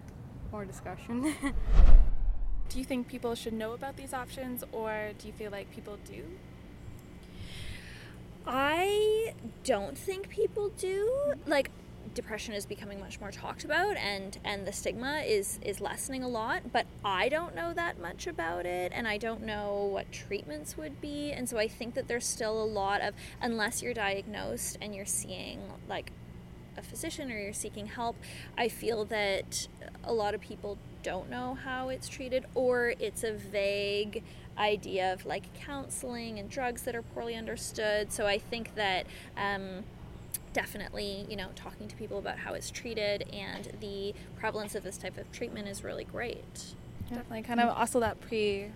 more 0.51 0.66
discussion. 0.66 1.34
Do 2.70 2.80
you 2.80 2.86
think 2.86 3.07
people 3.07 3.36
should 3.36 3.53
know 3.53 3.74
about 3.74 3.97
these 3.97 4.14
options, 4.14 4.64
or 4.72 5.09
do 5.18 5.28
you 5.28 5.34
feel 5.34 5.51
like 5.51 5.70
people 5.72 5.97
do? 6.09 6.24
I 8.47 9.34
don't 9.66 9.97
think 9.97 10.30
people 10.30 10.70
do. 10.70 11.34
Like 11.45 11.70
depression 12.13 12.53
is 12.53 12.65
becoming 12.65 12.99
much 12.99 13.19
more 13.19 13.31
talked 13.31 13.63
about 13.63 13.95
and 13.97 14.37
and 14.43 14.65
the 14.67 14.73
stigma 14.73 15.21
is 15.25 15.59
is 15.61 15.79
lessening 15.79 16.23
a 16.23 16.27
lot, 16.27 16.71
but 16.71 16.85
I 17.03 17.29
don't 17.29 17.55
know 17.55 17.73
that 17.73 17.99
much 17.99 18.27
about 18.27 18.65
it 18.65 18.91
and 18.93 19.07
I 19.07 19.17
don't 19.17 19.43
know 19.43 19.89
what 19.91 20.11
treatments 20.11 20.77
would 20.77 20.99
be. 21.01 21.31
And 21.31 21.47
so 21.47 21.57
I 21.57 21.67
think 21.67 21.95
that 21.95 22.07
there's 22.07 22.25
still 22.25 22.61
a 22.61 22.65
lot 22.65 23.01
of 23.01 23.13
unless 23.41 23.81
you're 23.81 23.93
diagnosed 23.93 24.77
and 24.81 24.93
you're 24.93 25.05
seeing 25.05 25.61
like 25.87 26.11
a 26.77 26.81
physician 26.81 27.31
or 27.31 27.39
you're 27.39 27.53
seeking 27.53 27.87
help, 27.87 28.15
I 28.57 28.67
feel 28.67 29.05
that 29.05 29.67
a 30.03 30.13
lot 30.13 30.33
of 30.33 30.41
people 30.41 30.77
don't 31.03 31.29
know 31.29 31.55
how 31.63 31.89
it's 31.89 32.07
treated 32.07 32.45
or 32.55 32.93
it's 32.99 33.23
a 33.23 33.33
vague 33.33 34.23
idea 34.57 35.13
of 35.13 35.25
like 35.25 35.53
counseling 35.53 36.39
and 36.39 36.49
drugs 36.49 36.83
that 36.83 36.95
are 36.95 37.01
poorly 37.01 37.35
understood. 37.35 38.11
So 38.11 38.25
I 38.27 38.37
think 38.37 38.75
that. 38.75 39.05
Um, 39.37 39.83
definitely, 40.53 41.25
you 41.29 41.35
know, 41.35 41.47
talking 41.55 41.87
to 41.87 41.95
people 41.95 42.17
about 42.19 42.37
how 42.39 42.53
it's 42.53 42.69
treated 42.69 43.29
and 43.33 43.71
the 43.79 44.13
prevalence 44.37 44.75
of 44.75 44.83
this 44.83 44.97
type 44.97 45.17
of 45.17 45.31
treatment 45.31 45.67
is 45.67 45.83
really 45.83 46.03
great. 46.03 46.75
Definitely, 47.09 47.41
kind 47.43 47.59
of 47.59 47.69
also 47.77 47.99
that 47.99 48.19
pre, 48.21 48.67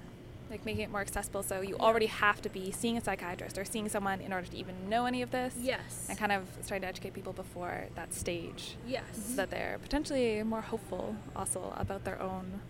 like 0.49 0.65
making 0.65 0.83
it 0.83 0.91
more 0.91 1.01
accessible. 1.01 1.41
So 1.43 1.61
you 1.61 1.77
already 1.77 2.05
have 2.07 2.41
to 2.43 2.49
be 2.49 2.71
seeing 2.71 2.97
a 2.97 3.01
psychiatrist 3.01 3.57
or 3.57 3.65
seeing 3.65 3.87
someone 3.89 4.21
in 4.21 4.33
order 4.33 4.47
to 4.47 4.57
even 4.57 4.89
know 4.89 5.05
any 5.05 5.21
of 5.21 5.31
this. 5.31 5.55
Yes. 5.59 6.07
And 6.09 6.17
kind 6.17 6.31
of 6.31 6.43
trying 6.67 6.81
to 6.81 6.87
educate 6.87 7.13
people 7.13 7.33
before 7.33 7.85
that 7.95 8.13
stage, 8.13 8.75
Yes. 8.85 9.03
so 9.29 9.35
that 9.37 9.51
they're 9.51 9.77
potentially 9.81 10.43
more 10.43 10.61
hopeful 10.61 11.15
also 11.35 11.73
about 11.77 12.03
their 12.03 12.21
own 12.21 12.61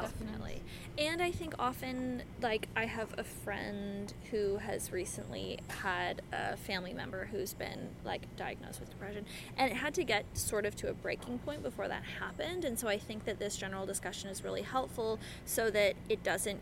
health. 0.00 0.14
Definitely. 0.18 0.62
And 0.98 1.22
I 1.22 1.30
think 1.30 1.54
often, 1.58 2.22
like, 2.40 2.68
I 2.76 2.86
have 2.86 3.14
a 3.18 3.24
friend 3.24 4.12
who 4.30 4.56
has 4.58 4.92
recently 4.92 5.58
had 5.68 6.22
a 6.32 6.56
family 6.56 6.92
member 6.92 7.26
who's 7.30 7.54
been, 7.54 7.90
like, 8.04 8.22
diagnosed 8.36 8.80
with 8.80 8.90
depression. 8.90 9.24
And 9.56 9.70
it 9.70 9.76
had 9.76 9.94
to 9.94 10.04
get 10.04 10.24
sort 10.36 10.66
of 10.66 10.74
to 10.76 10.88
a 10.90 10.94
breaking 10.94 11.38
point 11.40 11.62
before 11.62 11.88
that 11.88 12.02
happened. 12.18 12.64
And 12.64 12.78
so 12.78 12.88
I 12.88 12.98
think 12.98 13.24
that 13.24 13.38
this 13.38 13.56
general 13.56 13.86
discussion 13.86 14.28
is 14.30 14.42
really 14.42 14.62
helpful 14.62 15.18
so 15.44 15.70
that 15.70 15.94
it 16.08 16.22
doesn't 16.22 16.60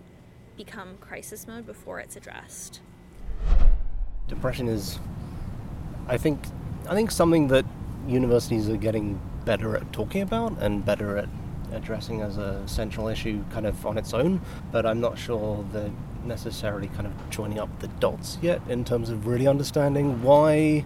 become 0.56 0.96
crisis 1.00 1.46
mode 1.46 1.66
before 1.66 2.00
it's 2.00 2.16
addressed. 2.16 2.80
depression 4.28 4.66
is 4.68 4.98
i 6.08 6.16
think 6.16 6.40
i 6.88 6.94
think 6.94 7.10
something 7.10 7.46
that 7.48 7.64
universities 8.08 8.68
are 8.68 8.76
getting 8.76 9.20
better 9.44 9.76
at 9.76 9.92
talking 9.92 10.22
about 10.22 10.52
and 10.60 10.84
better 10.84 11.16
at 11.16 11.28
addressing 11.72 12.20
as 12.22 12.38
a 12.38 12.66
central 12.66 13.08
issue 13.08 13.42
kind 13.50 13.66
of 13.66 13.84
on 13.86 13.98
its 13.98 14.14
own 14.14 14.40
but 14.72 14.86
i'm 14.86 15.00
not 15.00 15.18
sure 15.18 15.64
they're 15.72 15.90
necessarily 16.24 16.88
kind 16.88 17.06
of 17.06 17.12
joining 17.30 17.58
up 17.58 17.68
the 17.80 17.88
dots 17.88 18.38
yet 18.42 18.60
in 18.68 18.84
terms 18.84 19.10
of 19.10 19.26
really 19.26 19.46
understanding 19.46 20.22
why 20.22 20.84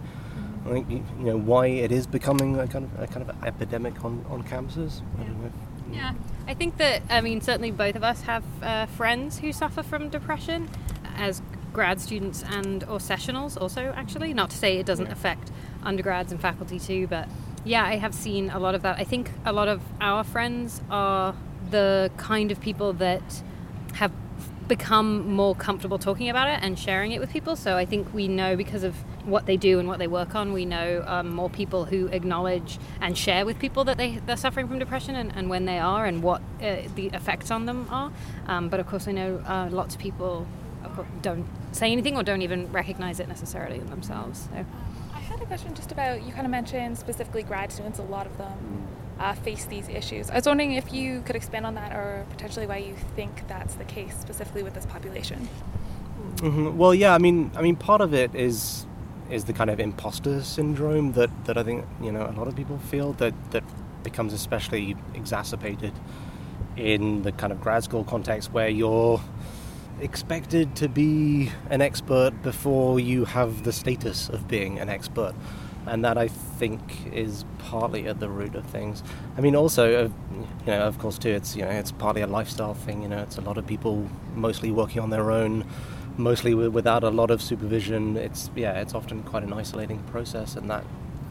I 0.66 0.68
think 0.72 0.90
you 0.90 1.02
know 1.24 1.38
why 1.38 1.68
it 1.68 1.90
is 1.90 2.06
becoming 2.06 2.58
a 2.60 2.66
kind 2.68 2.84
of 2.84 3.00
a 3.02 3.06
kind 3.06 3.28
of 3.28 3.34
epidemic 3.44 4.04
on, 4.04 4.22
on 4.28 4.42
campuses. 4.42 5.00
I 5.18 5.22
don't 5.22 5.40
know. 5.40 5.46
if- 5.46 5.96
Yeah, 5.96 6.12
I 6.46 6.52
think 6.52 6.76
that 6.76 7.00
I 7.08 7.22
mean 7.22 7.40
certainly 7.40 7.70
both 7.70 7.96
of 7.96 8.04
us 8.04 8.20
have 8.22 8.44
uh, 8.62 8.84
friends 8.84 9.38
who 9.38 9.54
suffer 9.54 9.82
from 9.82 10.10
depression 10.10 10.68
as 11.16 11.40
grad 11.72 11.98
students 11.98 12.44
and 12.46 12.84
or 12.84 12.98
sessionals 12.98 13.58
also 13.58 13.94
actually. 13.96 14.34
Not 14.34 14.50
to 14.50 14.58
say 14.58 14.76
it 14.76 14.84
doesn't 14.84 15.06
Yeah. 15.06 15.12
affect 15.12 15.50
undergrads 15.82 16.30
and 16.30 16.38
faculty 16.38 16.78
too, 16.78 17.06
but 17.06 17.26
yeah, 17.64 17.84
I 17.84 17.96
have 17.96 18.14
seen 18.14 18.50
a 18.50 18.58
lot 18.58 18.74
of 18.74 18.82
that. 18.82 18.98
I 18.98 19.04
think 19.04 19.30
a 19.44 19.52
lot 19.52 19.68
of 19.68 19.82
our 20.00 20.24
friends 20.24 20.80
are 20.90 21.34
the 21.70 22.10
kind 22.16 22.50
of 22.50 22.60
people 22.60 22.92
that 22.94 23.42
have 23.94 24.12
become 24.66 25.28
more 25.28 25.54
comfortable 25.54 25.98
talking 25.98 26.30
about 26.30 26.48
it 26.48 26.60
and 26.62 26.78
sharing 26.78 27.10
it 27.10 27.20
with 27.20 27.30
people. 27.30 27.56
So 27.56 27.76
I 27.76 27.84
think 27.84 28.14
we 28.14 28.28
know 28.28 28.56
because 28.56 28.84
of 28.84 28.94
what 29.24 29.46
they 29.46 29.56
do 29.56 29.80
and 29.80 29.88
what 29.88 29.98
they 29.98 30.06
work 30.06 30.34
on, 30.34 30.52
we 30.52 30.64
know 30.64 31.04
um, 31.06 31.34
more 31.34 31.50
people 31.50 31.86
who 31.86 32.06
acknowledge 32.06 32.78
and 33.00 33.18
share 33.18 33.44
with 33.44 33.58
people 33.58 33.82
that 33.84 33.98
they, 33.98 34.18
they're 34.26 34.36
suffering 34.36 34.68
from 34.68 34.78
depression 34.78 35.16
and, 35.16 35.32
and 35.34 35.50
when 35.50 35.64
they 35.64 35.78
are 35.78 36.06
and 36.06 36.22
what 36.22 36.40
uh, 36.62 36.76
the 36.94 37.08
effects 37.08 37.50
on 37.50 37.66
them 37.66 37.88
are. 37.90 38.12
Um, 38.46 38.68
but 38.68 38.78
of 38.78 38.86
course, 38.86 39.08
I 39.08 39.12
know 39.12 39.42
uh, 39.44 39.68
lots 39.70 39.96
of 39.96 40.00
people 40.00 40.46
don't 41.20 41.46
say 41.72 41.90
anything 41.92 42.16
or 42.16 42.22
don't 42.22 42.42
even 42.42 42.70
recognize 42.72 43.20
it 43.20 43.28
necessarily 43.28 43.78
in 43.78 43.90
themselves. 43.90 44.48
So. 44.52 44.64
I 45.50 45.54
had 45.54 45.58
a 45.58 45.62
question 45.62 45.74
just 45.74 45.90
about 45.90 46.22
you 46.22 46.32
kind 46.32 46.46
of 46.46 46.50
mentioned 46.52 46.96
specifically 46.96 47.42
grad 47.42 47.72
students. 47.72 47.98
A 47.98 48.02
lot 48.02 48.24
of 48.24 48.38
them 48.38 48.86
uh, 49.18 49.34
face 49.34 49.64
these 49.64 49.88
issues. 49.88 50.30
I 50.30 50.36
was 50.36 50.46
wondering 50.46 50.72
if 50.72 50.92
you 50.92 51.22
could 51.22 51.34
expand 51.34 51.66
on 51.66 51.74
that, 51.74 51.92
or 51.92 52.24
potentially 52.30 52.68
why 52.68 52.76
you 52.76 52.94
think 53.16 53.48
that's 53.48 53.74
the 53.74 53.84
case 53.84 54.16
specifically 54.16 54.62
with 54.62 54.74
this 54.74 54.86
population. 54.86 55.48
hmm 56.38 56.78
Well, 56.78 56.94
yeah, 56.94 57.14
I 57.14 57.18
mean, 57.18 57.50
I 57.56 57.62
mean, 57.62 57.74
part 57.74 58.00
of 58.00 58.14
it 58.14 58.32
is 58.34 58.86
is 59.28 59.44
the 59.44 59.52
kind 59.52 59.70
of 59.70 59.80
imposter 59.80 60.42
syndrome 60.42 61.12
that, 61.12 61.30
that 61.46 61.56
I 61.58 61.64
think 61.64 61.84
you 62.00 62.12
know 62.12 62.26
a 62.26 62.34
lot 62.38 62.46
of 62.46 62.54
people 62.54 62.78
feel 62.78 63.12
that 63.14 63.34
that 63.50 63.64
becomes 64.04 64.32
especially 64.32 64.96
exacerbated 65.14 65.92
in 66.76 67.22
the 67.22 67.32
kind 67.32 67.52
of 67.52 67.60
grad 67.60 67.82
school 67.82 68.04
context 68.04 68.52
where 68.52 68.68
you're 68.68 69.20
expected 70.00 70.74
to 70.76 70.88
be 70.88 71.50
an 71.68 71.80
expert 71.80 72.42
before 72.42 72.98
you 72.98 73.24
have 73.24 73.64
the 73.64 73.72
status 73.72 74.28
of 74.28 74.48
being 74.48 74.78
an 74.78 74.88
expert. 74.88 75.34
And 75.86 76.04
that 76.04 76.18
I 76.18 76.28
think 76.28 76.80
is 77.12 77.44
partly 77.58 78.06
at 78.06 78.20
the 78.20 78.28
root 78.28 78.54
of 78.54 78.66
things. 78.66 79.02
I 79.36 79.40
mean, 79.40 79.56
also, 79.56 80.04
uh, 80.06 80.08
you 80.38 80.66
know, 80.66 80.82
of 80.82 80.98
course, 80.98 81.18
too, 81.18 81.30
it's 81.30 81.56
you 81.56 81.62
know, 81.62 81.70
it's 81.70 81.90
partly 81.90 82.22
a 82.22 82.26
lifestyle 82.26 82.74
thing. 82.74 83.02
You 83.02 83.08
know, 83.08 83.18
it's 83.18 83.38
a 83.38 83.40
lot 83.40 83.56
of 83.56 83.66
people 83.66 84.08
mostly 84.34 84.70
working 84.70 85.00
on 85.00 85.10
their 85.10 85.30
own, 85.30 85.64
mostly 86.18 86.50
wi- 86.50 86.68
without 86.68 87.02
a 87.02 87.08
lot 87.08 87.30
of 87.30 87.40
supervision. 87.40 88.16
It's 88.18 88.50
yeah, 88.54 88.78
it's 88.80 88.94
often 88.94 89.22
quite 89.22 89.42
an 89.42 89.54
isolating 89.54 90.02
process, 90.04 90.54
and 90.54 90.68
that 90.70 90.84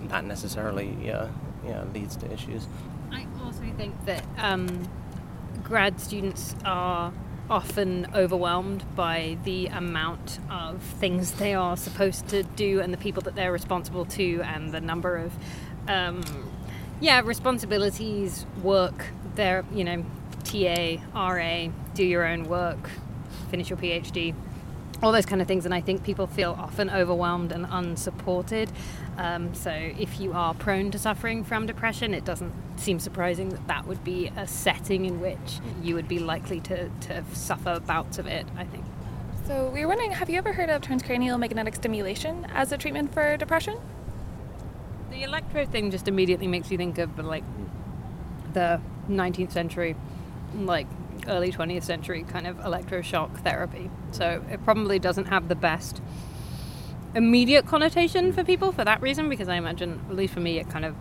that 0.07 0.25
necessarily 0.25 0.97
yeah, 1.01 1.29
yeah 1.63 1.83
leads 1.93 2.15
to 2.17 2.31
issues. 2.33 2.67
I 3.11 3.27
also 3.43 3.63
think 3.77 3.93
that 4.05 4.23
um, 4.39 4.67
grad 5.63 5.99
students 5.99 6.55
are 6.65 7.13
often 7.49 8.07
overwhelmed 8.13 8.83
by 8.95 9.37
the 9.43 9.67
amount 9.67 10.39
of 10.49 10.81
things 10.81 11.33
they 11.33 11.53
are 11.53 11.75
supposed 11.75 12.27
to 12.27 12.43
do 12.43 12.79
and 12.79 12.93
the 12.93 12.97
people 12.97 13.21
that 13.23 13.35
they're 13.35 13.51
responsible 13.51 14.05
to 14.05 14.41
and 14.43 14.71
the 14.71 14.81
number 14.81 15.17
of 15.17 15.33
um, 15.87 16.21
yeah 17.01 17.21
responsibilities 17.21 18.45
work 18.61 19.07
their 19.35 19.65
you 19.73 19.83
know 19.83 20.05
ta 20.43 20.99
ra 21.13 21.67
do 21.93 22.03
your 22.03 22.25
own 22.25 22.43
work 22.43 22.89
finish 23.49 23.69
your 23.69 23.77
phd 23.77 24.33
all 25.01 25.11
those 25.11 25.25
kind 25.25 25.41
of 25.41 25.47
things 25.47 25.65
and 25.65 25.73
i 25.73 25.79
think 25.81 26.03
people 26.03 26.27
feel 26.27 26.55
often 26.59 26.89
overwhelmed 26.89 27.51
and 27.51 27.65
unsupported 27.69 28.69
um, 29.17 29.53
so 29.53 29.71
if 29.71 30.19
you 30.19 30.33
are 30.33 30.53
prone 30.53 30.91
to 30.91 30.99
suffering 30.99 31.43
from 31.43 31.65
depression 31.65 32.13
it 32.13 32.25
doesn't 32.25 32.51
seem 32.77 32.99
surprising 32.99 33.49
that 33.49 33.67
that 33.67 33.87
would 33.87 34.03
be 34.03 34.27
a 34.37 34.45
setting 34.47 35.05
in 35.05 35.19
which 35.21 35.59
you 35.81 35.95
would 35.95 36.07
be 36.07 36.19
likely 36.19 36.59
to, 36.59 36.89
to 37.01 37.23
suffer 37.33 37.79
bouts 37.79 38.17
of 38.17 38.25
it 38.27 38.45
i 38.57 38.63
think 38.65 38.83
So 39.47 39.69
we 39.73 39.81
were 39.81 39.87
wondering, 39.87 40.11
have 40.11 40.29
you 40.29 40.37
ever 40.37 40.53
heard 40.53 40.69
of 40.69 40.81
transcranial 40.81 41.39
magnetic 41.39 41.75
stimulation 41.75 42.45
as 42.53 42.71
a 42.71 42.77
treatment 42.77 43.13
for 43.13 43.37
depression? 43.37 43.77
the 45.11 45.23
electro 45.23 45.65
thing 45.65 45.89
just 45.91 46.07
immediately 46.07 46.47
makes 46.47 46.69
you 46.71 46.77
think 46.77 46.97
of 46.99 47.17
like 47.17 47.43
the 48.53 48.79
19th 49.09 49.51
century 49.51 49.95
like 50.55 50.87
early 51.27 51.51
20th 51.51 51.83
century 51.83 52.23
kind 52.23 52.47
of 52.47 52.57
electroshock 52.57 53.37
therapy. 53.43 53.89
So 54.11 54.43
it 54.51 54.63
probably 54.63 54.99
doesn't 54.99 55.25
have 55.25 55.47
the 55.47 55.55
best 55.55 56.01
immediate 57.15 57.65
connotation 57.65 58.31
for 58.31 58.43
people 58.43 58.71
for 58.71 58.85
that 58.85 59.01
reason 59.01 59.29
because 59.29 59.47
i 59.47 59.55
imagine 59.55 59.99
at 60.09 60.15
least 60.15 60.33
for 60.33 60.39
me 60.39 60.59
it 60.59 60.69
kind 60.69 60.85
of 60.85 60.95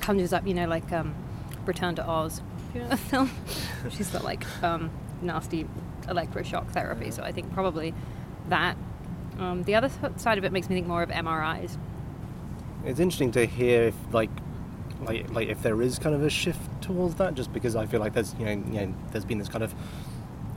conjures 0.00 0.32
up 0.32 0.46
you 0.46 0.54
know 0.54 0.66
like 0.66 0.90
um, 0.92 1.14
return 1.64 1.94
to 1.94 2.04
oz 2.04 2.40
you 2.74 2.80
know 2.80 2.96
film. 2.96 3.30
Is 3.98 4.10
the 4.10 4.22
like 4.22 4.44
um, 4.62 4.90
nasty 5.22 5.66
electroshock 6.02 6.68
therapy 6.70 7.10
so 7.10 7.22
i 7.22 7.32
think 7.32 7.52
probably 7.52 7.94
that. 8.48 8.76
Um, 9.38 9.62
the 9.62 9.76
other 9.76 9.88
side 10.16 10.38
of 10.38 10.44
it 10.44 10.50
makes 10.50 10.68
me 10.68 10.74
think 10.74 10.88
more 10.88 11.02
of 11.02 11.10
mris 11.10 11.78
It's 12.84 12.98
interesting 12.98 13.30
to 13.32 13.46
hear 13.46 13.84
if 13.84 13.94
like 14.10 14.30
like 15.02 15.30
like 15.30 15.48
if 15.48 15.62
there 15.62 15.80
is 15.82 15.98
kind 15.98 16.14
of 16.14 16.22
a 16.22 16.30
shift 16.30 16.60
towards 16.82 17.14
that, 17.16 17.34
just 17.34 17.52
because 17.52 17.76
I 17.76 17.86
feel 17.86 18.00
like 18.00 18.14
there's 18.14 18.34
you 18.38 18.44
know 18.44 18.50
you 18.52 18.86
know 18.86 18.94
there's 19.12 19.24
been 19.24 19.38
this 19.38 19.48
kind 19.48 19.64
of 19.64 19.74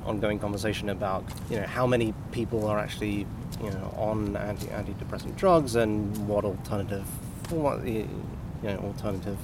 ongoing 0.05 0.39
conversation 0.39 0.89
about 0.89 1.23
you 1.49 1.57
know 1.59 1.67
how 1.67 1.85
many 1.85 2.13
people 2.31 2.67
are 2.67 2.79
actually 2.79 3.27
you 3.63 3.69
know 3.69 3.93
on 3.97 4.35
anti 4.35 4.67
antidepressant 4.67 5.35
drugs 5.35 5.75
and 5.75 6.27
what 6.27 6.43
alternative 6.43 7.05
what 7.51 7.85
you 7.85 8.07
know 8.63 8.77
alternative 8.77 9.37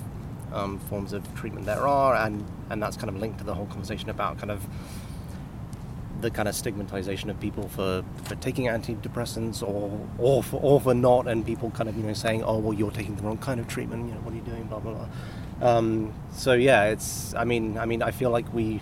um, 0.54 0.80
forms 0.80 1.14
of 1.14 1.24
treatment 1.36 1.66
there 1.66 1.88
are, 1.88 2.16
and 2.16 2.46
and 2.70 2.82
that's 2.82 2.98
kind 2.98 3.10
of 3.10 3.18
linked 3.18 3.38
to 3.40 3.44
the 3.44 3.54
whole 3.54 3.68
conversation 3.68 4.10
about 4.10 4.38
kind 4.38 4.52
of 4.52 4.66
the 6.22 6.32
kind 6.32 6.48
of 6.48 6.56
stigmatization 6.56 7.30
of 7.30 7.40
people 7.40 7.68
for, 7.70 8.04
for 8.24 8.36
taking 8.36 8.66
antidepressants 8.66 9.64
or 9.64 10.00
or 10.18 10.44
for, 10.44 10.62
or 10.62 10.82
for 10.82 10.94
not, 10.94 11.28
and 11.28 11.46
people 11.46 11.72
kind 11.72 11.90
of 11.90 11.98
you 11.98 12.04
know 12.04 12.14
saying, 12.14 12.44
oh 12.44 12.58
well, 12.60 12.74
you're 12.74 12.92
taking 12.92 13.16
the 13.16 13.24
wrong 13.24 13.38
kind 13.38 13.60
of 13.60 13.68
treatment. 13.68 14.08
You 14.10 14.16
know, 14.16 14.22
what 14.22 14.34
are 14.34 14.38
you 14.38 14.44
doing? 14.44 14.64
Blah 14.66 14.80
blah 14.80 14.94
blah. 14.94 15.08
Um, 15.62 16.14
so 16.34 16.54
yeah, 16.54 16.86
it's. 16.86 17.34
I 17.36 17.46
mean, 17.46 17.78
I 17.78 17.86
mean, 17.86 18.04
I 18.04 18.12
feel 18.12 18.30
like 18.32 18.54
we. 18.54 18.82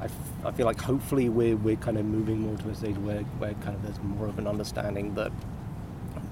I, 0.00 0.06
f- 0.06 0.12
I 0.44 0.52
feel 0.52 0.66
like 0.66 0.80
hopefully 0.80 1.28
we're 1.28 1.56
we're 1.56 1.76
kind 1.76 1.98
of 1.98 2.04
moving 2.06 2.40
more 2.40 2.56
to 2.58 2.70
a 2.70 2.74
stage 2.74 2.96
where 2.98 3.20
where 3.38 3.54
kind 3.54 3.76
of 3.76 3.82
there's 3.82 4.00
more 4.02 4.26
of 4.28 4.38
an 4.38 4.46
understanding 4.46 5.14
that 5.14 5.32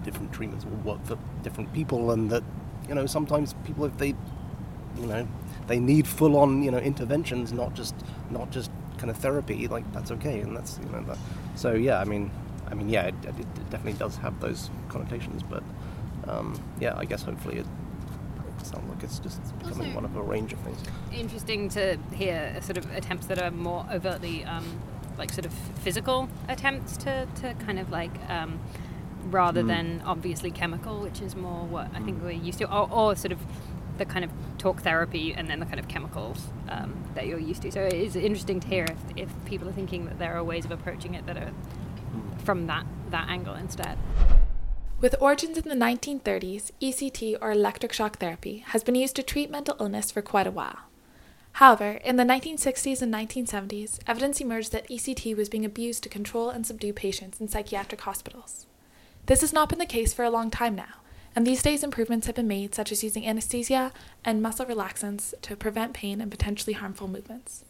different 0.05 0.33
treatments 0.33 0.65
will 0.65 0.77
work 0.79 1.05
for 1.07 1.19
different 1.43 1.73
people, 1.73 2.11
and 2.12 2.31
that 2.31 2.45
you 2.89 2.95
know 2.95 3.07
sometimes 3.07 3.55
people 3.65 3.85
if 3.87 3.97
they 3.99 4.15
you 4.99 5.07
know 5.07 5.29
they 5.67 5.81
need 5.81 6.07
full 6.07 6.37
on 6.37 6.62
you 6.62 6.71
know 6.71 6.79
interventions, 6.79 7.53
not 7.53 7.75
just 7.75 7.95
not 8.31 8.51
just 8.51 8.71
kind 8.99 9.11
of 9.11 9.17
therapy. 9.19 9.69
Like 9.69 9.91
that's 9.93 10.11
okay, 10.13 10.41
and 10.41 10.57
that's 10.57 10.79
you 10.83 10.89
know 10.91 11.03
that. 11.05 11.19
So 11.57 11.73
yeah, 11.73 12.01
I 12.01 12.05
mean, 12.05 12.31
I 12.71 12.75
mean 12.75 12.89
yeah, 12.89 13.07
it, 13.07 13.15
it 13.25 13.71
definitely 13.71 13.95
does 13.99 14.17
have 14.17 14.39
those 14.41 14.71
connotations, 14.89 15.43
but 15.43 15.63
um, 16.29 16.59
yeah, 16.81 16.95
I 16.97 17.05
guess 17.05 17.23
hopefully 17.23 17.59
it. 17.59 17.67
Sounds 18.63 18.89
like 18.89 19.03
it's 19.03 19.19
just 19.19 19.43
becoming 19.59 19.89
Also- 19.89 19.95
one 19.95 20.05
of 20.07 20.17
a 20.17 20.23
range 20.23 20.55
of 20.55 20.59
things. 20.61 20.79
interesting 21.13 21.69
to 21.71 21.99
hear 22.15 22.57
sort 22.63 22.79
of 22.79 22.91
attempts 22.97 23.27
that 23.27 23.39
are 23.43 23.51
more 23.51 23.85
overtly 23.93 24.43
um, 24.47 24.65
like 25.19 25.31
sort 25.33 25.45
of 25.45 25.53
physical 25.53 26.31
attempts 26.49 26.97
to, 26.99 27.29
to 27.43 27.53
kind 27.67 27.79
of 27.79 27.91
like 27.91 28.11
um, 28.31 28.59
rather 29.25 29.63
Mm. 29.63 29.67
than 29.69 30.03
obviously 30.07 30.51
chemical, 30.51 31.01
which 31.01 31.21
is 31.21 31.37
more 31.37 31.67
what 31.67 31.89
I 31.95 32.01
think 32.01 32.23
we're 32.23 32.31
used 32.31 32.59
to, 32.61 32.65
or, 32.75 32.89
or 32.91 33.15
sort 33.17 33.33
of 33.33 33.39
the 33.99 34.05
kind 34.05 34.25
of 34.25 34.31
talk 34.59 34.83
therapy 34.83 35.35
and 35.35 35.49
then 35.49 35.61
the 35.61 35.67
kind 35.67 35.79
of 35.79 35.89
chemicals 35.89 36.49
um, 36.69 36.95
that 37.15 37.27
you're 37.27 37.39
used 37.39 37.63
to. 37.63 37.73
So 37.73 37.83
it 37.83 37.93
is 37.93 38.17
interesting 38.17 38.61
to 38.61 38.67
hear 38.69 38.85
if, 38.85 38.99
if 39.17 39.45
people 39.45 39.69
are 39.69 39.73
thinking 39.73 40.07
that 40.07 40.19
there 40.19 40.37
are 40.37 40.45
ways 40.45 40.65
of 40.65 40.71
approaching 40.71 41.15
it 41.15 41.27
that 41.27 41.37
are 41.37 41.53
from 42.45 42.67
that, 42.67 42.87
that 43.11 43.29
angle 43.29 43.55
instead. 43.55 43.99
With 45.01 45.17
origins 45.21 45.59
in 45.59 45.69
the 45.69 45.75
1930s, 45.75 46.71
ECT 46.81 47.37
or 47.41 47.53
electric 47.53 47.93
shock 47.93 48.19
therapy 48.19 48.59
has 48.69 48.83
been 48.83 48.95
used 48.95 49.17
to 49.17 49.23
treat 49.23 49.51
mental 49.51 49.77
illness 49.79 50.11
for 50.11 50.23
quite 50.23 50.47
a 50.47 50.51
while. 50.51 50.79
However, 51.59 52.01
in 52.05 52.17
the 52.17 52.25
1960s 52.25 53.01
and 53.01 53.15
1970s, 53.15 54.01
evidence 54.07 54.41
emerged 54.41 54.73
that 54.73 54.89
ECT 54.89 55.37
was 55.37 55.49
being 55.49 55.65
abused 55.65 56.03
to 56.03 56.09
control 56.09 56.51
and 56.51 56.67
subdue 56.67 56.93
patients 56.93 57.41
in 57.41 57.49
psychiatric 57.49 58.01
hospitals. 58.01 58.67
This 59.27 59.41
has 59.41 59.53
not 59.53 59.69
been 59.69 59.79
the 59.79 59.87
case 59.87 60.13
for 60.13 60.25
a 60.25 60.31
long 60.31 60.51
time 60.51 60.75
now, 60.75 60.95
and 61.37 61.47
these 61.47 61.62
days 61.62 61.82
improvements 61.82 62.26
have 62.26 62.37
been 62.37 62.49
made, 62.49 62.74
such 62.74 62.93
as 62.93 63.03
using 63.03 63.26
anesthesia 63.26 63.93
and 64.24 64.43
muscle 64.43 64.66
relaxants 64.66 65.35
to 65.43 65.57
prevent 65.57 65.93
pain 65.93 66.20
and 66.20 66.30
potentially 66.30 66.74
harmful 66.74 67.09
movements. 67.09 67.64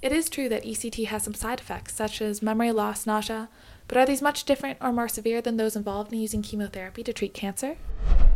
It 0.00 0.12
is 0.12 0.28
true 0.28 0.48
that 0.48 0.64
ECT 0.64 1.06
has 1.06 1.22
some 1.22 1.34
side 1.34 1.60
effects, 1.60 1.94
such 1.94 2.20
as 2.20 2.42
memory 2.42 2.72
loss, 2.72 3.06
nausea, 3.06 3.48
but 3.88 3.96
are 3.96 4.06
these 4.06 4.22
much 4.22 4.44
different 4.44 4.78
or 4.80 4.92
more 4.92 5.08
severe 5.08 5.40
than 5.40 5.56
those 5.56 5.76
involved 5.76 6.12
in 6.12 6.18
using 6.18 6.42
chemotherapy 6.42 7.02
to 7.02 7.12
treat 7.12 7.34
cancer? 7.34 7.76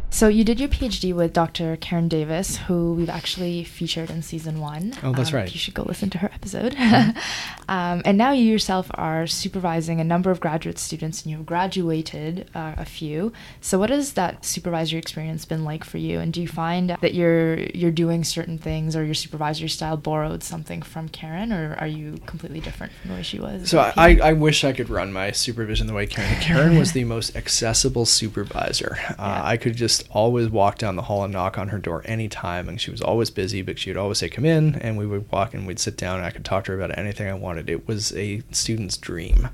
So 0.08 0.28
you 0.28 0.44
did 0.44 0.58
your 0.58 0.70
PhD 0.70 1.12
with 1.14 1.34
Dr. 1.34 1.76
Karen 1.76 2.08
Davis, 2.08 2.56
who 2.56 2.94
we've 2.94 3.10
actually 3.10 3.64
featured 3.64 4.08
in 4.08 4.22
season 4.22 4.60
one. 4.60 4.94
Oh, 5.02 5.12
that's 5.12 5.28
Um, 5.30 5.36
right. 5.40 5.52
You 5.52 5.58
should 5.58 5.74
go 5.74 5.82
listen 5.82 6.08
to 6.10 6.18
her 6.18 6.30
episode. 6.32 6.74
um, 7.68 8.00
and 8.04 8.16
now 8.16 8.32
you 8.32 8.44
yourself 8.44 8.90
are 8.94 9.26
supervising 9.26 10.00
a 10.00 10.04
number 10.04 10.30
of 10.30 10.40
graduate 10.40 10.78
students, 10.78 11.20
and 11.22 11.30
you 11.32 11.36
have 11.36 11.44
graduated 11.44 12.48
uh, 12.54 12.74
a 12.78 12.86
few. 12.86 13.30
So 13.60 13.78
what 13.78 13.90
has 13.90 14.14
that 14.14 14.42
supervisory 14.44 14.98
experience 14.98 15.44
been 15.44 15.64
like 15.64 15.84
for 15.84 15.98
you? 15.98 16.18
And 16.20 16.32
do 16.32 16.40
you 16.40 16.48
find 16.48 16.96
that 17.02 17.12
you're 17.12 17.58
you're 17.74 17.90
doing 17.90 18.24
certain 18.24 18.56
things, 18.56 18.96
or 18.96 19.04
your 19.04 19.12
supervisory 19.14 19.68
style 19.68 19.98
borrowed 19.98 20.42
something 20.42 20.80
from 20.80 21.10
Karen, 21.10 21.52
or 21.52 21.76
are 21.78 21.88
you 21.88 22.16
completely 22.24 22.60
different 22.60 22.92
from 22.94 23.10
the 23.10 23.16
way 23.16 23.22
she 23.22 23.38
was? 23.38 23.68
So 23.68 23.80
I, 23.80 24.18
I 24.22 24.32
wish 24.32 24.64
I 24.64 24.72
could 24.72 24.88
run 24.88 25.12
my 25.12 25.32
supervision 25.32 25.88
the 25.88 25.94
way 25.94 26.06
Karen. 26.06 26.40
Karen 26.40 26.78
was 26.78 26.92
the 26.92 27.04
most 27.16 27.36
accessible 27.36 28.06
supervisor. 28.06 28.96
Uh, 29.10 29.14
Yeah. 29.18 29.42
I 29.44 29.55
could 29.57 29.76
just 29.76 30.09
always 30.11 30.48
walk 30.48 30.78
down 30.78 30.96
the 30.96 31.02
hall 31.02 31.24
and 31.24 31.32
knock 31.32 31.59
on 31.59 31.68
her 31.68 31.78
door 31.78 32.02
anytime, 32.04 32.68
and 32.68 32.80
she 32.80 32.90
was 32.90 33.00
always 33.00 33.30
busy, 33.30 33.62
but 33.62 33.78
she 33.78 33.90
would 33.90 33.96
always 33.96 34.18
say, 34.18 34.28
"Come 34.28 34.44
in," 34.44 34.76
and 34.76 34.96
we 34.96 35.07
would 35.07 35.30
walk 35.30 35.54
and 35.54 35.66
we'd 35.66 35.78
sit 35.78 35.96
down, 35.96 36.18
and 36.18 36.26
I 36.26 36.30
could 36.30 36.44
talk 36.44 36.64
to 36.64 36.72
her 36.72 36.78
about 36.80 36.96
anything 36.98 37.28
I 37.28 37.34
wanted. 37.34 37.68
It 37.68 37.86
was 37.86 38.14
a 38.16 38.42
student's 38.50 38.96
dream. 38.96 39.48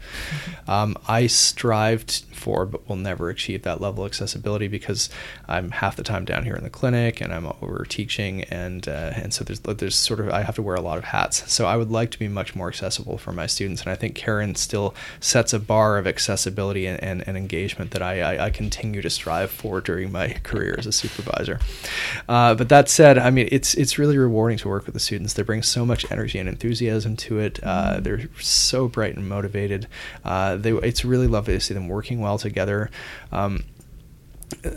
Um, 0.66 0.96
I 1.08 1.26
strived 1.26 2.24
for, 2.32 2.66
but 2.66 2.88
will 2.88 2.96
never 2.96 3.28
achieve 3.28 3.62
that 3.62 3.80
level 3.80 4.04
of 4.04 4.10
accessibility 4.10 4.68
because 4.68 5.08
I'm 5.48 5.70
half 5.70 5.96
the 5.96 6.02
time 6.02 6.24
down 6.24 6.44
here 6.44 6.54
in 6.54 6.64
the 6.64 6.70
clinic, 6.70 7.20
and 7.20 7.32
I'm 7.32 7.46
over 7.46 7.84
teaching, 7.88 8.44
and 8.44 8.88
uh, 8.88 9.12
and 9.14 9.32
so 9.32 9.44
there's 9.44 9.60
there's 9.60 9.96
sort 9.96 10.20
of 10.20 10.30
I 10.30 10.42
have 10.42 10.56
to 10.56 10.62
wear 10.62 10.76
a 10.76 10.80
lot 10.80 10.98
of 10.98 11.04
hats. 11.04 11.50
So 11.52 11.66
I 11.66 11.76
would 11.76 11.90
like 11.90 12.10
to 12.12 12.18
be 12.18 12.28
much 12.28 12.54
more 12.54 12.68
accessible 12.68 13.18
for 13.18 13.32
my 13.32 13.46
students, 13.46 13.82
and 13.82 13.90
I 13.90 13.94
think 13.94 14.14
Karen 14.14 14.54
still 14.54 14.94
sets 15.20 15.52
a 15.52 15.58
bar 15.58 15.98
of 15.98 16.06
accessibility 16.06 16.86
and, 16.86 17.02
and, 17.02 17.26
and 17.26 17.36
engagement 17.36 17.90
that 17.92 18.02
I, 18.02 18.20
I, 18.20 18.46
I 18.46 18.50
continue 18.50 19.02
to 19.02 19.10
strive 19.10 19.50
for 19.50 19.80
during 19.92 20.10
my 20.10 20.28
career 20.42 20.74
as 20.78 20.86
a 20.86 20.92
supervisor. 20.92 21.58
Uh, 22.28 22.54
but 22.54 22.68
that 22.70 22.88
said, 22.88 23.18
I 23.18 23.30
mean 23.30 23.48
it's 23.52 23.74
it's 23.74 23.98
really 23.98 24.16
rewarding 24.16 24.58
to 24.58 24.68
work 24.68 24.86
with 24.86 24.94
the 24.94 25.00
students. 25.00 25.34
They 25.34 25.42
bring 25.42 25.62
so 25.62 25.84
much 25.84 26.10
energy 26.10 26.38
and 26.38 26.48
enthusiasm 26.48 27.16
to 27.16 27.38
it. 27.38 27.60
Uh, 27.62 28.00
they're 28.00 28.28
so 28.40 28.88
bright 28.88 29.16
and 29.16 29.28
motivated. 29.28 29.86
Uh, 30.24 30.56
they 30.56 30.72
it's 30.72 31.04
really 31.04 31.26
lovely 31.26 31.54
to 31.54 31.60
see 31.60 31.74
them 31.74 31.88
working 31.88 32.20
well 32.20 32.38
together. 32.38 32.90
Um, 33.30 33.64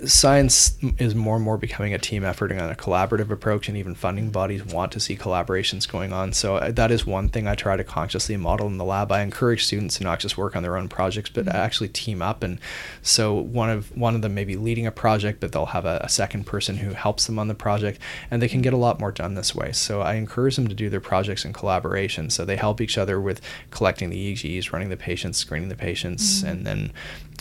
science 0.05 0.77
is 0.97 1.15
more 1.15 1.35
and 1.35 1.45
more 1.45 1.57
becoming 1.57 1.93
a 1.93 1.97
team 1.97 2.23
effort 2.23 2.51
and 2.51 2.61
a 2.61 2.75
collaborative 2.75 3.29
approach 3.29 3.67
and 3.67 3.77
even 3.77 3.95
funding 3.95 4.29
bodies 4.29 4.65
want 4.65 4.91
to 4.91 4.99
see 4.99 5.15
collaborations 5.15 5.89
going 5.89 6.13
on. 6.13 6.33
So 6.33 6.57
uh, 6.57 6.71
that 6.71 6.91
is 6.91 7.05
one 7.05 7.29
thing 7.29 7.47
i 7.47 7.55
try 7.55 7.75
to 7.75 7.83
consciously 7.83 8.37
model 8.37 8.67
in 8.67 8.77
the 8.77 8.85
lab. 8.85 9.11
I 9.11 9.21
encourage 9.21 9.65
students 9.65 9.97
to 9.97 10.03
not 10.03 10.19
just 10.19 10.37
work 10.37 10.55
on 10.55 10.63
their 10.63 10.77
own 10.77 10.89
projects 10.89 11.29
but 11.29 11.47
actually 11.47 11.89
team 11.89 12.21
up. 12.21 12.43
And 12.43 12.59
so 13.01 13.33
one 13.33 13.69
of 13.69 13.95
one 13.95 14.15
of 14.15 14.21
them 14.21 14.33
may 14.33 14.45
be 14.45 14.55
leading 14.55 14.87
a 14.87 14.91
project 14.91 15.39
but 15.39 15.51
they'll 15.51 15.67
have 15.67 15.85
a, 15.85 15.99
a 16.03 16.09
second 16.09 16.45
person 16.45 16.77
who 16.77 16.91
helps 16.91 17.25
them 17.25 17.39
on 17.39 17.47
the 17.47 17.55
project 17.55 17.99
and 18.31 18.41
they 18.41 18.47
can 18.47 18.61
get 18.61 18.73
a 18.73 18.77
lot 18.77 18.99
more 18.99 19.11
done 19.11 19.35
this 19.35 19.55
way. 19.55 19.71
So 19.71 20.01
i 20.01 20.15
encourage 20.15 20.55
them 20.55 20.67
to 20.67 20.75
do 20.75 20.89
their 20.89 21.01
projects 21.01 21.45
in 21.45 21.53
collaboration. 21.53 22.29
So 22.29 22.45
they 22.45 22.55
help 22.55 22.81
each 22.81 22.97
other 22.97 23.19
with 23.19 23.41
collecting 23.71 24.09
the 24.09 24.33
eegs 24.33 24.71
running 24.71 24.89
the 24.89 24.97
patients 24.97 25.37
screening 25.37 25.69
the 25.69 25.75
patients 25.75 26.43
and 26.43 26.65
then 26.65 26.91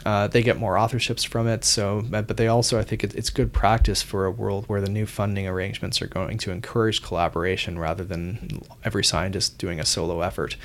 uh, 0.04 0.26
they 0.28 0.42
get 0.42 0.58
more 0.58 0.74
authorships 0.74 1.26
from 1.26 1.46
it. 1.48 1.64
So, 1.64 2.02
but 2.08 2.26
but 2.26 2.36
they 2.36 2.46
also, 2.48 2.78
I 2.78 2.82
think, 2.82 3.02
it, 3.04 3.14
it's 3.14 3.30
good 3.30 3.52
practice 3.52 4.02
for 4.02 4.26
a 4.26 4.30
world 4.30 4.64
where 4.66 4.80
the 4.80 4.90
new 4.90 5.06
funding 5.06 5.46
arrangements 5.46 6.02
are 6.02 6.06
going 6.06 6.38
to 6.38 6.50
encourage 6.50 7.02
collaboration 7.02 7.78
rather 7.78 8.04
than 8.04 8.60
every 8.84 9.04
scientist 9.04 9.58
doing 9.58 9.80
a 9.80 9.84
solo 9.84 10.20
effort. 10.20 10.56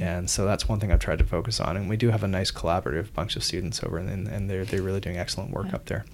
And 0.00 0.28
so 0.28 0.44
that's 0.44 0.68
one 0.68 0.80
thing 0.80 0.90
I've 0.92 1.00
tried 1.00 1.18
to 1.18 1.24
focus 1.24 1.60
on. 1.60 1.76
And 1.76 1.88
we 1.88 1.96
do 1.96 2.10
have 2.10 2.24
a 2.24 2.28
nice 2.28 2.50
collaborative 2.50 3.12
bunch 3.12 3.36
of 3.36 3.44
students 3.44 3.82
over, 3.84 3.98
and 3.98 4.26
and 4.28 4.48
they're 4.50 4.64
they're 4.64 4.82
really 4.82 5.00
doing 5.00 5.16
excellent 5.18 5.50
work 5.52 5.66
Yeah. 5.68 5.74
up 5.76 5.84
there. 5.86 6.04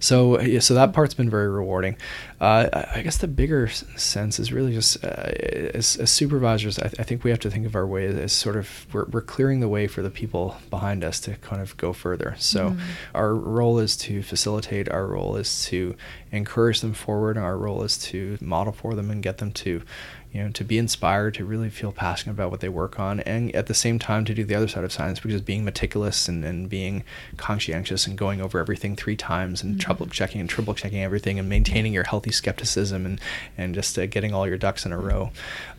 So 0.00 0.40
yeah, 0.40 0.60
so 0.60 0.74
that 0.74 0.92
part's 0.92 1.14
been 1.14 1.30
very 1.30 1.48
rewarding. 1.48 1.96
Uh, 2.40 2.84
I 2.94 3.00
guess 3.02 3.16
the 3.16 3.28
bigger 3.28 3.68
sense 3.68 4.38
is 4.38 4.52
really 4.52 4.74
just 4.74 5.02
uh, 5.02 5.08
as, 5.08 5.96
as 5.96 6.10
supervisors, 6.10 6.78
I, 6.78 6.88
th- 6.88 7.00
I 7.00 7.02
think 7.02 7.24
we 7.24 7.30
have 7.30 7.40
to 7.40 7.50
think 7.50 7.64
of 7.64 7.74
our 7.74 7.86
way 7.86 8.06
as, 8.06 8.16
as 8.16 8.32
sort 8.32 8.56
of 8.56 8.86
we're, 8.92 9.06
we're 9.06 9.22
clearing 9.22 9.60
the 9.60 9.68
way 9.68 9.86
for 9.86 10.02
the 10.02 10.10
people 10.10 10.56
behind 10.68 11.02
us 11.02 11.18
to 11.20 11.36
kind 11.36 11.62
of 11.62 11.76
go 11.78 11.94
further. 11.94 12.34
So 12.38 12.76
our 13.14 13.34
role 13.34 13.78
is 13.78 13.96
to 13.98 14.22
facilitate. 14.22 14.90
Our 14.90 15.06
role 15.06 15.36
is 15.36 15.64
to 15.66 15.96
encourage 16.30 16.80
them 16.80 16.92
forward. 16.92 17.38
Our 17.38 17.56
role 17.56 17.82
is 17.82 17.96
to 17.98 18.36
model 18.40 18.74
for 18.74 18.94
them 18.94 19.10
and 19.10 19.22
get 19.22 19.38
them 19.38 19.52
to 19.52 19.82
you 20.36 20.42
know, 20.42 20.50
to 20.50 20.64
be 20.64 20.76
inspired, 20.76 21.32
to 21.32 21.46
really 21.46 21.70
feel 21.70 21.92
passionate 21.92 22.34
about 22.34 22.50
what 22.50 22.60
they 22.60 22.68
work 22.68 23.00
on, 23.00 23.20
and 23.20 23.54
at 23.54 23.68
the 23.68 23.74
same 23.74 23.98
time 23.98 24.22
to 24.26 24.34
do 24.34 24.44
the 24.44 24.54
other 24.54 24.68
side 24.68 24.84
of 24.84 24.92
science, 24.92 25.24
which 25.24 25.32
is 25.32 25.40
being 25.40 25.64
meticulous 25.64 26.28
and, 26.28 26.44
and 26.44 26.68
being 26.68 27.04
conscientious 27.38 28.06
and 28.06 28.18
going 28.18 28.42
over 28.42 28.58
everything 28.58 28.94
three 28.94 29.16
times 29.16 29.62
and 29.62 29.80
trouble 29.80 30.06
checking 30.06 30.38
and 30.38 30.50
triple 30.50 30.74
checking 30.74 31.02
everything 31.02 31.38
and 31.38 31.48
maintaining 31.48 31.94
your 31.94 32.04
healthy 32.04 32.30
skepticism 32.30 33.06
and, 33.06 33.18
and 33.56 33.74
just 33.74 33.98
uh, 33.98 34.04
getting 34.04 34.34
all 34.34 34.46
your 34.46 34.58
ducks 34.58 34.84
in 34.84 34.92
a 34.92 34.98
row. 34.98 35.30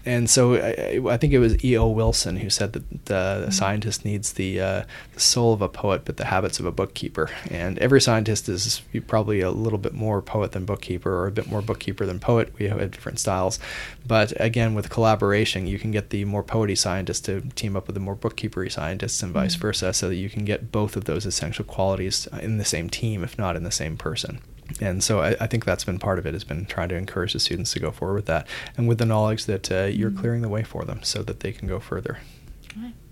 And 0.08 0.30
so 0.30 0.56
I, 0.56 1.02
I 1.14 1.18
think 1.18 1.34
it 1.34 1.40
was 1.40 1.64
E.O. 1.64 1.90
Wilson 1.90 2.38
who 2.38 2.50
said 2.50 2.74
that 2.74 3.06
the 3.06 3.52
scientist 3.52 4.06
needs 4.06 4.34
the, 4.34 4.60
uh, 4.62 4.84
the 5.14 5.20
soul 5.20 5.54
of 5.54 5.62
a 5.62 5.68
poet, 5.68 6.04
but 6.06 6.16
the 6.16 6.26
habits 6.26 6.60
of 6.60 6.66
a 6.66 6.72
bookkeeper. 6.72 7.30
And 7.52 7.78
every 7.80 8.00
scientist 8.00 8.48
is 8.48 8.82
probably 9.06 9.42
a 9.42 9.52
little 9.52 9.78
bit 9.78 9.94
more 9.94 10.22
poet 10.22 10.54
than 10.54 10.64
bookkeeper, 10.66 11.14
or 11.14 11.28
a 11.28 11.32
bit 11.32 11.48
more 11.48 11.62
bookkeeper 11.62 12.06
than 12.06 12.20
poet. 12.20 12.54
We 12.58 12.70
have 12.70 12.80
different 12.90 13.20
styles. 13.20 13.60
But 14.08 14.32
again, 14.48 14.74
with 14.74 14.90
collaboration, 14.90 15.68
you 15.68 15.78
can 15.78 15.92
get 15.92 16.10
the 16.10 16.26
more 16.26 16.44
poety 16.44 16.76
scientist 16.76 17.26
to 17.26 17.42
team 17.56 17.76
up 17.76 17.86
with 17.86 17.94
the 17.94 18.00
more 18.00 18.16
bookkeepery 18.16 18.72
scientists, 18.72 19.22
and 19.22 19.32
vice 19.32 19.54
versa, 19.54 19.94
so 19.94 20.10
that 20.10 20.16
you 20.16 20.30
can 20.30 20.44
get 20.44 20.72
both 20.72 20.96
of 20.96 21.06
those 21.06 21.28
essential 21.28 21.64
qualities 21.64 22.28
in 22.42 22.58
the 22.58 22.66
same 22.66 22.90
team, 22.90 23.24
if 23.24 23.38
not 23.38 23.56
in 23.56 23.64
the 23.64 23.72
same 23.72 23.96
person. 23.96 24.40
And 24.82 25.04
so 25.04 25.22
I, 25.22 25.36
I 25.40 25.48
think 25.48 25.64
that's 25.64 25.84
been 25.84 26.00
part 26.00 26.18
of 26.18 26.26
it, 26.26 26.34
has 26.34 26.44
been 26.44 26.66
trying 26.66 26.90
to 26.90 26.96
encourage 26.96 27.34
the 27.34 27.40
students 27.40 27.72
to 27.74 27.80
go 27.80 27.92
forward 27.92 28.16
with 28.16 28.26
that, 28.26 28.48
and 28.76 28.88
with 28.88 28.98
the 28.98 29.06
knowledge 29.06 29.46
that 29.46 29.72
uh, 29.72 29.84
you're 29.84 30.12
clearing 30.12 30.42
the 30.42 30.50
way 30.50 30.64
for 30.64 30.84
them, 30.84 31.04
so 31.04 31.22
that 31.24 31.42
they 31.42 31.52
can 31.52 31.68
go 31.68 31.80
further. 31.80 32.20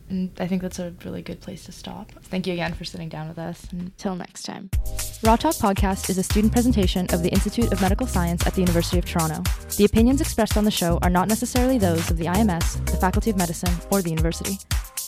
And 0.10 0.32
I 0.40 0.48
think 0.48 0.62
that's 0.62 0.80
a 0.80 0.94
really 1.04 1.22
good 1.22 1.42
place 1.42 1.66
to 1.66 1.72
stop. 1.72 2.12
Thank 2.24 2.46
you 2.48 2.54
again 2.54 2.74
for 2.74 2.86
sitting 2.86 3.10
down 3.10 3.28
with 3.28 3.40
us. 3.40 3.66
Until 3.72 4.16
next 4.16 4.44
time. 4.44 4.70
Raw 5.24 5.36
Talk 5.36 5.56
Podcast 5.56 6.10
is 6.10 6.18
a 6.18 6.24
student 6.24 6.54
presentation 6.54 7.08
of 7.12 7.24
the 7.24 7.30
Institute 7.30 7.72
of 7.72 7.82
Medical 7.82 8.06
Science 8.06 8.46
at 8.46 8.54
the 8.54 8.62
University 8.62 9.00
of 9.00 9.06
Toronto. 9.06 9.42
The 9.78 9.86
opinions 9.86 10.22
expressed 10.22 10.58
on 10.58 10.66
the 10.66 10.72
show 10.72 11.00
are 11.02 11.10
not 11.10 11.28
necessarily 11.28 11.78
those 11.78 12.12
of 12.12 12.18
the 12.18 12.26
IMS, 12.26 12.86
the 12.86 12.98
Faculty 12.98 13.32
of 13.32 13.38
Medicine, 13.38 13.74
or 13.92 14.02
the 14.02 14.10
university. 14.12 14.58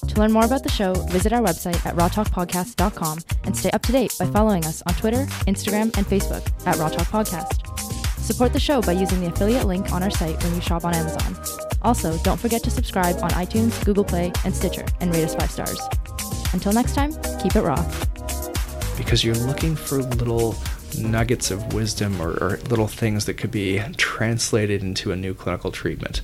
To 0.07 0.19
learn 0.19 0.31
more 0.31 0.45
about 0.45 0.63
the 0.63 0.69
show, 0.69 0.93
visit 0.93 1.33
our 1.33 1.41
website 1.41 1.83
at 1.85 1.95
rawtalkpodcast.com 1.95 3.19
and 3.45 3.55
stay 3.55 3.71
up 3.71 3.81
to 3.83 3.91
date 3.91 4.13
by 4.19 4.25
following 4.27 4.65
us 4.65 4.83
on 4.85 4.93
Twitter, 4.95 5.25
Instagram, 5.47 5.95
and 5.97 6.05
Facebook 6.05 6.47
at 6.67 6.77
Raw 6.77 6.89
Talk 6.89 7.07
Podcast. 7.07 7.96
Support 8.27 8.51
the 8.51 8.59
show 8.59 8.81
by 8.81 8.91
using 8.91 9.21
the 9.21 9.27
affiliate 9.27 9.67
link 9.67 9.93
on 9.93 10.03
our 10.03 10.09
site 10.09 10.43
when 10.43 10.53
you 10.53 10.59
shop 10.59 10.83
on 10.83 10.93
Amazon. 10.93 11.37
Also, 11.81 12.17
don't 12.23 12.37
forget 12.37 12.61
to 12.63 12.69
subscribe 12.69 13.15
on 13.23 13.29
iTunes, 13.31 13.83
Google 13.85 14.03
Play, 14.03 14.33
and 14.43 14.53
Stitcher 14.53 14.85
and 14.99 15.13
rate 15.15 15.23
us 15.23 15.33
five 15.33 15.49
stars. 15.49 15.79
Until 16.51 16.73
next 16.73 16.93
time, 16.93 17.13
keep 17.41 17.55
it 17.55 17.61
raw. 17.61 17.81
because 18.97 19.23
you're 19.23 19.35
looking 19.35 19.75
for 19.75 20.01
little 20.01 20.55
nuggets 20.99 21.51
of 21.51 21.73
wisdom 21.73 22.21
or, 22.21 22.31
or 22.43 22.57
little 22.69 22.87
things 22.87 23.25
that 23.25 23.35
could 23.35 23.51
be 23.51 23.79
translated 23.95 24.81
into 24.81 25.11
a 25.11 25.15
new 25.15 25.33
clinical 25.33 25.71
treatment. 25.71 26.15